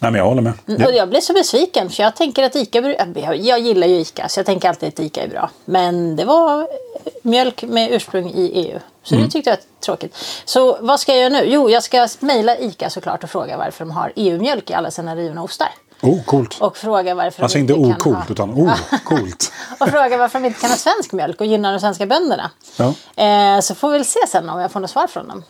Nej, 0.00 0.10
men 0.10 0.14
jag 0.14 0.24
håller 0.24 0.42
med. 0.42 0.52
Mm, 0.68 0.82
Och 0.86 0.92
jag 0.92 1.08
blev 1.08 1.20
så 1.20 1.32
besviken 1.32 1.90
för 1.90 2.02
jag 2.02 2.16
tänker 2.16 2.42
att 2.42 2.56
ICA, 2.56 2.80
jag- 3.14 3.36
jag 3.36 3.60
gillar 3.60 3.86
ju 3.86 3.94
ICA 4.00 4.28
så 4.28 4.38
jag 4.38 4.46
tänker 4.46 4.68
alltid 4.68 4.88
att 4.88 5.00
ICA 5.00 5.22
är 5.22 5.28
bra. 5.28 5.50
Men 5.64 6.16
det 6.16 6.24
var 6.24 6.60
eh, 6.60 6.66
mjölk 7.22 7.62
med 7.62 7.92
ursprung 7.92 8.30
i 8.34 8.46
EU. 8.54 8.78
Så 9.02 9.14
Mm. 9.14 9.26
det 9.26 9.32
tyckte 9.32 9.50
jag 9.50 9.56
var 9.56 9.62
tråkigt. 9.80 10.16
Så 10.44 10.76
vad 10.80 11.00
ska 11.00 11.12
jag 11.12 11.20
göra 11.20 11.42
nu? 11.42 11.44
Jo, 11.52 11.70
jag 11.70 11.82
ska 11.82 12.08
mejla 12.20 12.58
ICA 12.58 12.90
såklart 12.90 13.24
och 13.24 13.30
fråga 13.30 13.56
varför 13.56 13.84
de 13.84 13.90
har 13.90 14.12
EU-mjölk 14.16 14.70
i 14.70 14.74
alla 14.74 14.90
sina 14.90 15.16
rivna 15.16 15.42
ostar. 15.42 15.68
Oh, 16.02 16.24
coolt. 16.24 16.60
Och 16.60 16.76
fråga 16.76 17.14
varför 17.14 17.42
Alltså 17.42 17.58
inte 17.58 17.74
ocoolt, 17.74 18.16
ha... 18.16 18.26
utan 18.30 18.50
oh, 18.50 18.78
coolt. 19.04 19.52
Och 19.80 19.88
fråga 19.88 20.18
varför 20.18 20.40
de 20.40 20.46
inte 20.46 20.60
kan 20.60 20.70
ha 20.70 20.76
svensk 20.76 21.12
mjölk 21.12 21.40
och 21.40 21.46
gynna 21.46 21.72
de 21.72 21.80
svenska 21.80 22.06
bönderna. 22.06 22.50
Ja. 22.76 22.94
Eh, 23.24 23.60
så 23.60 23.74
får 23.74 23.90
vi 23.90 23.98
väl 23.98 24.04
se 24.04 24.26
sen 24.28 24.48
om 24.48 24.60
jag 24.60 24.72
får 24.72 24.80
något 24.80 24.90
svar 24.90 25.06
från 25.06 25.28
dem. 25.28 25.44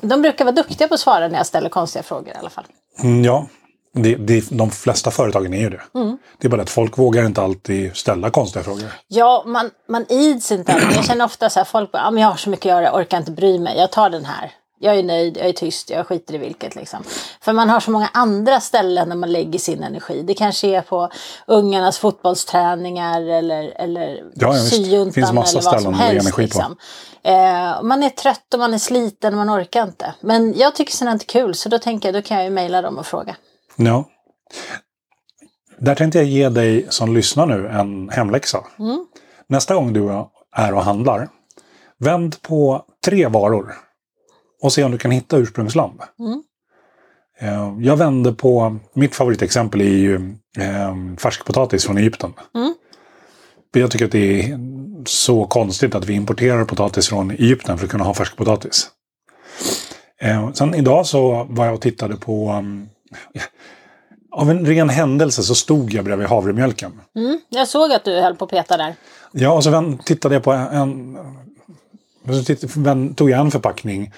De 0.00 0.22
brukar 0.22 0.44
vara 0.44 0.54
duktiga 0.54 0.88
på 0.88 0.94
att 0.94 1.00
svara 1.00 1.28
när 1.28 1.36
jag 1.36 1.46
ställer 1.46 1.68
konstiga 1.68 2.02
frågor 2.02 2.28
i 2.28 2.38
alla 2.38 2.50
fall. 2.50 2.64
Mm, 3.02 3.24
ja, 3.24 3.46
det, 3.94 4.14
det, 4.14 4.50
de 4.50 4.70
flesta 4.70 5.10
företagen 5.10 5.54
är 5.54 5.60
ju 5.60 5.70
det. 5.70 5.80
Mm. 5.94 6.18
Det 6.38 6.46
är 6.46 6.50
bara 6.50 6.62
att 6.62 6.70
folk 6.70 6.98
vågar 6.98 7.26
inte 7.26 7.42
alltid 7.42 7.96
ställa 7.96 8.30
konstiga 8.30 8.64
frågor. 8.64 8.92
Ja, 9.08 9.44
man, 9.46 9.70
man 9.88 10.06
ids 10.08 10.52
inte. 10.52 10.90
Jag 10.94 11.04
känner 11.04 11.24
ofta 11.24 11.50
så 11.50 11.60
här, 11.60 11.64
folk 11.64 11.92
bara, 11.92 12.06
ah, 12.06 12.10
men 12.10 12.22
jag 12.22 12.28
har 12.28 12.36
så 12.36 12.50
mycket 12.50 12.66
att 12.66 12.70
göra, 12.70 12.84
jag 12.84 12.94
orkar 12.94 13.18
inte 13.18 13.30
bry 13.30 13.58
mig, 13.58 13.78
jag 13.78 13.92
tar 13.92 14.10
den 14.10 14.24
här. 14.24 14.52
Jag 14.84 14.96
är 14.96 15.02
nöjd, 15.02 15.36
jag 15.36 15.48
är 15.48 15.52
tyst, 15.52 15.90
jag 15.90 16.06
skiter 16.06 16.34
i 16.34 16.38
vilket. 16.38 16.76
Liksom. 16.76 17.04
För 17.40 17.52
man 17.52 17.70
har 17.70 17.80
så 17.80 17.90
många 17.90 18.08
andra 18.12 18.60
ställen 18.60 19.08
där 19.08 19.16
man 19.16 19.32
lägger 19.32 19.58
sin 19.58 19.82
energi. 19.82 20.22
Det 20.22 20.34
kanske 20.34 20.68
är 20.68 20.82
på 20.82 21.10
ungarnas 21.46 21.98
fotbollsträningar 21.98 23.20
eller, 23.20 23.72
eller 23.76 24.24
Ja, 24.34 24.56
ja, 24.56 24.64
syjuntan 24.64 25.12
Finns 25.12 25.32
massa 25.32 25.58
eller 25.58 25.70
vad 25.70 25.80
ställen 25.80 25.82
som 25.82 25.94
helst. 25.94 26.38
Liksom. 26.38 26.76
Eh, 27.22 27.82
man 27.82 28.02
är 28.02 28.10
trött 28.10 28.54
och 28.54 28.60
man 28.60 28.74
är 28.74 28.78
sliten 28.78 29.38
och 29.38 29.46
man 29.46 29.60
orkar 29.60 29.82
inte. 29.82 30.14
Men 30.20 30.54
jag 30.56 30.74
tycker 30.74 30.92
sånt 30.92 31.10
inte 31.10 31.24
är 31.24 31.40
kul 31.40 31.54
så 31.54 31.68
då 31.68 31.78
tänker 31.78 32.08
jag 32.08 32.14
då 32.14 32.26
kan 32.26 32.36
jag 32.36 32.44
ju 32.44 32.50
mejla 32.50 32.82
dem 32.82 32.98
och 32.98 33.06
fråga. 33.06 33.36
Ja. 33.76 34.04
Där 35.78 35.94
tänkte 35.94 36.18
jag 36.18 36.26
ge 36.26 36.48
dig 36.48 36.86
som 36.90 37.14
lyssnar 37.14 37.46
nu 37.46 37.68
en 37.68 38.08
hemläxa. 38.08 38.64
Mm. 38.78 39.06
Nästa 39.46 39.74
gång 39.74 39.92
du 39.92 40.26
är 40.56 40.74
och 40.74 40.84
handlar, 40.84 41.28
vänd 41.98 42.42
på 42.42 42.84
tre 43.04 43.26
varor 43.28 43.83
och 44.64 44.72
se 44.72 44.84
om 44.84 44.90
du 44.90 44.98
kan 44.98 45.10
hitta 45.10 45.36
ursprungsland. 45.36 46.00
Mm. 46.18 46.42
Eh, 47.38 47.86
Jag 47.86 47.96
vände 47.96 48.32
på, 48.32 48.76
mitt 48.94 49.14
favoritexempel 49.14 49.80
är 49.80 49.84
ju 49.84 50.14
eh, 50.58 51.16
färskpotatis 51.18 51.84
från 51.86 51.98
Egypten. 51.98 52.32
Mm. 52.54 52.74
Jag 53.72 53.90
tycker 53.90 54.04
att 54.04 54.12
det 54.12 54.42
är 54.42 54.58
så 55.06 55.44
konstigt 55.46 55.94
att 55.94 56.04
vi 56.04 56.12
importerar 56.14 56.64
potatis 56.64 57.08
från 57.08 57.30
Egypten 57.30 57.78
för 57.78 57.84
att 57.84 57.90
kunna 57.90 58.04
ha 58.04 58.14
färskpotatis. 58.14 58.88
Eh, 60.20 60.52
sen 60.52 60.74
idag 60.74 61.06
så 61.06 61.46
var 61.50 61.64
jag 61.64 61.74
och 61.74 61.80
tittade 61.80 62.16
på... 62.16 62.52
Um, 62.52 62.88
av 64.30 64.50
en 64.50 64.66
ren 64.66 64.88
händelse 64.88 65.42
så 65.42 65.54
stod 65.54 65.92
jag 65.92 66.04
bredvid 66.04 66.26
havremjölken. 66.26 67.00
Mm. 67.16 67.40
Jag 67.48 67.68
såg 67.68 67.92
att 67.92 68.04
du 68.04 68.20
höll 68.20 68.36
på 68.36 68.44
att 68.44 68.50
peta 68.50 68.76
där. 68.76 68.94
Ja, 69.32 69.52
och 69.52 69.64
så 69.64 69.98
tittade 70.04 70.34
jag 70.34 70.42
på 70.42 70.52
en... 70.52 71.18
så 72.44 73.14
tog 73.14 73.30
jag 73.30 73.40
en 73.40 73.50
förpackning 73.50 74.12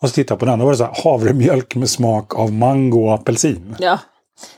och 0.00 0.08
så 0.08 0.14
tittade 0.14 0.32
jag 0.32 0.40
på 0.40 0.46
den. 0.46 0.58
Då 0.58 0.64
var 0.64 0.72
det 0.72 0.78
så 0.78 0.84
här, 0.84 1.02
havremjölk 1.04 1.74
med 1.74 1.90
smak 1.90 2.34
av 2.34 2.52
mango 2.52 3.06
och 3.06 3.14
apelsin. 3.14 3.76
Ja. 3.78 3.98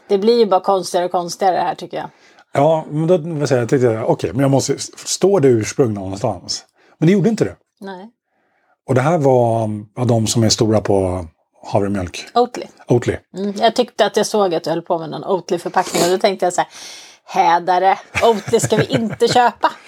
Det 0.09 0.19
blir 0.19 0.39
ju 0.39 0.47
bara 0.47 0.61
konstigare 0.61 1.05
och 1.05 1.13
konstigare 1.13 1.57
det 1.57 1.63
här 1.63 1.75
tycker 1.75 1.97
jag. 1.97 2.11
Ja, 2.53 2.85
men 2.91 3.07
då 3.07 3.15
jag, 3.41 3.49
tänkte 3.49 3.77
jag, 3.77 4.11
okej, 4.11 4.33
men 4.33 4.41
jag 4.41 4.51
måste... 4.51 4.79
Står 5.05 5.41
det 5.41 5.49
ursprung 5.49 5.95
någonstans? 5.95 6.65
Men 6.99 7.07
det 7.07 7.13
gjorde 7.13 7.29
inte 7.29 7.45
det. 7.45 7.57
Nej. 7.81 8.11
Och 8.89 8.95
det 8.95 9.01
här 9.01 9.19
var 9.19 9.71
ja, 9.97 10.05
de 10.05 10.27
som 10.27 10.43
är 10.45 10.49
stora 10.49 10.81
på 10.81 11.27
havremjölk. 11.67 12.27
Oatly. 12.35 12.67
Oatly. 12.89 13.17
Mm. 13.37 13.55
Jag 13.57 13.77
tyckte 13.77 14.07
att 14.07 14.17
jag 14.17 14.27
såg 14.27 14.55
att 14.55 14.65
du 14.65 14.71
höll 14.71 14.83
på 14.83 14.99
med 14.99 15.11
någon 15.11 15.25
Oatly-förpackning 15.25 16.05
och 16.05 16.11
då 16.11 16.19
tänkte 16.19 16.47
jag 16.47 16.53
så 16.53 16.61
här, 16.61 16.71
hädare, 17.25 17.99
Oatly 18.23 18.61
ska 18.61 18.77
vi 18.77 18.85
inte 18.85 19.29
köpa. 19.29 19.73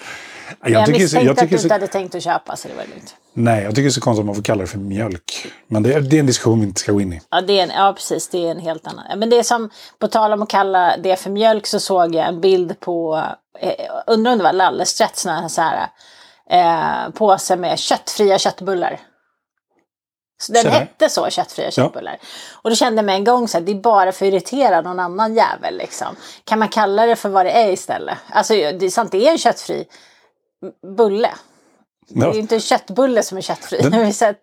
Jag, 0.63 0.71
Jag 0.71 0.85
tycker, 0.85 0.99
så, 0.99 1.03
misstänkte 1.03 1.25
jag 1.25 1.31
att 1.31 1.37
du 1.37 1.41
tycker 1.41 1.55
inte 1.55 1.67
så, 1.67 1.73
hade 1.73 1.87
tänkt 1.87 2.15
att 2.15 2.23
köpa 2.23 2.55
så 2.55 2.67
det 2.67 2.73
var 2.73 2.83
lugnt. 2.83 3.15
nej, 3.33 3.63
jag 3.63 3.71
tycker 3.71 3.81
det 3.83 3.87
är 3.89 3.91
så 3.91 4.01
konstigt 4.01 4.19
att 4.21 4.25
man 4.25 4.35
får 4.35 4.43
kalla 4.43 4.61
det 4.61 4.67
för 4.67 4.77
mjölk. 4.77 5.47
Men 5.67 5.83
det, 5.83 5.93
är- 5.93 6.01
det 6.01 6.15
är 6.15 6.19
en 6.19 6.25
diskussion 6.25 6.59
vi 6.59 6.65
inte 6.67 6.79
ska 6.79 6.91
gå 6.91 7.01
in 7.01 7.13
i. 7.13 7.21
Ja, 7.29 7.41
det 7.41 7.59
är 7.59 7.63
en, 7.63 7.69
ja, 7.69 7.93
precis. 7.93 8.29
Det 8.29 8.47
är 8.47 8.51
en 8.51 8.59
helt 8.59 8.87
annan. 8.87 9.05
Ja, 9.09 9.15
Men 9.15 9.29
det 9.29 9.37
är 9.39 9.43
som, 9.43 9.69
på 9.99 10.07
tal 10.07 10.33
om 10.33 10.41
att 10.41 10.49
kalla 10.49 10.97
det 10.97 11.15
för 11.15 11.29
mjölk 11.29 11.67
så 11.67 11.79
såg 11.79 12.15
jag 12.15 12.27
en 12.27 12.41
bild 12.41 12.79
på, 12.79 13.23
eh, 13.59 13.71
undrar 14.07 14.31
om 14.31 14.37
det 14.37 14.43
var 14.43 14.53
Lallesträtt, 14.53 15.15
sån 15.17 15.31
här, 15.31 15.47
så 15.47 15.61
här 15.61 15.87
eh, 16.49 17.09
påse 17.13 17.55
med 17.55 17.79
köttfria 17.79 18.37
köttbullar. 18.39 18.99
Så 20.41 20.51
den 20.53 20.63
Så 20.63 20.69
hette 20.69 21.09
så, 21.09 21.29
köttfria 21.29 21.71
köttbullar. 21.71 22.17
Och 22.61 22.69
då 22.69 22.75
kände 22.75 22.97
jag 22.97 23.05
mig 23.05 23.15
en 23.15 23.23
gång 23.23 23.47
så 23.47 23.57
här, 23.57 23.65
det 23.65 23.71
är 23.71 23.75
bara 23.75 24.11
för 24.11 24.25
att 24.25 24.31
irritera 24.33 24.81
någon 24.81 24.99
annan 24.99 25.35
jävel 25.35 25.77
liksom. 25.77 26.15
Kan 26.43 26.59
man 26.59 26.69
kalla 26.69 27.05
det 27.05 27.15
för 27.15 27.29
vad 27.29 27.45
det 27.45 27.51
är 27.51 27.69
istället? 27.71 28.17
Alltså 28.29 28.53
det 28.53 28.85
är 28.85 28.89
sant, 28.89 29.11
det 29.11 29.27
är 29.27 29.31
en 29.31 29.37
köttfri 29.37 29.85
bulle. 30.97 31.29
Det 32.09 32.25
är 32.25 32.33
ju 32.33 32.39
inte 32.39 32.55
en 32.55 32.61
köttbulle 32.61 33.23
som 33.23 33.37
är 33.37 33.41
köttfri. 33.41 33.77
Den- 33.81 34.13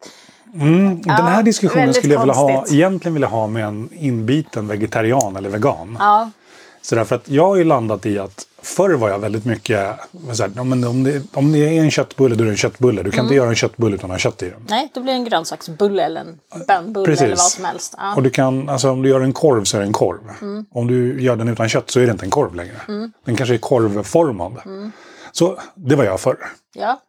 Mm, 0.55 1.03
den 1.03 1.11
här 1.17 1.43
diskussionen 1.43 1.95
skulle 1.95 2.15
jag 2.15 2.21
vilja 2.21 2.35
ha, 2.35 2.65
egentligen 2.71 3.15
vilja 3.15 3.29
ha 3.29 3.47
med 3.47 3.65
en 3.65 3.89
inbiten 3.93 4.69
vegetarian 4.69 5.37
eller 5.37 5.49
vegan. 5.51 5.97
ja, 6.01 6.31
Så 6.83 6.95
därför 6.95 7.17
att 7.17 7.29
jag 7.29 7.47
har 7.47 7.57
ju 7.57 7.65
landat 7.65 8.07
i 8.07 8.19
att 8.19 8.47
förr 8.63 8.91
var 8.95 9.09
jag 9.11 9.19
väldigt 9.19 9.45
mycket 9.45 9.89
så 10.33 10.43
här, 10.43 10.61
om, 10.61 11.05
det, 11.05 11.23
om 11.33 11.53
det 11.53 11.59
är 11.79 11.83
en 11.83 11.91
köttbulle 11.91 12.35
då 12.35 12.43
är 12.43 12.47
det 12.47 12.53
en 12.53 12.57
köttbulle. 12.57 13.03
Du 13.03 13.11
kan 13.11 13.19
Mm. 13.19 13.27
inte 13.27 13.35
göra 13.35 13.49
en 13.49 13.55
köttbulle 13.55 13.95
utan 13.97 14.11
att 14.11 14.15
ha 14.15 14.19
kött 14.19 14.43
i 14.43 14.51
den. 14.51 14.61
Nej, 14.69 14.91
då 14.95 15.01
blir 15.01 15.13
det 15.13 15.19
en 15.19 15.25
grönsaksbulle 15.25 16.03
eller 16.03 16.21
en 16.21 16.39
bönbulle 16.69 17.13
eller 17.13 17.29
vad 17.29 17.39
som 17.39 17.65
helst. 17.65 17.95
Ja. 17.99 18.15
Och 18.17 18.23
du 18.23 18.31
kan, 18.31 18.69
alltså 18.69 18.91
om 18.91 19.03
du 19.03 19.09
gör 19.09 19.21
en 19.21 19.33
korv 19.33 19.65
så 19.65 19.77
är 19.77 19.81
det 19.81 19.87
en 19.87 19.93
korv. 19.93 20.19
Mm. 20.43 20.65
Om 20.73 20.87
du 20.87 21.23
gör 21.23 21.37
den 21.37 21.49
utan 21.49 21.69
kött 21.69 21.91
så 21.91 22.01
är 22.01 22.07
det 22.07 22.13
inte 22.13 22.25
en 22.27 22.31
korv 22.31 22.55
längre. 22.55 22.77
Den 23.25 23.37
kanske 23.37 23.55
är 23.55 23.59
korvformad. 23.59 24.53
Mm. 24.67 24.93
Så 25.39 25.59
det 25.75 25.97
var 25.97 26.05
jag 26.05 26.21
förr. 26.21 26.39
ja. 26.75 27.01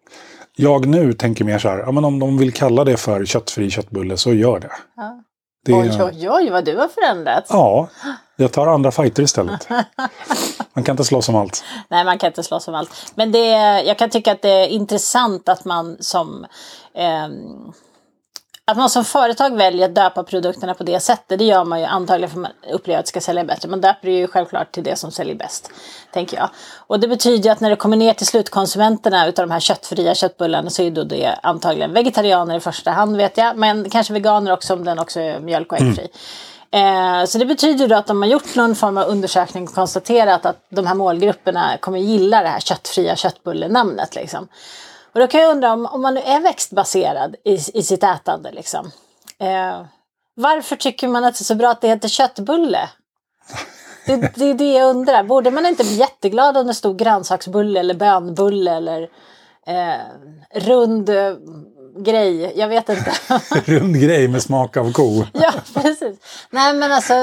Jag 0.55 0.85
nu 0.85 1.13
tänker 1.13 1.45
mer 1.45 1.59
så 1.59 1.69
här, 1.69 1.77
ja, 1.77 1.91
men 1.91 2.05
om 2.05 2.19
de 2.19 2.37
vill 2.37 2.53
kalla 2.53 2.83
det 2.83 2.97
för 2.97 3.25
köttfri 3.25 3.69
köttbulle 3.69 4.17
så 4.17 4.33
gör 4.33 4.59
det. 4.59 4.71
Ja. 4.95 5.23
det 5.65 5.73
Oj, 5.73 6.03
oj, 6.03 6.29
oj, 6.29 6.49
vad 6.49 6.65
du 6.65 6.77
har 6.77 6.87
förändrats. 6.87 7.49
Ja, 7.49 7.89
jag 8.35 8.51
tar 8.51 8.67
andra 8.67 8.91
fighter 8.91 9.23
istället. 9.23 9.67
Man 10.73 10.83
kan 10.83 10.93
inte 10.93 11.03
slåss 11.03 11.29
om 11.29 11.35
allt. 11.35 11.63
Nej, 11.89 12.05
man 12.05 12.17
kan 12.17 12.27
inte 12.27 12.43
slåss 12.43 12.67
om 12.67 12.75
allt. 12.75 13.11
Men 13.15 13.31
det, 13.31 13.47
jag 13.81 13.97
kan 13.97 14.09
tycka 14.09 14.31
att 14.31 14.41
det 14.41 14.49
är 14.49 14.67
intressant 14.67 15.49
att 15.49 15.65
man 15.65 15.97
som 15.99 16.45
ehm, 16.95 17.73
att 18.69 18.77
man 18.77 18.89
som 18.89 19.05
företag 19.05 19.57
väljer 19.57 19.85
att 19.85 19.95
döpa 19.95 20.23
produkterna 20.23 20.73
på 20.73 20.83
det 20.83 20.99
sättet, 20.99 21.39
det 21.39 21.45
gör 21.45 21.65
man 21.65 21.79
ju 21.79 21.85
antagligen 21.85 22.29
för 22.29 22.37
att 22.37 22.41
man 22.41 22.73
upplever 22.73 22.99
att 22.99 23.05
det 23.05 23.09
ska 23.09 23.21
sälja 23.21 23.43
bättre. 23.43 23.69
Man 23.69 23.81
döper 23.81 24.07
det 24.07 24.13
ju 24.13 24.27
självklart 24.27 24.71
till 24.71 24.83
det 24.83 24.95
som 24.95 25.11
säljer 25.11 25.35
bäst, 25.35 25.71
tänker 26.13 26.37
jag. 26.37 26.49
Och 26.77 26.99
det 26.99 27.07
betyder 27.07 27.51
att 27.51 27.59
när 27.59 27.69
det 27.69 27.75
kommer 27.75 27.97
ner 27.97 28.13
till 28.13 28.27
slutkonsumenterna 28.27 29.27
utav 29.27 29.47
de 29.47 29.53
här 29.53 29.59
köttfria 29.59 30.15
köttbullarna 30.15 30.69
så 30.69 30.81
är 30.81 30.91
då 30.91 31.03
det 31.03 31.35
antagligen 31.43 31.93
vegetarianer 31.93 32.57
i 32.57 32.59
första 32.59 32.91
hand 32.91 33.17
vet 33.17 33.37
jag, 33.37 33.57
men 33.57 33.89
kanske 33.89 34.13
veganer 34.13 34.51
också 34.51 34.73
om 34.73 34.85
den 34.85 34.99
också 34.99 35.19
är 35.19 35.39
mjölk 35.39 35.71
och 35.71 35.81
äggfri. 35.81 36.07
Eh, 36.71 37.25
så 37.25 37.37
det 37.37 37.45
betyder 37.45 37.87
då 37.87 37.95
att 37.95 38.07
de 38.07 38.21
har 38.21 38.29
gjort 38.29 38.55
någon 38.55 38.75
form 38.75 38.97
av 38.97 39.07
undersökning 39.07 39.63
och 39.63 39.73
konstaterat 39.73 40.45
att 40.45 40.65
de 40.69 40.87
här 40.87 40.95
målgrupperna 40.95 41.77
kommer 41.77 41.99
gilla 41.99 42.41
det 42.41 42.49
här 42.49 42.59
köttfria 42.59 43.15
köttbullenamnet. 43.15 44.15
Liksom. 44.15 44.47
Och 45.13 45.19
då 45.19 45.27
kan 45.27 45.41
jag 45.41 45.51
undra 45.51 45.73
om, 45.73 45.85
om 45.85 46.01
man 46.01 46.13
nu 46.13 46.21
är 46.21 46.39
växtbaserad 46.39 47.35
i, 47.45 47.53
i 47.73 47.83
sitt 47.83 48.03
ätande. 48.03 48.51
Liksom, 48.51 48.91
eh, 49.39 49.81
varför 50.35 50.75
tycker 50.75 51.07
man 51.07 51.23
att 51.23 51.35
det 51.35 51.41
är 51.41 51.45
så 51.45 51.55
bra 51.55 51.69
att 51.69 51.81
det 51.81 51.87
heter 51.87 52.07
köttbulle? 52.09 52.89
Det, 54.05 54.31
det 54.35 54.45
är 54.45 54.53
det 54.53 54.73
jag 54.73 54.89
undrar. 54.89 55.23
Borde 55.23 55.51
man 55.51 55.65
inte 55.65 55.83
bli 55.83 55.95
jätteglad 55.95 56.57
om 56.57 56.67
det 56.67 56.73
stod 56.73 56.97
grönsaksbulle 56.97 57.79
eller 57.79 57.93
bönbulle 57.93 58.71
eller 58.71 59.01
eh, 59.67 60.01
rund 60.53 61.09
eh, 61.09 61.33
grej? 61.97 62.53
Jag 62.55 62.67
vet 62.67 62.89
inte. 62.89 63.11
Rund 63.65 64.01
grej 64.01 64.27
med 64.27 64.43
smak 64.43 64.77
av 64.77 64.91
ko. 64.91 65.25
ja, 65.33 65.53
precis. 65.73 66.17
Nej, 66.49 66.73
men 66.73 66.91
alltså. 66.91 67.13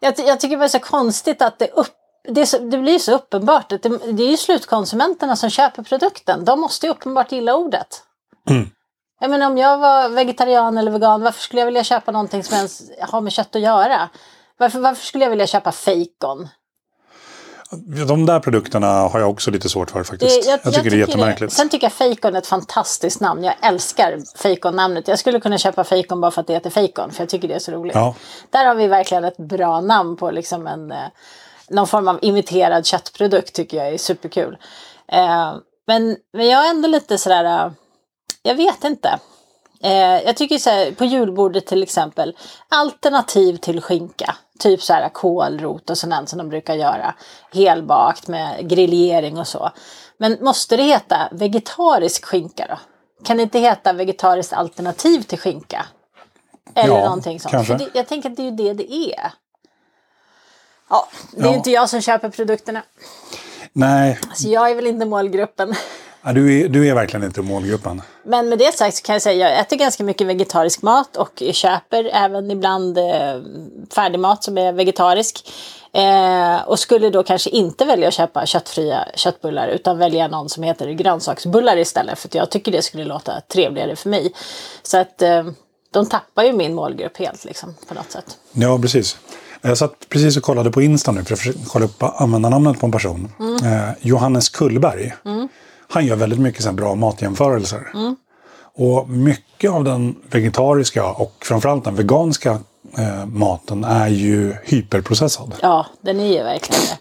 Jag, 0.00 0.14
jag 0.18 0.40
tycker 0.40 0.56
det 0.56 0.64
är 0.64 0.68
så 0.68 0.78
konstigt 0.78 1.42
att 1.42 1.58
det, 1.58 1.68
upp, 1.68 1.94
det, 2.28 2.70
det 2.70 2.78
blir 2.78 2.98
så 2.98 3.14
uppenbart. 3.14 3.72
Att 3.72 3.82
det, 3.82 3.88
det 4.12 4.22
är 4.22 4.30
ju 4.30 4.36
slutkonsumenterna 4.36 5.36
som 5.36 5.50
köper 5.50 5.82
produkten. 5.82 6.44
De 6.44 6.60
måste 6.60 6.86
ju 6.86 6.92
uppenbart 6.92 7.32
gilla 7.32 7.54
ordet. 7.54 8.02
Mm. 8.50 8.70
Jag 9.20 9.30
menar, 9.30 9.46
om 9.46 9.58
jag 9.58 9.78
var 9.78 10.08
vegetarian 10.08 10.78
eller 10.78 10.90
vegan, 10.90 11.22
varför 11.22 11.40
skulle 11.40 11.60
jag 11.60 11.66
vilja 11.66 11.84
köpa 11.84 12.12
någonting 12.12 12.44
som 12.44 12.56
ens 12.56 12.82
har 13.00 13.20
med 13.20 13.32
kött 13.32 13.56
att 13.56 13.62
göra? 13.62 14.08
Varför, 14.58 14.80
varför 14.80 15.04
skulle 15.04 15.24
jag 15.24 15.30
vilja 15.30 15.46
köpa 15.46 15.72
fejkon? 15.72 16.48
De 18.06 18.26
där 18.26 18.40
produkterna 18.40 18.86
har 18.86 19.20
jag 19.20 19.30
också 19.30 19.50
lite 19.50 19.68
svårt 19.68 19.90
för 19.90 20.02
faktiskt. 20.02 20.48
jag, 20.48 20.62
tycker 20.74 20.90
det 20.90 20.96
är 20.96 20.98
jättemärkligt. 20.98 21.52
Sen 21.52 21.68
tycker 21.68 21.84
jag 21.84 21.92
fejkon 21.92 22.34
är 22.34 22.38
ett 22.38 22.46
fantastiskt 22.46 23.20
namn. 23.20 23.44
Jag 23.44 23.54
älskar 23.62 24.18
fejkon-namnet. 24.38 25.08
Jag 25.08 25.18
skulle 25.18 25.40
kunna 25.40 25.58
köpa 25.58 25.84
fejkon 25.84 26.20
bara 26.20 26.30
för 26.30 26.40
att 26.40 26.46
det 26.46 26.52
heter 26.52 26.70
fejkon, 26.70 27.10
för 27.10 27.22
jag 27.22 27.28
tycker 27.28 27.48
det 27.48 27.54
är 27.54 27.58
så 27.58 27.72
roligt. 27.72 27.94
Ja. 27.94 28.14
Där 28.50 28.66
har 28.66 28.74
vi 28.74 28.86
verkligen 28.86 29.24
ett 29.24 29.36
bra 29.36 29.80
namn 29.80 30.16
på 30.16 30.30
liksom 30.30 30.66
en, 30.66 30.92
eh, 30.92 30.96
någon 31.72 31.86
form 31.86 32.08
av 32.08 32.18
imiterad 32.22 32.86
köttprodukt 32.86 33.54
tycker 33.54 33.76
jag 33.76 33.88
är 33.88 33.98
superkul. 33.98 34.58
Eh, 35.08 35.54
men, 35.86 36.16
men 36.32 36.48
jag 36.48 36.66
är 36.66 36.70
ändå 36.70 36.88
lite 36.88 37.18
sådär, 37.18 37.44
eh, 37.44 37.72
jag 38.42 38.54
vet 38.54 38.84
inte. 38.84 39.18
Eh, 39.82 40.22
jag 40.22 40.36
tycker 40.36 40.58
så 40.58 40.70
här, 40.70 40.92
på 40.92 41.04
julbordet 41.04 41.66
till 41.66 41.82
exempel, 41.82 42.36
alternativ 42.68 43.56
till 43.56 43.80
skinka 43.80 44.36
Typ 44.58 44.82
så 44.82 44.92
här 44.92 45.08
kålrot 45.08 45.90
och 45.90 45.98
sånt 45.98 46.28
som 46.28 46.38
de 46.38 46.48
brukar 46.48 46.74
göra. 46.74 47.14
Helbakt 47.52 48.28
med 48.28 48.68
grillering 48.68 49.38
och 49.38 49.48
så. 49.48 49.70
Men 50.18 50.38
måste 50.40 50.76
det 50.76 50.82
heta 50.82 51.28
vegetarisk 51.32 52.24
skinka 52.24 52.66
då? 52.68 52.78
Kan 53.24 53.36
det 53.36 53.42
inte 53.42 53.58
heta 53.58 53.92
vegetariskt 53.92 54.52
alternativ 54.52 55.22
till 55.22 55.38
skinka? 55.38 55.86
Eller 56.74 56.94
Ja, 56.94 57.04
någonting 57.04 57.40
sånt. 57.40 57.52
kanske. 57.52 57.74
Det, 57.74 57.88
jag 57.94 58.08
tänker 58.08 58.30
att 58.30 58.36
det 58.36 58.42
är 58.42 58.50
ju 58.50 58.56
det 58.56 58.72
det 58.72 58.94
är. 58.94 59.32
Ja, 60.92 61.08
det 61.30 61.40
är 61.42 61.46
Ja. 61.46 61.54
inte 61.54 61.70
jag 61.70 61.88
som 61.88 62.00
köper 62.00 62.28
produkterna. 62.30 62.82
Nej, 63.72 64.18
Så 64.34 64.48
jag 64.48 64.70
är 64.70 64.74
väl 64.74 64.86
inte 64.86 65.06
målgruppen. 65.06 65.74
ja, 66.22 66.32
du 66.32 66.60
är, 66.60 66.68
du 66.68 66.88
är 66.88 66.94
verkligen 66.94 67.24
inte 67.26 67.42
målgruppen. 67.42 68.02
Men 68.24 68.48
med 68.48 68.58
det 68.58 68.76
sagt 68.78 68.96
så 68.96 69.02
kan 69.02 69.12
jag 69.12 69.22
säga 69.22 69.46
att 69.46 69.52
jag 69.52 69.60
äter 69.60 69.76
ganska 69.76 70.04
mycket 70.04 70.26
vegetarisk 70.26 70.82
mat 70.82 71.16
och 71.16 71.42
köper 71.52 72.10
även 72.14 72.50
ibland 72.50 72.98
eh, 72.98 73.04
färdigmat 73.94 74.44
som 74.44 74.58
är 74.58 74.72
vegetarisk. 74.72 75.48
Eh, 75.94 76.62
och 76.68 76.78
skulle 76.78 77.10
då 77.10 77.22
kanske 77.22 77.50
inte 77.50 77.84
välja 77.84 78.08
att 78.08 78.14
köpa 78.14 78.46
köttfria 78.46 79.08
köttbullar 79.14 79.68
utan 79.68 79.98
välja 79.98 80.28
någon 80.28 80.48
som 80.48 80.62
heter 80.62 80.88
grönsaksbullar 80.90 81.76
istället 81.76 82.18
för 82.18 82.28
att 82.28 82.34
jag 82.34 82.50
tycker 82.50 82.72
det 82.72 82.82
skulle 82.82 83.04
låta 83.04 83.40
trevligare 83.40 83.96
för 83.96 84.08
mig. 84.10 84.32
Så 84.82 84.98
att 84.98 85.22
eh, 85.22 85.44
de 85.90 86.06
tappar 86.08 86.44
ju 86.44 86.52
min 86.52 86.74
målgrupp 86.74 87.16
helt 87.18 87.44
liksom 87.44 87.74
på 87.88 87.94
något 87.94 88.10
sätt. 88.10 88.36
Ja, 88.52 88.78
precis. 88.82 89.16
Jag 89.62 89.78
satt 89.78 90.08
precis 90.08 90.36
och 90.36 90.42
kollade 90.42 90.70
på 90.70 90.82
Insta 90.82 91.12
nu 91.12 91.24
för 91.24 91.34
att 91.34 91.56
kolla 91.66 91.84
upp 91.84 92.02
användarnamnet 92.02 92.80
på 92.80 92.86
en 92.86 92.92
person. 92.92 93.32
Eh, 93.62 93.90
Johannes 94.00 94.48
Kullberg. 94.48 95.14
Han 95.88 96.06
gör 96.06 96.16
väldigt 96.16 96.38
mycket 96.38 96.62
så 96.62 96.72
bra 96.72 96.94
matjämförelser. 96.94 97.92
Och 98.74 99.08
mycket 99.08 99.70
av 99.70 99.84
den 99.84 100.16
vegetariska 100.30 101.06
och 101.06 101.32
framförallt 101.44 101.84
den 101.84 101.94
veganska 101.94 102.58
eh, 102.98 103.26
maten 103.26 103.84
är 103.84 104.08
ju 104.08 104.54
hyperprocessad. 104.64 105.54
Ja, 105.62 105.86
den 106.00 106.20
är 106.20 106.32
ju 106.32 106.42
verkligen 106.42 106.80
det. 106.80 106.98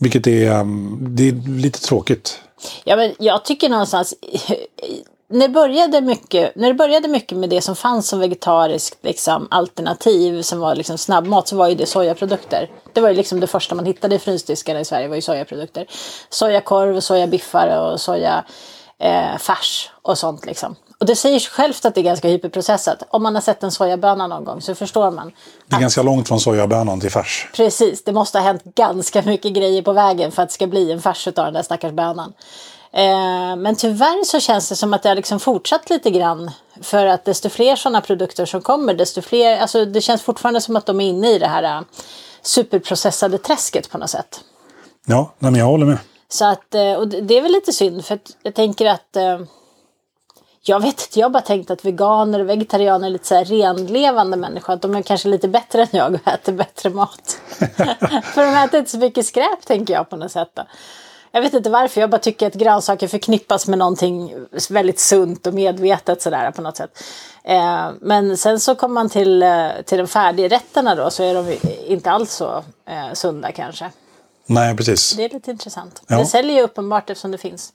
Vilket 0.00 0.26
är, 0.26 0.60
um, 0.60 0.98
det 1.00 1.28
är 1.28 1.32
lite 1.48 1.80
tråkigt. 1.80 2.40
Ja, 2.84 2.96
men 2.96 3.14
jag 3.18 3.44
tycker 3.44 3.68
någonstans... 3.68 4.14
När 5.30 5.48
det, 5.48 5.54
började 5.54 6.00
mycket, 6.00 6.56
när 6.56 6.68
det 6.68 6.74
började 6.74 7.08
mycket 7.08 7.38
med 7.38 7.50
det 7.50 7.60
som 7.60 7.76
fanns 7.76 8.08
som 8.08 8.20
vegetariskt 8.20 9.04
liksom, 9.04 9.48
alternativ 9.50 10.42
som 10.42 10.60
var 10.60 10.74
liksom 10.74 10.98
snabbmat 10.98 11.48
så 11.48 11.56
var 11.56 11.68
ju 11.68 11.74
det 11.74 11.86
sojaprodukter. 11.86 12.70
Det 12.92 13.00
var 13.00 13.08
ju 13.08 13.14
liksom 13.14 13.40
det 13.40 13.46
första 13.46 13.74
man 13.74 13.86
hittade 13.86 14.14
i 14.14 14.18
frysdiskarna 14.18 14.80
i 14.80 14.84
Sverige 14.84 15.08
var 15.08 15.16
ju 15.16 15.22
sojaprodukter. 15.22 15.86
Sojakorv, 16.30 17.00
sojabiffar 17.00 17.78
och 17.78 18.00
soja 18.00 18.44
eh, 18.98 19.56
och 20.02 20.18
sånt 20.18 20.46
liksom. 20.46 20.76
Och 21.00 21.06
det 21.06 21.16
säger 21.16 21.38
sig 21.38 21.50
självt 21.50 21.84
att 21.84 21.94
det 21.94 22.00
är 22.00 22.02
ganska 22.02 22.28
hyperprocessat. 22.28 23.02
Om 23.10 23.22
man 23.22 23.34
har 23.34 23.42
sett 23.42 23.62
en 23.62 23.70
sojaböna 23.70 24.26
någon 24.26 24.44
gång 24.44 24.60
så 24.60 24.74
förstår 24.74 25.10
man. 25.10 25.32
Det 25.66 25.76
är 25.76 25.80
ganska 25.80 26.02
långt 26.02 26.28
från 26.28 26.40
sojabönan 26.40 27.00
till 27.00 27.10
färs. 27.10 27.48
Precis, 27.56 28.04
det 28.04 28.12
måste 28.12 28.38
ha 28.38 28.44
hänt 28.44 28.64
ganska 28.64 29.22
mycket 29.22 29.52
grejer 29.52 29.82
på 29.82 29.92
vägen 29.92 30.32
för 30.32 30.42
att 30.42 30.48
det 30.48 30.54
ska 30.54 30.66
bli 30.66 30.92
en 30.92 31.02
färs 31.02 31.26
av 31.26 31.32
den 31.34 31.52
där 31.52 31.62
stackars 31.62 31.92
bönan. 31.92 32.32
Eh, 32.92 33.56
men 33.56 33.76
tyvärr 33.76 34.24
så 34.24 34.40
känns 34.40 34.68
det 34.68 34.76
som 34.76 34.94
att 34.94 35.02
det 35.02 35.08
har 35.08 35.16
liksom 35.16 35.40
fortsatt 35.40 35.90
lite 35.90 36.10
grann. 36.10 36.50
För 36.82 37.06
att 37.06 37.24
desto 37.24 37.48
fler 37.48 37.76
sådana 37.76 38.00
produkter 38.00 38.46
som 38.46 38.60
kommer, 38.60 38.94
desto 38.94 39.22
fler, 39.22 39.58
alltså 39.58 39.84
det 39.84 40.00
känns 40.00 40.22
fortfarande 40.22 40.60
som 40.60 40.76
att 40.76 40.86
de 40.86 41.00
är 41.00 41.08
inne 41.08 41.30
i 41.30 41.38
det 41.38 41.46
här 41.46 41.62
eh, 41.62 41.80
superprocessade 42.42 43.38
träsket 43.38 43.90
på 43.90 43.98
något 43.98 44.10
sätt. 44.10 44.40
Ja, 45.06 45.32
men 45.38 45.54
jag 45.54 45.66
håller 45.66 45.86
med. 45.86 45.98
Så 46.28 46.44
att, 46.44 46.74
eh, 46.74 46.92
och 46.92 47.08
det 47.08 47.38
är 47.38 47.42
väl 47.42 47.52
lite 47.52 47.72
synd 47.72 48.04
för 48.04 48.18
jag 48.42 48.54
tänker 48.54 48.86
att 48.86 49.16
eh, 49.16 49.38
jag 50.62 50.80
vet 50.80 51.02
inte, 51.02 51.18
jag 51.18 51.26
har 51.26 51.30
bara 51.30 51.42
tänkt 51.42 51.70
att 51.70 51.84
veganer 51.84 52.40
och 52.40 52.48
vegetarianer 52.48 53.06
är 53.06 53.10
lite 53.10 53.26
så 53.26 53.34
här 53.34 53.44
renlevande 53.44 54.36
människor. 54.36 54.72
Att 54.72 54.82
de 54.82 54.94
är 54.94 55.02
kanske 55.02 55.28
lite 55.28 55.48
bättre 55.48 55.82
än 55.82 55.88
jag 55.92 56.14
och 56.14 56.28
äter 56.28 56.52
bättre 56.52 56.90
mat. 56.90 57.40
för 58.34 58.44
de 58.44 58.64
äter 58.64 58.78
inte 58.78 58.90
så 58.90 58.98
mycket 58.98 59.26
skräp 59.26 59.66
tänker 59.66 59.94
jag 59.94 60.10
på 60.10 60.16
något 60.16 60.32
sätt. 60.32 60.50
Då. 60.54 60.62
Jag 61.30 61.40
vet 61.40 61.54
inte 61.54 61.70
varför, 61.70 62.00
jag 62.00 62.10
bara 62.10 62.18
tycker 62.18 62.46
att 62.46 62.54
grönsaker 62.54 63.08
förknippas 63.08 63.68
med 63.68 63.78
någonting 63.78 64.34
väldigt 64.70 65.00
sunt 65.00 65.46
och 65.46 65.54
medvetet 65.54 66.22
sådär 66.22 66.50
på 66.50 66.62
något 66.62 66.76
sätt. 66.76 67.02
Eh, 67.44 67.90
men 68.00 68.36
sen 68.36 68.60
så 68.60 68.74
kommer 68.74 68.94
man 68.94 69.08
till, 69.08 69.42
eh, 69.42 69.68
till 69.84 69.98
de 69.98 70.06
färdigrätterna 70.06 70.94
då 70.94 71.10
så 71.10 71.22
är 71.22 71.34
de 71.34 71.56
inte 71.86 72.10
alls 72.10 72.32
så 72.32 72.64
eh, 72.86 73.12
sunda 73.12 73.52
kanske. 73.52 73.90
Nej, 74.46 74.76
precis. 74.76 75.12
Det 75.16 75.24
är 75.24 75.28
lite 75.28 75.50
intressant. 75.50 76.02
Ja. 76.06 76.18
Det 76.18 76.26
säljer 76.26 76.56
ju 76.56 76.62
uppenbart 76.62 77.10
eftersom 77.10 77.30
det 77.30 77.38
finns. 77.38 77.72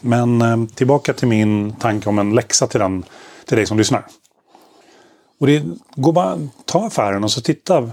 Men 0.00 0.42
eh, 0.42 0.74
tillbaka 0.74 1.12
till 1.12 1.28
min 1.28 1.76
tanke 1.76 2.08
om 2.08 2.18
en 2.18 2.34
läxa 2.34 2.66
till, 2.66 2.80
den, 2.80 3.04
till 3.44 3.56
dig 3.56 3.66
som 3.66 3.78
lyssnar. 3.78 4.06
Och 5.40 5.46
det 5.46 5.64
går 5.94 6.12
bara 6.12 6.38
ta 6.64 6.86
affären 6.86 7.24
och 7.24 7.30
så 7.30 7.40
titta 7.40 7.90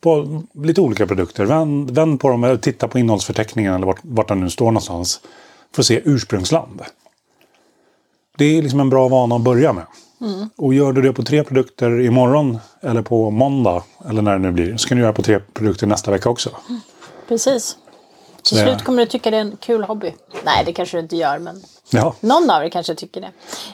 på 0.00 0.42
lite 0.52 0.80
olika 0.80 1.06
produkter. 1.06 1.44
Vänd, 1.44 1.90
vänd 1.90 2.20
på 2.20 2.28
dem 2.28 2.44
och 2.44 2.60
titta 2.60 2.88
på 2.88 2.98
innehållsförteckningen 2.98 3.74
eller 3.74 3.86
vart, 3.86 4.00
vart 4.02 4.28
den 4.28 4.40
nu 4.40 4.50
står 4.50 4.66
någonstans. 4.66 5.20
För 5.74 5.82
att 5.82 5.86
se 5.86 6.02
ursprungsland. 6.04 6.82
Det 8.38 8.58
är 8.58 8.62
liksom 8.62 8.80
en 8.80 8.90
bra 8.90 9.08
vana 9.08 9.36
att 9.36 9.42
börja 9.42 9.72
med. 9.72 9.86
Och 10.56 10.74
gör 10.74 10.92
du 10.92 11.02
det 11.02 11.12
på 11.12 11.22
tre 11.22 11.44
produkter 11.44 12.00
imorgon 12.00 12.58
eller 12.80 13.02
på 13.02 13.30
måndag 13.30 13.82
eller 14.08 14.22
när 14.22 14.32
det 14.32 14.38
nu 14.38 14.50
blir 14.50 14.76
så 14.76 14.88
kan 14.88 14.96
du 14.96 15.02
göra 15.02 15.12
på 15.12 15.22
tre 15.22 15.40
produkter 15.52 15.86
nästa 15.86 16.10
vecka 16.10 16.30
också. 16.30 16.50
Precis. 17.28 17.76
Till 18.42 18.58
slut 18.58 18.84
kommer 18.84 19.02
du 19.02 19.10
tycka 19.10 19.30
det 19.30 19.36
är 19.36 19.40
en 19.40 19.56
kul 19.56 19.84
hobby. 19.84 20.14
Nej, 20.44 20.62
det 20.66 20.72
kanske 20.72 20.96
du 20.96 21.00
inte 21.00 21.16
gör, 21.16 21.38
men 21.38 21.62
Ja, 21.90 22.14
någon 22.20 22.50
av 22.50 22.64
er 22.64 22.68
kanske 22.68 22.94
tycker 22.94 23.20
det. 23.20 23.30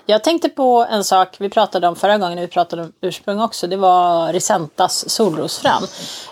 Jag 0.07 0.25
tänkte 0.25 0.49
på 0.49 0.87
en 0.91 1.05
sak 1.05 1.37
vi 1.39 1.49
pratade 1.49 1.89
om 1.89 1.97
förra 1.97 2.19
gången 2.19 2.41
vi 2.41 2.47
pratade 2.49 2.83
om 2.83 2.93
ursprung 3.01 3.41
också. 3.41 3.67
Det 3.67 3.77
var 3.77 4.33
Risentas 4.33 5.11
solrosfrön. 5.11 5.83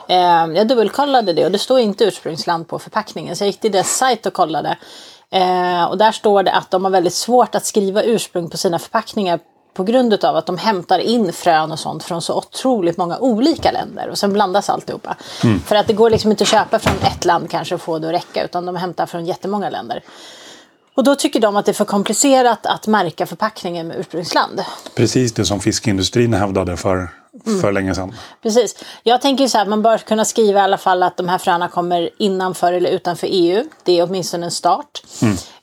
Eh, 0.08 0.56
jag 0.56 0.68
dubbelkollade 0.68 1.32
det 1.32 1.44
och 1.44 1.52
det 1.52 1.58
står 1.58 1.80
inte 1.80 2.04
ursprungsland 2.04 2.68
på 2.68 2.78
förpackningen. 2.78 3.36
Så 3.36 3.44
jag 3.44 3.46
gick 3.46 3.60
till 3.60 3.72
deras 3.72 3.90
sajt 3.90 4.26
och 4.26 4.32
kollade. 4.32 4.76
Eh, 5.30 5.84
och 5.84 5.98
där 5.98 6.12
står 6.12 6.42
det 6.42 6.52
att 6.52 6.70
de 6.70 6.84
har 6.84 6.90
väldigt 6.90 7.14
svårt 7.14 7.54
att 7.54 7.66
skriva 7.66 8.02
ursprung 8.02 8.50
på 8.50 8.56
sina 8.56 8.78
förpackningar 8.78 9.40
på 9.74 9.84
grund 9.84 10.24
av 10.24 10.36
att 10.36 10.46
de 10.46 10.58
hämtar 10.58 10.98
in 10.98 11.32
frön 11.32 11.72
och 11.72 11.78
sånt 11.78 12.04
från 12.04 12.22
så 12.22 12.38
otroligt 12.38 12.96
många 12.96 13.18
olika 13.18 13.72
länder 13.72 14.08
och 14.08 14.18
sen 14.18 14.32
blandas 14.32 14.70
alltihopa. 14.70 15.16
För 15.66 15.76
att 15.76 15.86
det 15.86 15.92
går 15.92 16.10
liksom 16.10 16.30
inte 16.30 16.44
att 16.44 16.48
köpa 16.48 16.78
från 16.78 16.94
ett 17.02 17.24
land 17.24 17.50
kanske 17.50 17.74
och 17.74 17.80
få 17.80 17.98
det 17.98 18.06
att 18.06 18.14
räcka 18.14 18.44
utan 18.44 18.66
de 18.66 18.76
hämtar 18.76 19.06
från 19.06 19.26
jättemånga 19.26 19.70
länder. 19.70 20.02
Och 20.94 21.04
då 21.04 21.14
tycker 21.14 21.40
de 21.40 21.56
att 21.56 21.66
det 21.66 21.72
är 21.72 21.74
för 21.74 21.84
komplicerat 21.84 22.66
att 22.66 22.86
märka 22.86 23.26
förpackningen 23.26 23.88
med 23.88 23.96
ursprungsland. 23.96 24.64
precis 24.94 25.32
det 25.32 25.44
som 25.44 25.60
fiskindustrin 25.60 26.34
hävdade 26.34 26.76
för, 26.76 27.08
för 27.60 27.72
länge 27.72 27.94
sedan. 27.94 28.14
Precis. 28.42 28.84
Jag 29.02 29.20
tänker 29.20 29.48
så 29.48 29.58
här 29.58 29.62
att 29.62 29.68
man 29.68 29.82
bör 29.82 29.98
kunna 29.98 30.24
skriva 30.24 30.60
i 30.60 30.62
alla 30.62 30.78
fall 30.78 31.02
att 31.02 31.16
de 31.16 31.28
här 31.28 31.38
fröna 31.38 31.68
kommer 31.68 32.10
innanför 32.18 32.72
eller 32.72 32.90
utanför 32.90 33.28
EU. 33.30 33.64
Det 33.84 33.98
är 33.98 34.04
åtminstone 34.04 34.46
en 34.46 34.50
start. 34.50 35.02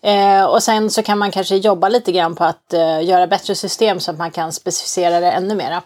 Eh, 0.02 0.44
och 0.44 0.64
sen 0.64 0.90
så 0.90 1.04
kan 1.04 1.18
man 1.18 1.32
kanske 1.32 1.56
jobba 1.56 1.90
lite 1.90 2.12
grann 2.12 2.36
på 2.36 2.44
att 2.44 2.74
eh, 2.74 3.04
göra 3.04 3.28
bättre 3.28 3.56
system 3.56 4.00
så 4.00 4.12
att 4.12 4.18
man 4.18 4.32
kan 4.32 4.52
specificera 4.54 5.20
det 5.20 5.32
ännu 5.32 5.56
mera. 5.56 5.82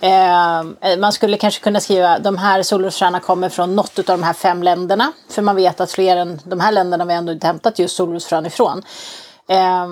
Eh, 0.00 0.98
man 0.98 1.12
skulle 1.12 1.36
kanske 1.36 1.62
kunna 1.62 1.80
skriva 1.80 2.18
de 2.18 2.38
här 2.38 2.62
solrosfröna 2.62 3.20
kommer 3.20 3.48
från 3.48 3.76
något 3.76 3.98
av 3.98 4.04
de 4.04 4.22
här 4.22 4.32
fem 4.32 4.62
länderna. 4.62 5.12
För 5.30 5.42
man 5.42 5.56
vet 5.56 5.80
att 5.80 5.92
fler 5.92 6.16
än 6.16 6.40
de 6.44 6.60
här 6.60 6.72
länderna 6.72 7.04
vi 7.04 7.14
ändå 7.14 7.32
inte 7.32 7.46
hämtat 7.46 7.78
just 7.78 7.96
solrosfrön 7.96 8.46
ifrån. 8.46 8.82
Eh, 9.48 9.86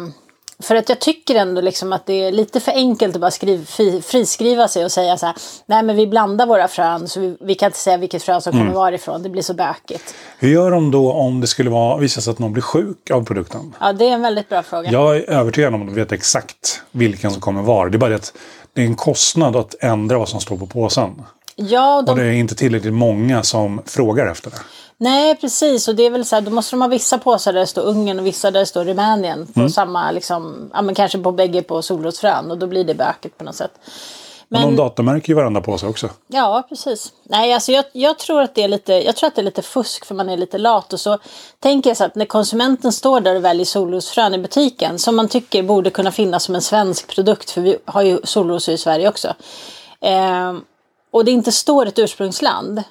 för 0.62 0.74
att 0.74 0.88
jag 0.88 0.98
tycker 0.98 1.34
ändå 1.34 1.60
liksom 1.60 1.92
att 1.92 2.06
det 2.06 2.12
är 2.12 2.32
lite 2.32 2.60
för 2.60 2.72
enkelt 2.72 3.14
att 3.14 3.20
bara 3.20 3.30
skriva, 3.30 3.64
fri, 3.64 4.02
friskriva 4.02 4.68
sig 4.68 4.84
och 4.84 4.92
säga 4.92 5.16
så 5.16 5.26
här. 5.26 5.34
Nej 5.66 5.82
men 5.82 5.96
vi 5.96 6.06
blandar 6.06 6.46
våra 6.46 6.68
frön 6.68 7.08
så 7.08 7.20
vi, 7.20 7.36
vi 7.40 7.54
kan 7.54 7.66
inte 7.66 7.78
säga 7.78 7.96
vilket 7.96 8.22
frö 8.22 8.40
som 8.40 8.52
kommer 8.52 8.72
varifrån. 8.72 9.22
Det 9.22 9.28
blir 9.28 9.42
så 9.42 9.54
bökigt. 9.54 10.14
Hur 10.38 10.48
gör 10.48 10.70
de 10.70 10.90
då 10.90 11.12
om 11.12 11.40
det 11.40 11.46
skulle 11.46 11.70
vara, 11.70 11.98
visa 11.98 12.20
sig 12.20 12.30
att 12.30 12.38
någon 12.38 12.52
blir 12.52 12.62
sjuk 12.62 13.10
av 13.10 13.24
produkten? 13.24 13.74
Ja 13.80 13.92
det 13.92 14.08
är 14.08 14.12
en 14.12 14.22
väldigt 14.22 14.48
bra 14.48 14.62
fråga. 14.62 14.90
Jag 14.90 15.16
är 15.16 15.30
övertygad 15.30 15.74
om 15.74 15.80
att 15.82 15.88
de 15.88 15.94
vet 15.94 16.12
exakt 16.12 16.82
vilken 16.90 17.30
som 17.30 17.40
kommer 17.40 17.62
var. 17.62 17.88
Det 17.88 17.96
är 17.96 17.98
bara 17.98 18.10
det 18.10 18.16
att 18.16 18.32
det 18.78 18.84
är 18.84 18.86
en 18.86 18.96
kostnad 18.96 19.56
att 19.56 19.74
ändra 19.80 20.18
vad 20.18 20.28
som 20.28 20.40
står 20.40 20.56
på 20.56 20.66
påsen. 20.66 21.22
Ja, 21.56 22.02
de, 22.02 22.10
Och 22.12 22.18
det 22.18 22.24
är 22.24 22.32
inte 22.32 22.54
tillräckligt 22.54 22.92
många 22.92 23.42
som 23.42 23.82
frågar 23.86 24.26
efter 24.26 24.50
det. 24.50 24.56
nej 24.96 25.36
precis 25.36 25.88
och 25.88 25.94
det 25.94 26.06
är 26.06 26.10
väl 26.10 26.24
så 26.24 26.36
här, 26.36 26.42
då 26.42 26.50
måste 26.50 26.76
de 26.76 26.80
ha 26.80 26.88
vissa 26.88 27.18
påsar 27.18 27.52
där 27.52 27.60
det 27.60 27.66
står 27.66 27.82
Ungern 27.82 28.18
och 28.18 28.26
vissa 28.26 28.50
där 28.50 28.60
det 28.60 28.66
står 28.66 28.84
Rumänien. 28.84 29.46
På 29.54 29.68
samma 29.68 30.10
liksom, 30.10 30.70
ja 30.74 30.82
men 30.82 30.94
kanske 30.94 31.18
på 31.18 31.32
bägge 31.32 31.62
på 31.62 31.82
solrosfrön 31.82 32.50
och 32.50 32.58
då 32.58 32.66
blir 32.66 32.84
det 32.84 32.94
bökigt 32.94 33.38
på 33.38 33.44
något 33.44 33.56
sätt. 33.56 33.72
Men 34.50 34.62
de 34.62 34.76
datummärker 34.76 35.28
ju 35.28 35.34
varenda 35.34 35.60
påse 35.60 35.86
också. 35.86 36.10
Ja, 36.26 36.66
precis. 36.68 37.12
Nej, 37.22 37.52
alltså 37.52 37.72
jag, 37.72 37.84
jag, 37.92 38.18
tror 38.18 38.42
att 38.42 38.54
det 38.54 38.62
är 38.62 38.68
lite, 38.68 38.92
jag 38.92 39.16
tror 39.16 39.28
att 39.28 39.34
det 39.34 39.40
är 39.40 39.44
lite 39.44 39.62
fusk 39.62 40.04
för 40.04 40.14
man 40.14 40.28
är 40.28 40.36
lite 40.36 40.58
lat. 40.58 40.92
Och 40.92 41.00
så 41.00 41.18
tänker 41.60 41.90
jag 41.90 41.96
så 41.96 42.04
att 42.04 42.14
när 42.14 42.24
konsumenten 42.24 42.92
står 42.92 43.20
där 43.20 43.36
och 43.36 43.44
väljer 43.44 43.64
solrosfrön 43.64 44.34
i 44.34 44.38
butiken 44.38 44.98
som 44.98 45.16
man 45.16 45.28
tycker 45.28 45.62
borde 45.62 45.90
kunna 45.90 46.12
finnas 46.12 46.44
som 46.44 46.54
en 46.54 46.62
svensk 46.62 47.14
produkt 47.14 47.50
för 47.50 47.60
vi 47.60 47.78
har 47.84 48.02
ju 48.02 48.20
solrosor 48.24 48.74
i 48.74 48.78
Sverige 48.78 49.08
också. 49.08 49.34
Ehm, 50.00 50.60
och 51.10 51.24
det 51.24 51.30
inte 51.30 51.52
står 51.52 51.86
ett 51.86 51.98
ursprungsland. 51.98 52.82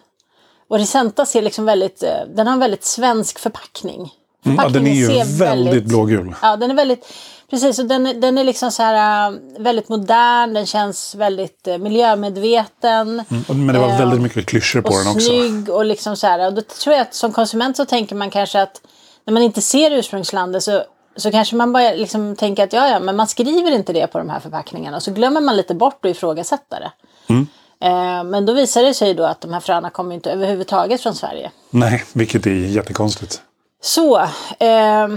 Och 0.67 0.77
Risenta 0.77 1.25
ser 1.25 1.41
liksom 1.41 1.65
väldigt, 1.65 2.03
eh, 2.03 2.09
den 2.35 2.47
har 2.47 2.53
en 2.53 2.59
väldigt 2.59 2.85
svensk 2.85 3.39
förpackning. 3.39 4.13
Mm, 4.45 4.57
ja, 4.63 4.69
den 4.69 4.87
är 4.87 4.93
ju 4.93 5.07
ser 5.07 5.39
väldigt 5.39 5.85
blågul. 5.85 6.35
Ja, 6.41 6.55
den 6.55 6.71
är 6.71 6.75
väldigt... 6.75 7.13
Precis, 7.49 7.79
och 7.79 7.85
den, 7.85 8.07
är- 8.07 8.13
den 8.13 8.37
är 8.37 8.43
liksom 8.43 8.71
så 8.71 8.83
här 8.83 9.29
äh, 9.31 9.37
väldigt 9.59 9.89
modern, 9.89 10.53
den 10.53 10.65
känns 10.65 11.15
väldigt 11.15 11.67
äh, 11.67 11.77
miljömedveten. 11.77 13.23
Och- 13.47 13.55
Men 13.55 13.67
det 13.67 13.79
var 13.79 13.87
Eh, 13.89 13.97
väldigt 13.99 14.21
mycket 14.21 14.45
klyschor 14.45 14.81
på 14.81 14.87
och 14.89 14.93
den 15.03 15.07
också. 15.07 15.19
snygg 15.27 15.69
och 15.69 15.85
liksom 15.85 16.15
så 16.17 16.27
här. 16.27 16.47
Och 16.47 16.53
då 16.53 16.61
tror 16.61 16.95
jag 16.95 17.01
att 17.01 17.13
som 17.13 17.31
konsument 17.33 17.77
så 17.77 17.85
tänker 17.85 18.15
man 18.15 18.29
kanske 18.29 18.61
att 18.61 18.81
när 19.25 19.33
man 19.33 19.43
inte 19.43 19.61
ser 19.61 19.91
ursprungslandet 19.91 20.63
så, 20.63 20.83
så 21.15 21.31
kanske 21.31 21.55
man 21.55 21.73
bara 21.73 21.91
liksom 21.93 22.35
tänker 22.35 22.63
att 22.63 22.73
ja, 22.73 22.87
ja, 22.89 22.99
men 22.99 23.15
man 23.15 23.27
skriver 23.27 23.71
inte 23.71 23.93
det 23.93 24.07
på 24.07 24.17
de 24.17 24.29
här 24.29 24.39
förpackningarna. 24.39 24.97
Och 24.97 25.03
så 25.03 25.11
glömmer 25.11 25.41
man 25.41 25.57
lite 25.57 25.75
bort 25.75 26.05
att 26.05 26.11
ifrågasätta 26.11 26.79
det. 26.79 26.91
Mm. 27.29 27.47
Eh, 27.83 28.23
men 28.23 28.45
då 28.45 28.53
visar 28.53 28.83
det 28.83 28.93
sig 28.93 29.13
då 29.13 29.23
att 29.23 29.41
de 29.41 29.53
här 29.53 29.59
fröna 29.59 29.89
kommer 29.89 30.15
inte 30.15 30.31
överhuvudtaget 30.31 31.01
från 31.01 31.15
Sverige. 31.15 31.51
Nej, 31.69 32.03
vilket 32.13 32.45
är 32.45 32.51
jättekonstigt. 32.51 33.41
Så, 33.81 34.17
eh, 34.59 35.07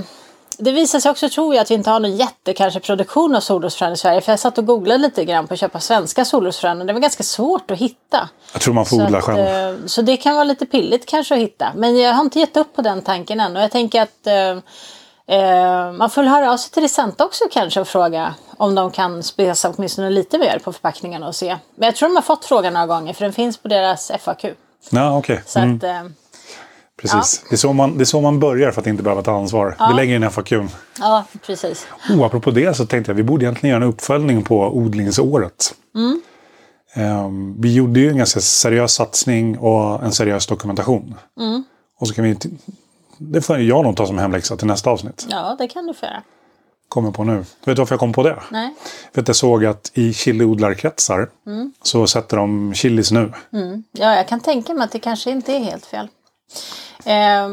det 0.61 0.73
visar 0.73 1.01
sig 1.01 1.11
också 1.11 1.29
tror 1.29 1.55
jag 1.55 1.62
att 1.62 1.70
vi 1.70 1.75
inte 1.75 1.90
har 1.90 2.01
någon 2.01 2.16
jätte 2.16 2.53
kanske 2.53 2.81
produktion 2.81 3.37
av 3.37 3.40
solrosfrön 3.40 3.92
i 3.92 3.96
Sverige. 3.96 4.20
För 4.20 4.33
jag 4.33 4.38
satt 4.38 4.59
och 4.59 4.66
googlade 4.66 4.99
lite 5.03 5.25
grann 5.25 5.46
på 5.46 5.55
att 5.55 5.61
köpa 5.61 5.81
svenska 5.81 6.25
solrosfrön 6.25 6.81
och 6.81 6.87
det 6.87 6.92
var 6.92 7.01
ganska 7.01 7.23
svårt 7.23 7.70
att 7.70 7.79
hitta. 7.79 8.29
Jag 8.53 8.62
tror 8.62 8.75
man 8.75 8.87
får 8.87 8.96
Så, 8.96 9.05
odla 9.05 9.18
att, 9.18 9.25
själv. 9.25 9.38
eh, 9.38 9.87
så 9.87 10.03
det 10.03 10.16
kan 10.16 10.35
vara 10.35 10.44
lite 10.44 10.66
pilligt 10.66 11.07
kanske 11.07 11.35
att 11.35 11.40
hitta. 11.40 11.73
Men 11.75 11.96
jag 11.99 12.14
har 12.14 12.25
inte 12.25 12.38
gett 12.40 12.57
upp 12.57 12.77
på 12.77 12.83
den 12.83 13.03
tanken 13.03 13.40
än. 13.40 13.57
Och 13.57 13.62
jag 13.62 13.70
tänker 13.70 14.03
att 14.03 14.27
eh, 14.27 15.37
eh, 15.38 15.92
man 15.92 16.11
får 16.11 16.23
höra 16.23 16.53
av 16.53 16.57
sig 16.57 16.70
till 16.73 16.83
Risenta 16.83 17.25
också 17.25 17.44
kanske 17.51 17.81
och 17.81 17.88
fråga 17.88 18.35
om 18.57 18.75
de 18.75 18.90
kan 18.90 19.23
spesa 19.23 19.73
åtminstone 19.77 20.11
lite 20.11 20.38
mer 20.38 20.59
på 20.64 20.73
förpackningarna 20.73 21.29
och 21.29 21.35
se. 21.35 21.57
Men 21.75 21.87
jag 21.87 21.96
tror 21.96 22.09
de 22.09 22.14
har 22.16 22.23
fått 22.23 22.44
frågan 22.44 22.73
några 22.73 22.87
gånger 22.87 23.12
för 23.12 23.25
den 23.25 23.33
finns 23.33 23.57
på 23.57 23.68
deras 23.68 24.11
FAQ. 24.20 24.44
Ja. 24.90 25.23
Så 25.46 25.59
Mm, 25.59 25.77
att, 25.77 25.83
precis. 27.00 27.44
Det, 27.50 27.54
är 27.54 27.56
så 27.56 27.72
man, 27.72 27.98
det 27.98 28.02
är 28.02 28.04
så 28.04 28.20
man 28.20 28.40
börjar 28.40 28.70
för 28.70 28.80
att 28.80 28.86
inte 28.86 29.02
behöva 29.02 29.22
ta 29.22 29.36
ansvar. 29.36 29.76
Vi 29.88 29.94
lägger 29.94 30.16
in 30.16 30.30
FAQ. 30.30 30.52
ja, 30.98 31.24
precis. 31.46 31.86
Oh, 32.10 32.24
apropå 32.24 32.50
det 32.50 32.76
så 32.76 32.86
tänkte 32.86 33.10
jag 33.12 33.16
vi 33.16 33.22
borde 33.22 33.44
egentligen 33.44 33.70
göra 33.74 33.84
en 33.84 33.90
uppföljning 33.90 34.42
på 34.44 34.76
odlingsåret. 34.76 35.74
Mm. 35.94 36.20
Ehm, 36.94 37.60
vi 37.60 37.74
gjorde 37.74 38.00
ju 38.00 38.10
en 38.10 38.16
ganska 38.18 38.40
seriös 38.40 38.92
satsning 38.94 39.58
och 39.58 40.02
en 40.04 40.12
seriös 40.12 40.46
dokumentation. 40.46 41.14
Mm. 41.40 41.64
Och 42.00 42.08
så 42.08 42.14
kan 42.14 42.24
vi... 42.24 42.36
Det 43.18 43.40
får 43.40 43.58
jag 43.58 43.84
nog 43.84 43.96
ta 43.96 44.06
som 44.06 44.18
hemläxa 44.18 44.56
till 44.56 44.66
nästa 44.66 44.90
avsnitt. 44.90 45.26
Ja, 45.30 45.56
det 45.58 45.68
kan 45.68 45.86
du 45.86 45.94
få 45.94 46.06
göra. 46.06 46.22
Kommer 46.88 47.10
på 47.10 47.24
nu. 47.24 47.36
Vet 47.36 47.46
du 47.64 47.74
varför 47.74 47.92
jag 47.94 48.00
kom 48.00 48.12
på 48.12 48.22
det? 48.22 48.36
Nej. 48.50 48.74
För 49.14 49.20
att 49.22 49.28
jag 49.28 49.36
såg 49.36 49.64
att 49.64 49.90
i 49.94 50.12
chiliodlarkretsar 50.12 51.28
Mm. 51.46 51.72
så 51.82 52.06
sätter 52.06 52.36
de 52.36 52.74
chilis 52.74 53.10
nu. 53.12 53.32
Ja, 53.92 54.14
jag 54.16 54.28
kan 54.28 54.40
tänka 54.40 54.74
mig 54.74 54.84
att 54.84 54.92
det 54.92 54.98
kanske 54.98 55.30
inte 55.30 55.52
är 55.52 55.58
helt 55.58 55.86
fel. 55.86 56.08
Eh, 57.04 57.48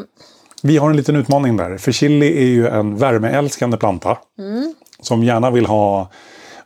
Vi 0.62 0.78
har 0.78 0.90
en 0.90 0.98
liten 0.98 1.16
utmaning 1.16 1.58
där. 1.58 1.78
För 1.78 1.92
chili 1.92 2.38
är 2.38 2.48
ju 2.48 2.68
en 2.68 2.98
värmeälskande 2.98 3.78
planta. 3.78 4.18
Mm. 4.40 4.74
Som 5.00 5.24
gärna 5.24 5.52
vill 5.52 5.66
ha 5.66 6.10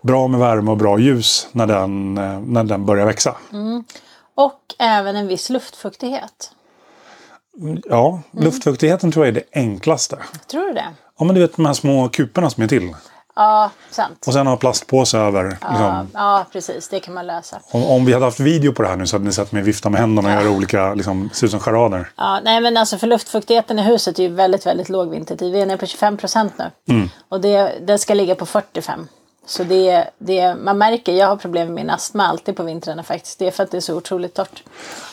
bra 0.01 0.27
med 0.27 0.39
värme 0.39 0.71
och 0.71 0.77
bra 0.77 0.99
ljus 0.99 1.47
när 1.51 1.67
den, 1.67 2.17
eh, 2.17 2.39
när 2.39 2.63
den 2.63 2.85
börjar 2.85 3.05
växa. 3.05 3.35
Mm. 3.53 3.83
och 4.35 4.59
även 4.79 5.15
en 5.15 5.27
viss 5.27 5.49
luftfuktighet. 5.49 6.51
Ja, 7.89 8.21
Mm. 8.33 8.45
luftfuktigheten 8.45 9.11
tror 9.11 9.25
jag 9.25 9.35
är 9.37 9.41
det 9.41 9.59
enklaste. 9.59 10.17
Tror 10.51 10.67
du 10.67 10.73
det? 10.73 10.85
Ja, 11.19 11.25
men 11.25 11.35
du 11.35 11.41
vet 11.41 11.55
de 11.55 11.65
här 11.65 11.73
små 11.73 12.09
kuporna 12.09 12.49
som 12.49 12.63
är 12.63 12.67
till. 12.67 12.93
Ja, 13.35 13.71
sant. 13.89 14.23
Och 14.27 14.33
sen 14.33 14.47
ha 14.47 14.57
plastpåse 14.57 15.17
över. 15.17 15.43
Ja, 15.61 15.69
Liksom. 15.69 16.07
ja, 16.13 16.45
precis. 16.51 16.89
Det 16.89 16.99
kan 16.99 17.13
man 17.13 17.27
lösa. 17.27 17.59
Om, 17.71 17.83
om 17.85 18.05
vi 18.05 18.13
hade 18.13 18.25
haft 18.25 18.39
video 18.39 18.73
på 18.73 18.81
det 18.81 18.87
här 18.87 18.95
nu 18.95 19.07
så 19.07 19.15
hade 19.15 19.25
ni 19.25 19.31
sett 19.33 19.51
mig 19.51 19.63
vifta 19.63 19.89
med 19.89 20.01
händerna 20.01 20.27
och 20.37 20.43
göra 20.43 20.55
olika, 20.55 20.93
liksom, 20.93 21.29
se 21.33 21.45
ut 21.45 21.51
som 21.51 21.59
charader. 21.59 22.11
Ja, 22.17 22.39
nej, 22.43 22.61
men 22.61 22.77
alltså 22.77 22.97
för 22.97 23.07
luftfuktigheten 23.07 23.79
i 23.79 23.81
huset 23.81 24.19
är 24.19 24.23
ju 24.23 24.29
väldigt, 24.29 24.65
väldigt 24.65 24.89
låg 24.89 25.09
vintertid. 25.09 25.51
Vi 25.53 25.61
är 25.61 25.65
nere 25.65 25.77
på 25.77 25.85
25 25.85 26.17
procent 26.17 26.53
nu. 26.57 26.71
Mm. 26.89 27.09
Och 27.29 27.41
det, 27.41 27.73
det 27.87 27.97
ska 27.97 28.13
ligga 28.13 28.35
på 28.35 28.45
45. 28.45 29.07
Så 29.51 29.63
det, 29.63 30.09
det, 30.17 30.55
man 30.55 30.77
märker, 30.77 31.13
jag 31.13 31.27
har 31.27 31.35
problem 31.35 31.67
med 31.67 31.75
min 31.75 31.89
astma 31.89 32.27
alltid 32.27 32.55
på 32.55 32.63
vintrarna 32.63 33.03
faktiskt. 33.03 33.39
Det 33.39 33.47
är 33.47 33.51
för 33.51 33.63
att 33.63 33.71
det 33.71 33.77
är 33.77 33.81
så 33.81 33.95
otroligt 33.95 34.33
torrt. 34.33 34.63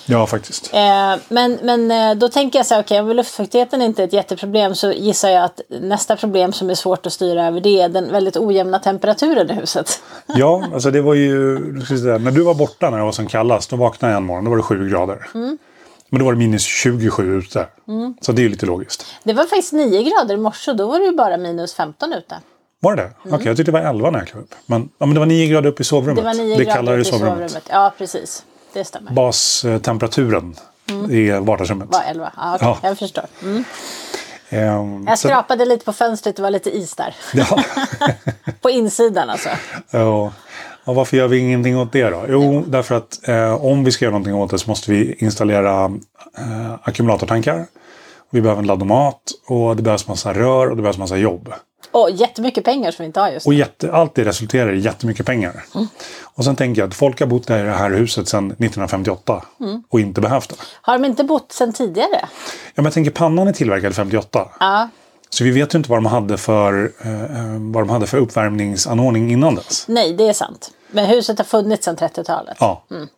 Ja, 0.06 0.26
faktiskt. 0.26 0.74
Eh, 0.74 1.14
men, 1.28 1.58
men 1.62 1.90
eh, 1.90 2.14
då 2.14 2.28
tänker 2.28 2.58
jag 2.58 2.66
så 2.66 2.74
här, 2.74 2.82
okej 2.82 3.00
om 3.00 3.08
luftfuktigheten 3.08 3.82
inte 3.82 4.02
är 4.02 4.06
ett 4.06 4.12
jätteproblem 4.12 4.74
så 4.74 4.92
gissar 4.92 5.28
jag 5.28 5.44
att 5.44 5.60
nästa 5.68 6.16
problem 6.16 6.52
som 6.52 6.70
är 6.70 6.74
svårt 6.74 7.06
att 7.06 7.12
styra 7.12 7.46
över 7.46 7.60
det 7.60 7.80
är 7.80 7.88
den 7.88 8.12
väldigt 8.12 8.36
ojämna 8.36 8.78
temperaturen 8.78 9.50
i 9.50 9.54
huset. 9.54 10.02
Ja, 10.26 10.64
alltså 10.74 10.90
det 10.90 11.00
var 11.00 11.14
ju... 11.14 11.58
När 12.18 12.30
du 12.30 12.42
var 12.42 12.54
borta 12.54 12.90
när 12.90 12.98
det 12.98 13.04
var 13.04 13.12
som 13.12 13.26
kallast, 13.26 13.70
då 13.70 13.76
vaknade 13.76 14.14
jag 14.14 14.20
en 14.20 14.26
morgon. 14.26 14.44
Då 14.44 14.50
var 14.50 14.56
det 14.56 14.62
7 14.62 14.90
grader. 14.90 15.26
Mm. 15.34 15.58
Men 16.08 16.18
då 16.18 16.24
var 16.24 16.32
det 16.32 16.38
minus 16.38 16.62
27 16.62 17.38
ute. 17.38 17.66
Så 18.20 18.32
det 18.32 18.40
är 18.40 18.42
ju 18.42 18.48
lite 18.48 18.66
logiskt. 18.66 19.06
Det 19.22 19.32
var 19.32 19.44
faktiskt 19.44 19.72
9 19.72 20.02
grader 20.02 20.34
i 20.34 20.38
morse 20.38 20.70
och 20.70 20.76
då 20.76 20.86
var 20.86 20.98
det 20.98 21.04
ju 21.04 21.12
bara 21.12 21.36
minus 21.36 21.74
15 21.74 22.12
ute. 22.12 22.36
Var 22.80 22.96
det 22.96 23.02
det? 23.02 23.10
Okej, 23.34 23.46
jag 23.46 23.56
tyckte 23.56 23.72
det 23.72 23.78
var 23.82 23.88
11 23.90 24.10
när 24.10 24.18
jag 24.18 24.28
klev 24.28 24.42
upp. 24.42 24.54
Men, 24.66 24.88
ja, 24.98 25.06
men 25.06 25.14
det 25.14 25.18
var 25.20 25.26
9 25.26 25.46
grader 25.48 25.68
upp 25.70 25.80
i 25.80 25.84
sovrummet. 25.84 26.16
Det 26.16 26.22
var 26.22 26.34
9 26.34 26.56
det 26.56 26.64
grader 26.64 26.76
kallare 26.76 27.00
ute 27.00 27.08
i 27.08 27.12
sovrummet. 27.12 27.50
sovrummet. 27.50 27.68
Ja, 27.70 27.92
precis. 27.98 28.44
Det 28.72 28.84
stämmer. 28.84 29.12
Bastemperaturen 29.12 30.54
i 31.10 31.30
vardagsrummet. 31.30 31.88
var 31.92 32.02
11. 32.08 32.32
Ja, 32.36 32.54
okej, 32.54 32.68
Ja. 32.68 32.88
jag 32.88 32.98
förstår. 32.98 33.24
Mm. 33.42 33.64
Ehm, 34.50 35.04
Jag 35.08 35.18
så- 35.18 35.28
skrapade 35.28 35.64
lite 35.64 35.84
på 35.84 35.92
fönstret, 35.92 36.36
det 36.36 36.42
var 36.42 36.50
lite 36.50 36.76
is 36.76 36.94
där. 36.94 37.14
Ja. 37.34 37.62
på 38.60 38.70
insidan 38.70 39.30
alltså. 39.30 39.48
Ja. 39.90 40.32
Ja, 40.84 40.92
varför 40.92 41.16
gör 41.16 41.28
vi 41.28 41.38
ingenting 41.38 41.78
åt 41.78 41.92
det 41.92 42.10
då? 42.10 42.24
Jo, 42.28 42.64
därför 42.66 42.94
att 42.94 43.28
eh, 43.28 43.64
om 43.64 43.84
vi 43.84 43.90
ska 43.92 44.04
göra 44.04 44.12
någonting 44.12 44.34
åt 44.34 44.50
det 44.50 44.58
så 44.58 44.70
måste 44.70 44.90
vi 44.90 45.14
installera 45.18 45.84
eh, 46.38 46.74
ackumulatortankar. 46.82 47.66
Vi 48.30 48.40
behöver 48.40 48.60
en 48.62 48.66
laddomat 48.66 49.20
och 49.48 49.76
det 49.76 49.82
behövs 49.82 50.08
massa 50.08 50.32
rör 50.34 50.66
och 50.70 50.76
det 50.76 50.82
behövs 50.82 50.98
massa 50.98 51.16
jobb. 51.16 51.52
Och 51.90 52.10
jättemycket 52.10 52.64
pengar 52.64 52.90
som 52.90 53.02
vi 53.02 53.06
inte 53.06 53.20
har 53.20 53.30
just 53.30 53.46
Och 53.46 53.52
nu. 53.52 53.58
jätte, 53.58 53.92
allt 53.92 54.14
det 54.14 54.24
resulterar 54.24 54.72
i 54.72 54.78
jättemycket 54.78 55.26
pengar. 55.26 55.64
Och 56.34 56.44
sen 56.44 56.56
tänker 56.56 56.82
jag 56.82 56.88
att 56.88 56.94
folk 56.94 57.20
har 57.20 57.26
bott 57.26 57.46
där 57.46 57.58
i 57.58 57.62
det 57.62 57.72
här 57.72 57.90
huset 57.90 58.28
sedan 58.28 58.46
1958 58.46 59.44
och 59.88 60.00
inte 60.00 60.20
behövt 60.20 60.48
det. 60.48 60.56
Har 60.80 60.98
de 60.98 61.04
inte 61.04 61.24
bott 61.24 61.52
sedan 61.52 61.72
tidigare? 61.72 62.20
Ja, 62.22 62.28
men 62.74 62.84
jag 62.84 62.92
tänker 62.94 63.10
pannan 63.10 63.48
är 63.48 63.52
tillverkad 63.52 63.94
58. 63.94 64.48
Ja. 64.60 64.88
Så 65.30 65.44
vi 65.44 65.50
vet 65.50 65.74
ju 65.74 65.78
inte 65.78 65.90
vad 65.90 65.96
de 65.98 66.06
hade 66.06 66.36
för, 66.36 66.92
eh, 67.02 67.22
eh, 67.22 67.28
vad 67.58 67.82
de 67.82 67.90
hade 67.90 68.06
för 68.06 68.18
uppvärmningsanordning 68.18 69.32
innan 69.32 69.54
dess. 69.54 69.84
Nej, 69.88 70.12
det 70.12 70.28
är 70.28 70.32
sant. 70.32 70.70
Men 70.90 71.04
huset 71.06 71.38
har 71.38 71.44
funnits 71.44 71.84
sedan 71.84 71.96
30-talet. 71.96 72.56
Ja. 72.60 72.82
Mm. 72.90 73.08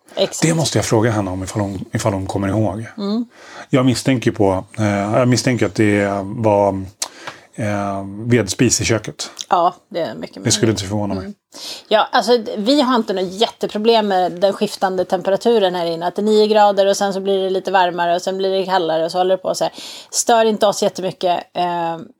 Det 0.42 0.54
måste 0.54 0.78
jag 0.78 0.84
fråga 0.84 1.10
henne 1.10 1.30
om 1.30 1.42
ifall 1.42 1.62
hon, 1.62 1.84
ifall 1.92 2.12
hon 2.12 2.26
kommer 2.26 2.48
ihåg. 2.48 2.86
Mm. 2.98 3.24
Jag 3.68 3.86
misstänker 3.86 4.30
på, 4.30 4.64
eh, 4.78 4.84
jag 5.18 5.28
misstänker 5.28 5.66
att 5.66 5.74
det 5.74 6.08
var 6.24 6.84
eh, 7.60 8.04
vedspis 8.26 8.80
i 8.80 8.84
köket. 8.84 9.30
Ja, 9.48 9.74
det 9.88 10.00
är 10.00 10.14
mycket 10.14 10.34
Det 10.34 10.40
möjligt. 10.40 10.54
skulle 10.54 10.70
inte 10.72 10.82
förvåna 10.84 11.14
mig. 11.14 11.32
Ja, 11.88 12.08
alltså 12.12 12.38
vi 12.56 12.80
har 12.80 12.96
inte 12.96 13.12
något 13.12 13.32
jätteproblem 13.32 14.08
med 14.08 14.32
den 14.32 14.52
skiftande 14.52 15.04
temperaturen 15.04 15.74
här 15.74 15.86
inne. 15.86 16.06
Att 16.06 16.16
det 16.16 16.22
är 16.22 16.24
9 16.24 16.46
grader 16.46 16.86
och 16.86 16.96
sen 16.96 17.12
så 17.12 17.20
blir 17.20 17.38
det 17.44 17.50
lite 17.50 17.70
varmare 17.70 18.14
och 18.14 18.22
sen 18.22 18.38
blir 18.38 18.50
det 18.50 18.66
kallare 18.66 19.04
och 19.04 19.12
så 19.12 19.18
håller 19.18 19.36
det 19.36 19.42
på 19.42 19.54
så 19.54 19.64
här. 19.64 19.72
Stör 20.10 20.44
inte 20.44 20.66
oss 20.66 20.82
jättemycket 20.82 21.40
eh, 21.54 21.64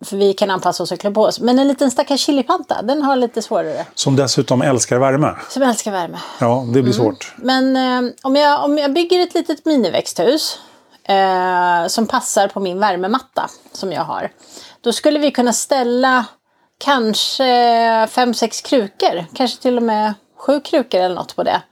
för 0.05 0.17
vi 0.17 0.33
kan 0.33 0.51
anpassa 0.51 0.83
oss 0.83 0.93
och 0.93 0.99
klä 1.01 1.11
på 1.11 1.23
oss. 1.23 1.41
Men 1.41 1.59
en 1.59 1.69
liten 1.69 1.91
stackars 1.91 2.21
chiliplanta, 2.21 2.83
den 2.83 3.03
har 3.03 3.17
lite 3.17 3.43
svårare. 3.43 3.87
Som 3.95 4.17
dessutom 4.17 4.63
älskar 4.63 4.99
värme. 4.99 5.35
Som 5.49 5.63
älskar 5.63 5.91
värme. 5.93 6.19
Ja, 6.41 6.65
det 6.75 6.83
blir 6.83 6.93
svårt. 6.93 7.35
Men 7.37 7.77
eh, 7.77 8.13
om, 8.23 8.37
jag, 8.37 8.65
om 8.65 8.79
jag 8.79 8.93
bygger 8.93 9.21
ett 9.21 9.35
litet 9.35 9.65
miniväxthus 9.65 10.59
eh, 11.05 11.87
som 11.87 12.07
passar 12.07 12.49
på 12.49 12.61
min 12.61 12.81
värmematta 12.81 13.51
som 13.73 13.93
jag 13.93 14.05
har. 14.05 14.31
Då 14.81 14.93
skulle 14.93 15.19
vi 15.19 15.31
kunna 15.31 15.53
ställa 15.53 16.25
kanske 16.79 18.07
fem, 18.11 18.35
sex 18.35 18.61
krukor. 18.61 19.25
Kanske 19.35 19.63
till 19.63 19.77
och 19.77 19.83
med 19.83 20.15
sju 20.39 20.61
krukor 20.61 21.01
eller 21.01 21.15
något 21.15 21.37
på 21.37 21.43
det. 21.43 21.63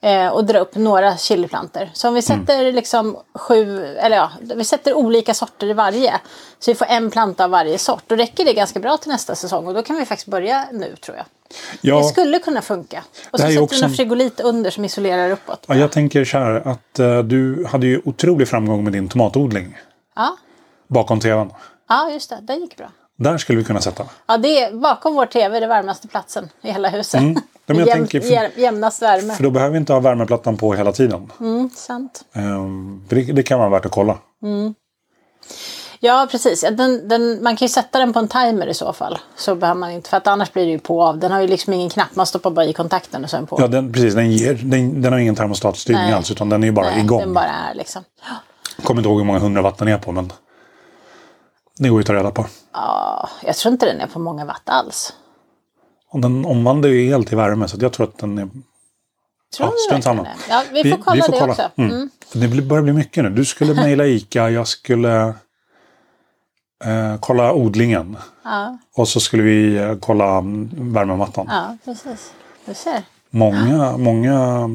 Eh, 0.00 0.28
och 0.28 0.44
dra 0.44 0.58
upp 0.58 0.74
några 0.76 1.16
chiliplantor. 1.16 1.88
Så 1.92 2.08
om 2.08 2.14
vi 2.14 2.22
sätter 2.22 2.72
liksom 2.72 3.16
sju, 3.34 3.84
eller 3.86 4.16
ja, 4.16 4.30
vi 4.40 4.64
sätter 4.64 4.94
olika 4.94 5.34
sorter 5.34 5.66
i 5.66 5.72
varje. 5.72 6.14
Så 6.58 6.70
vi 6.70 6.74
får 6.74 6.86
en 6.86 7.10
planta 7.10 7.44
av 7.44 7.50
varje 7.50 7.78
sort. 7.78 8.02
Då 8.06 8.16
räcker 8.16 8.44
det 8.44 8.52
ganska 8.52 8.80
bra 8.80 8.96
till 8.96 9.10
nästa 9.10 9.34
säsong. 9.34 9.66
Och 9.66 9.74
då 9.74 9.82
kan 9.82 9.96
vi 9.96 10.04
faktiskt 10.04 10.28
börja 10.28 10.66
nu 10.72 10.96
tror 10.96 11.16
jag. 11.16 11.26
Ja, 11.80 11.98
Det 11.98 12.04
skulle 12.04 12.38
kunna 12.38 12.62
funka. 12.62 13.02
Och 13.30 13.40
så 13.40 13.46
sätter 13.46 13.62
också 13.62 13.76
vi 13.76 13.82
någon 13.82 13.94
frigolit 13.94 14.40
under 14.40 14.70
som 14.70 14.84
isolerar 14.84 15.30
uppåt. 15.30 15.64
ja, 15.66 15.74
jag 15.74 15.92
tänker 15.92 16.24
så 16.24 16.38
här 16.38 16.68
att 16.68 16.98
eh, 16.98 17.18
du 17.18 17.66
hade 17.66 17.86
ju 17.86 18.02
otrolig 18.04 18.48
framgång 18.48 18.84
med 18.84 18.92
din 18.92 19.08
tomatodling 19.08 19.78
Ja, 20.16 20.36
bakom 20.88 21.20
tvn. 21.20 21.50
Ja 21.88 22.10
just 22.10 22.30
det. 22.30 22.38
Det 22.42 22.54
gick 22.54 22.76
bra. 22.76 22.86
Där 23.16 23.38
skulle 23.38 23.58
vi 23.58 23.64
kunna 23.64 23.80
sätta. 23.80 24.04
Ja, 24.26 24.36
det 24.36 24.62
är, 24.62 24.72
bakom 24.72 25.14
vår 25.14 25.26
tv 25.26 25.60
det 25.60 25.66
varmaste 25.66 26.08
platsen 26.08 26.48
i 26.62 26.70
hela 26.72 26.88
huset. 26.88 27.20
Mm. 27.20 27.36
jag 27.66 27.76
Jäm, 27.78 27.86
tänker 27.88 28.20
för- 28.20 28.28
jäm, 28.28 28.50
jämnast 28.56 29.02
värme. 29.02 29.34
För 29.34 29.42
då 29.42 29.50
behöver 29.50 29.72
vi 29.72 29.78
inte 29.78 29.92
ha 29.92 30.00
värmeplattan 30.00 30.56
på 30.56 30.74
hela 30.74 30.92
tiden. 30.92 31.32
Mm, 31.40 31.70
sant. 31.74 32.24
Ehm, 32.32 33.04
det, 33.08 33.22
det 33.32 33.42
kan 33.42 33.58
vara 33.58 33.68
värt 33.68 33.86
att 33.86 33.92
kolla. 33.92 34.18
Ja, 36.00 36.28
precis. 36.30 36.62
Ja, 36.62 36.70
Den, 36.70 37.08
den, 37.08 37.42
man 37.42 37.56
kan 37.56 37.66
ju 37.66 37.70
sätta 37.72 37.98
den 37.98 38.12
på 38.12 38.18
en 38.18 38.28
timer 38.28 38.66
i 38.66 38.74
så 38.74 38.92
fall. 38.92 39.18
Så 39.36 39.54
behöver 39.54 39.80
man 39.80 39.90
inte, 39.90 40.10
för 40.10 40.16
att 40.16 40.26
annars 40.26 40.52
blir 40.52 40.64
det 40.64 40.70
ju 40.70 40.78
på 40.78 41.02
av. 41.02 41.18
Den 41.18 41.32
har 41.32 41.40
ju 41.40 41.46
liksom 41.46 41.72
ingen 41.72 41.90
knapp, 41.90 42.16
man 42.16 42.26
stoppar 42.26 42.50
bara 42.50 42.66
i 42.66 42.72
kontakten 42.72 43.24
och 43.24 43.30
den 43.30 43.46
på. 43.46 43.56
Ja, 43.60 43.66
den, 43.68 43.92
precis. 43.92 44.14
Den, 44.14 44.32
ger, 44.32 44.54
den, 44.54 45.02
den 45.02 45.12
har 45.12 45.20
ingen 45.20 45.34
termostatstyrning 45.34 46.10
alls, 46.10 46.30
utan 46.30 46.48
den 46.48 46.62
är 46.62 46.66
ju 46.66 46.72
bara 46.72 46.90
Nej, 46.90 47.00
igång. 47.00 47.20
Den 47.20 47.34
bara 47.34 47.44
är 47.70 47.74
liksom. 47.74 48.02
Kommer 48.82 49.00
inte 49.00 49.08
ihåg 49.08 49.18
hur 49.18 49.24
många 49.26 49.38
hundra 49.38 49.62
watt 49.62 49.78
den 49.78 49.88
är 49.88 49.98
på, 49.98 50.12
men 50.12 50.32
det 51.78 51.88
går 51.88 51.98
ju 51.98 52.00
att 52.00 52.06
ta 52.06 52.14
reda 52.14 52.30
på. 52.30 52.46
Ja, 52.72 53.28
jag 53.42 53.56
tror 53.56 53.72
inte 53.72 53.86
den 53.86 54.00
är 54.00 54.06
på 54.06 54.18
många 54.18 54.44
watt 54.44 54.62
alls. 54.68 55.12
Och 56.10 56.20
den 56.20 56.44
omvandlar 56.44 56.88
ju 56.88 57.08
el 57.10 57.24
till 57.24 57.36
värme 57.36 57.68
så 57.68 57.76
jag 57.80 57.92
tror 57.92 58.06
att 58.08 58.18
den 58.18 58.38
är... 58.38 58.48
Tror 59.56 59.68
Ja, 59.68 59.72
strunt 59.88 60.04
samma. 60.04 60.26
Ja, 60.48 60.62
vi 60.72 60.90
får 60.90 60.98
kolla 61.02 61.26
det 61.28 61.42
också. 61.42 61.70
Mm. 61.76 61.90
Mm. 61.90 62.10
Det 62.32 62.48
blir- 62.48 62.62
börjar 62.62 62.82
bli 62.82 62.92
mycket 62.92 63.24
nu. 63.24 63.30
Du 63.30 63.44
skulle 63.44 63.74
mejla 63.82 64.06
ICA, 64.06 64.50
jag 64.50 64.68
skulle 64.68 65.34
eh, 66.84 67.16
kolla 67.20 67.52
odlingen. 67.52 68.16
Ja, 68.44 68.78
Och 68.96 69.08
så 69.08 69.20
skulle 69.20 69.42
vi 69.42 69.76
eh, 69.76 69.94
kolla 70.00 70.38
mm, 70.38 70.70
värmemattan. 70.92 71.46
ja, 71.50 71.76
precis. 71.84 72.32
Du 72.64 72.74
ser. 72.74 73.02
Många, 73.30 73.96
många, 73.96 74.70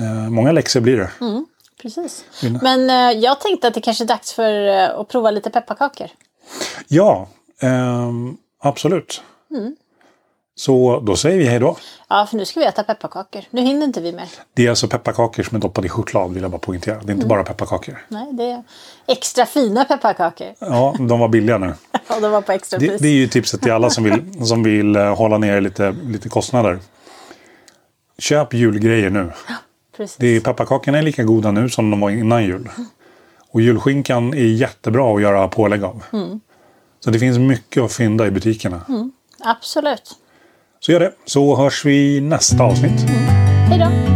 eh, 0.00 0.30
många 0.30 0.52
läxor 0.52 0.80
blir 0.80 0.96
det. 0.96 1.10
Mm. 1.20 1.46
Precis. 1.82 2.24
Men 2.62 2.90
eh, 2.90 3.18
jag 3.20 3.40
tänkte 3.40 3.68
att 3.68 3.74
det 3.74 3.80
kanske 3.80 4.04
är 4.04 4.08
dags 4.08 4.32
för 4.32 4.68
eh, 4.68 5.00
att 5.00 5.08
prova 5.08 5.30
lite 5.30 5.50
pepparkakor. 5.50 6.08
Ja, 6.88 7.28
ehm, 7.60 8.36
absolut. 8.62 9.22
Mm. 9.50 9.76
Så 10.56 11.00
då 11.00 11.16
säger 11.16 11.38
vi 11.38 11.44
hej 11.44 11.58
då. 11.58 11.76
Ja, 12.08 12.26
för 12.30 12.36
nu 12.36 12.44
ska 12.44 12.60
vi 12.60 12.66
äta 12.66 12.82
pepparkakor. 12.84 13.42
Nu 13.50 13.60
hinner 13.60 13.86
inte 13.86 14.00
vi 14.00 14.12
mer. 14.12 14.28
Det 14.54 14.66
är 14.66 14.70
alltså 14.70 14.88
pepparkakor 14.88 15.42
som 15.42 15.56
är 15.56 15.60
doppade 15.60 15.86
i 15.86 15.90
choklad 15.90 16.32
vill 16.34 16.42
jag 16.42 16.50
bara 16.50 16.58
poängtera. 16.58 16.94
Det 16.94 17.00
är 17.00 17.02
Mm. 17.04 17.16
inte 17.16 17.26
bara 17.26 17.44
pepparkakor. 17.44 18.04
Nej, 18.08 18.26
det 18.32 18.44
är 18.50 18.62
extra 19.06 19.46
fina 19.46 19.84
pepparkakor. 19.84 20.54
Ja, 20.58 20.94
de 20.98 21.20
var 21.20 21.28
billiga 21.28 21.58
nu. 21.58 21.74
Och 22.08 22.20
de 22.20 22.32
var 22.32 22.40
på 22.42 22.52
extra 22.52 22.78
Det, 22.78 22.88
pris. 22.88 23.00
det 23.00 23.08
är 23.08 23.12
ju 23.12 23.28
tipset 23.28 23.62
till 23.62 23.72
alla 23.72 23.90
som 23.90 24.04
vill, 24.04 24.22
som 24.46 24.62
vill 24.62 24.96
eh, 24.96 25.16
hålla 25.16 25.38
ner 25.38 25.60
lite, 25.60 25.90
lite 26.04 26.28
kostnader. 26.28 26.78
Köp 28.18 28.54
julgrejer 28.54 29.10
nu. 29.10 29.32
Precis. 29.96 30.16
Det 30.16 30.26
är, 30.26 30.40
pepparkakorna 30.40 30.98
är 30.98 31.02
lika 31.02 31.22
goda 31.22 31.50
nu 31.50 31.68
som 31.68 31.90
de 31.90 32.00
var 32.00 32.10
innan 32.10 32.44
jul. 32.44 32.68
Och 33.54 33.60
julskinkan 33.60 34.34
är 34.34 34.44
jättebra 34.44 35.14
att 35.14 35.22
göra 35.22 35.48
pålägg 35.48 35.84
av. 35.84 36.02
Mm. 36.12 36.40
Så 37.00 37.10
det 37.10 37.18
finns 37.18 37.38
mycket 37.38 37.82
att 37.82 37.92
fynda 37.92 38.26
i 38.26 38.30
butikerna. 38.30 38.80
Absolut. 39.44 40.10
Så 40.80 40.92
gör 40.92 41.00
det. 41.00 41.12
Så 41.24 41.56
hörs 41.56 41.84
vi 41.84 42.20
nästa 42.20 42.64
avsnitt. 42.64 43.00
Hej 43.68 43.78
då! 43.78 44.13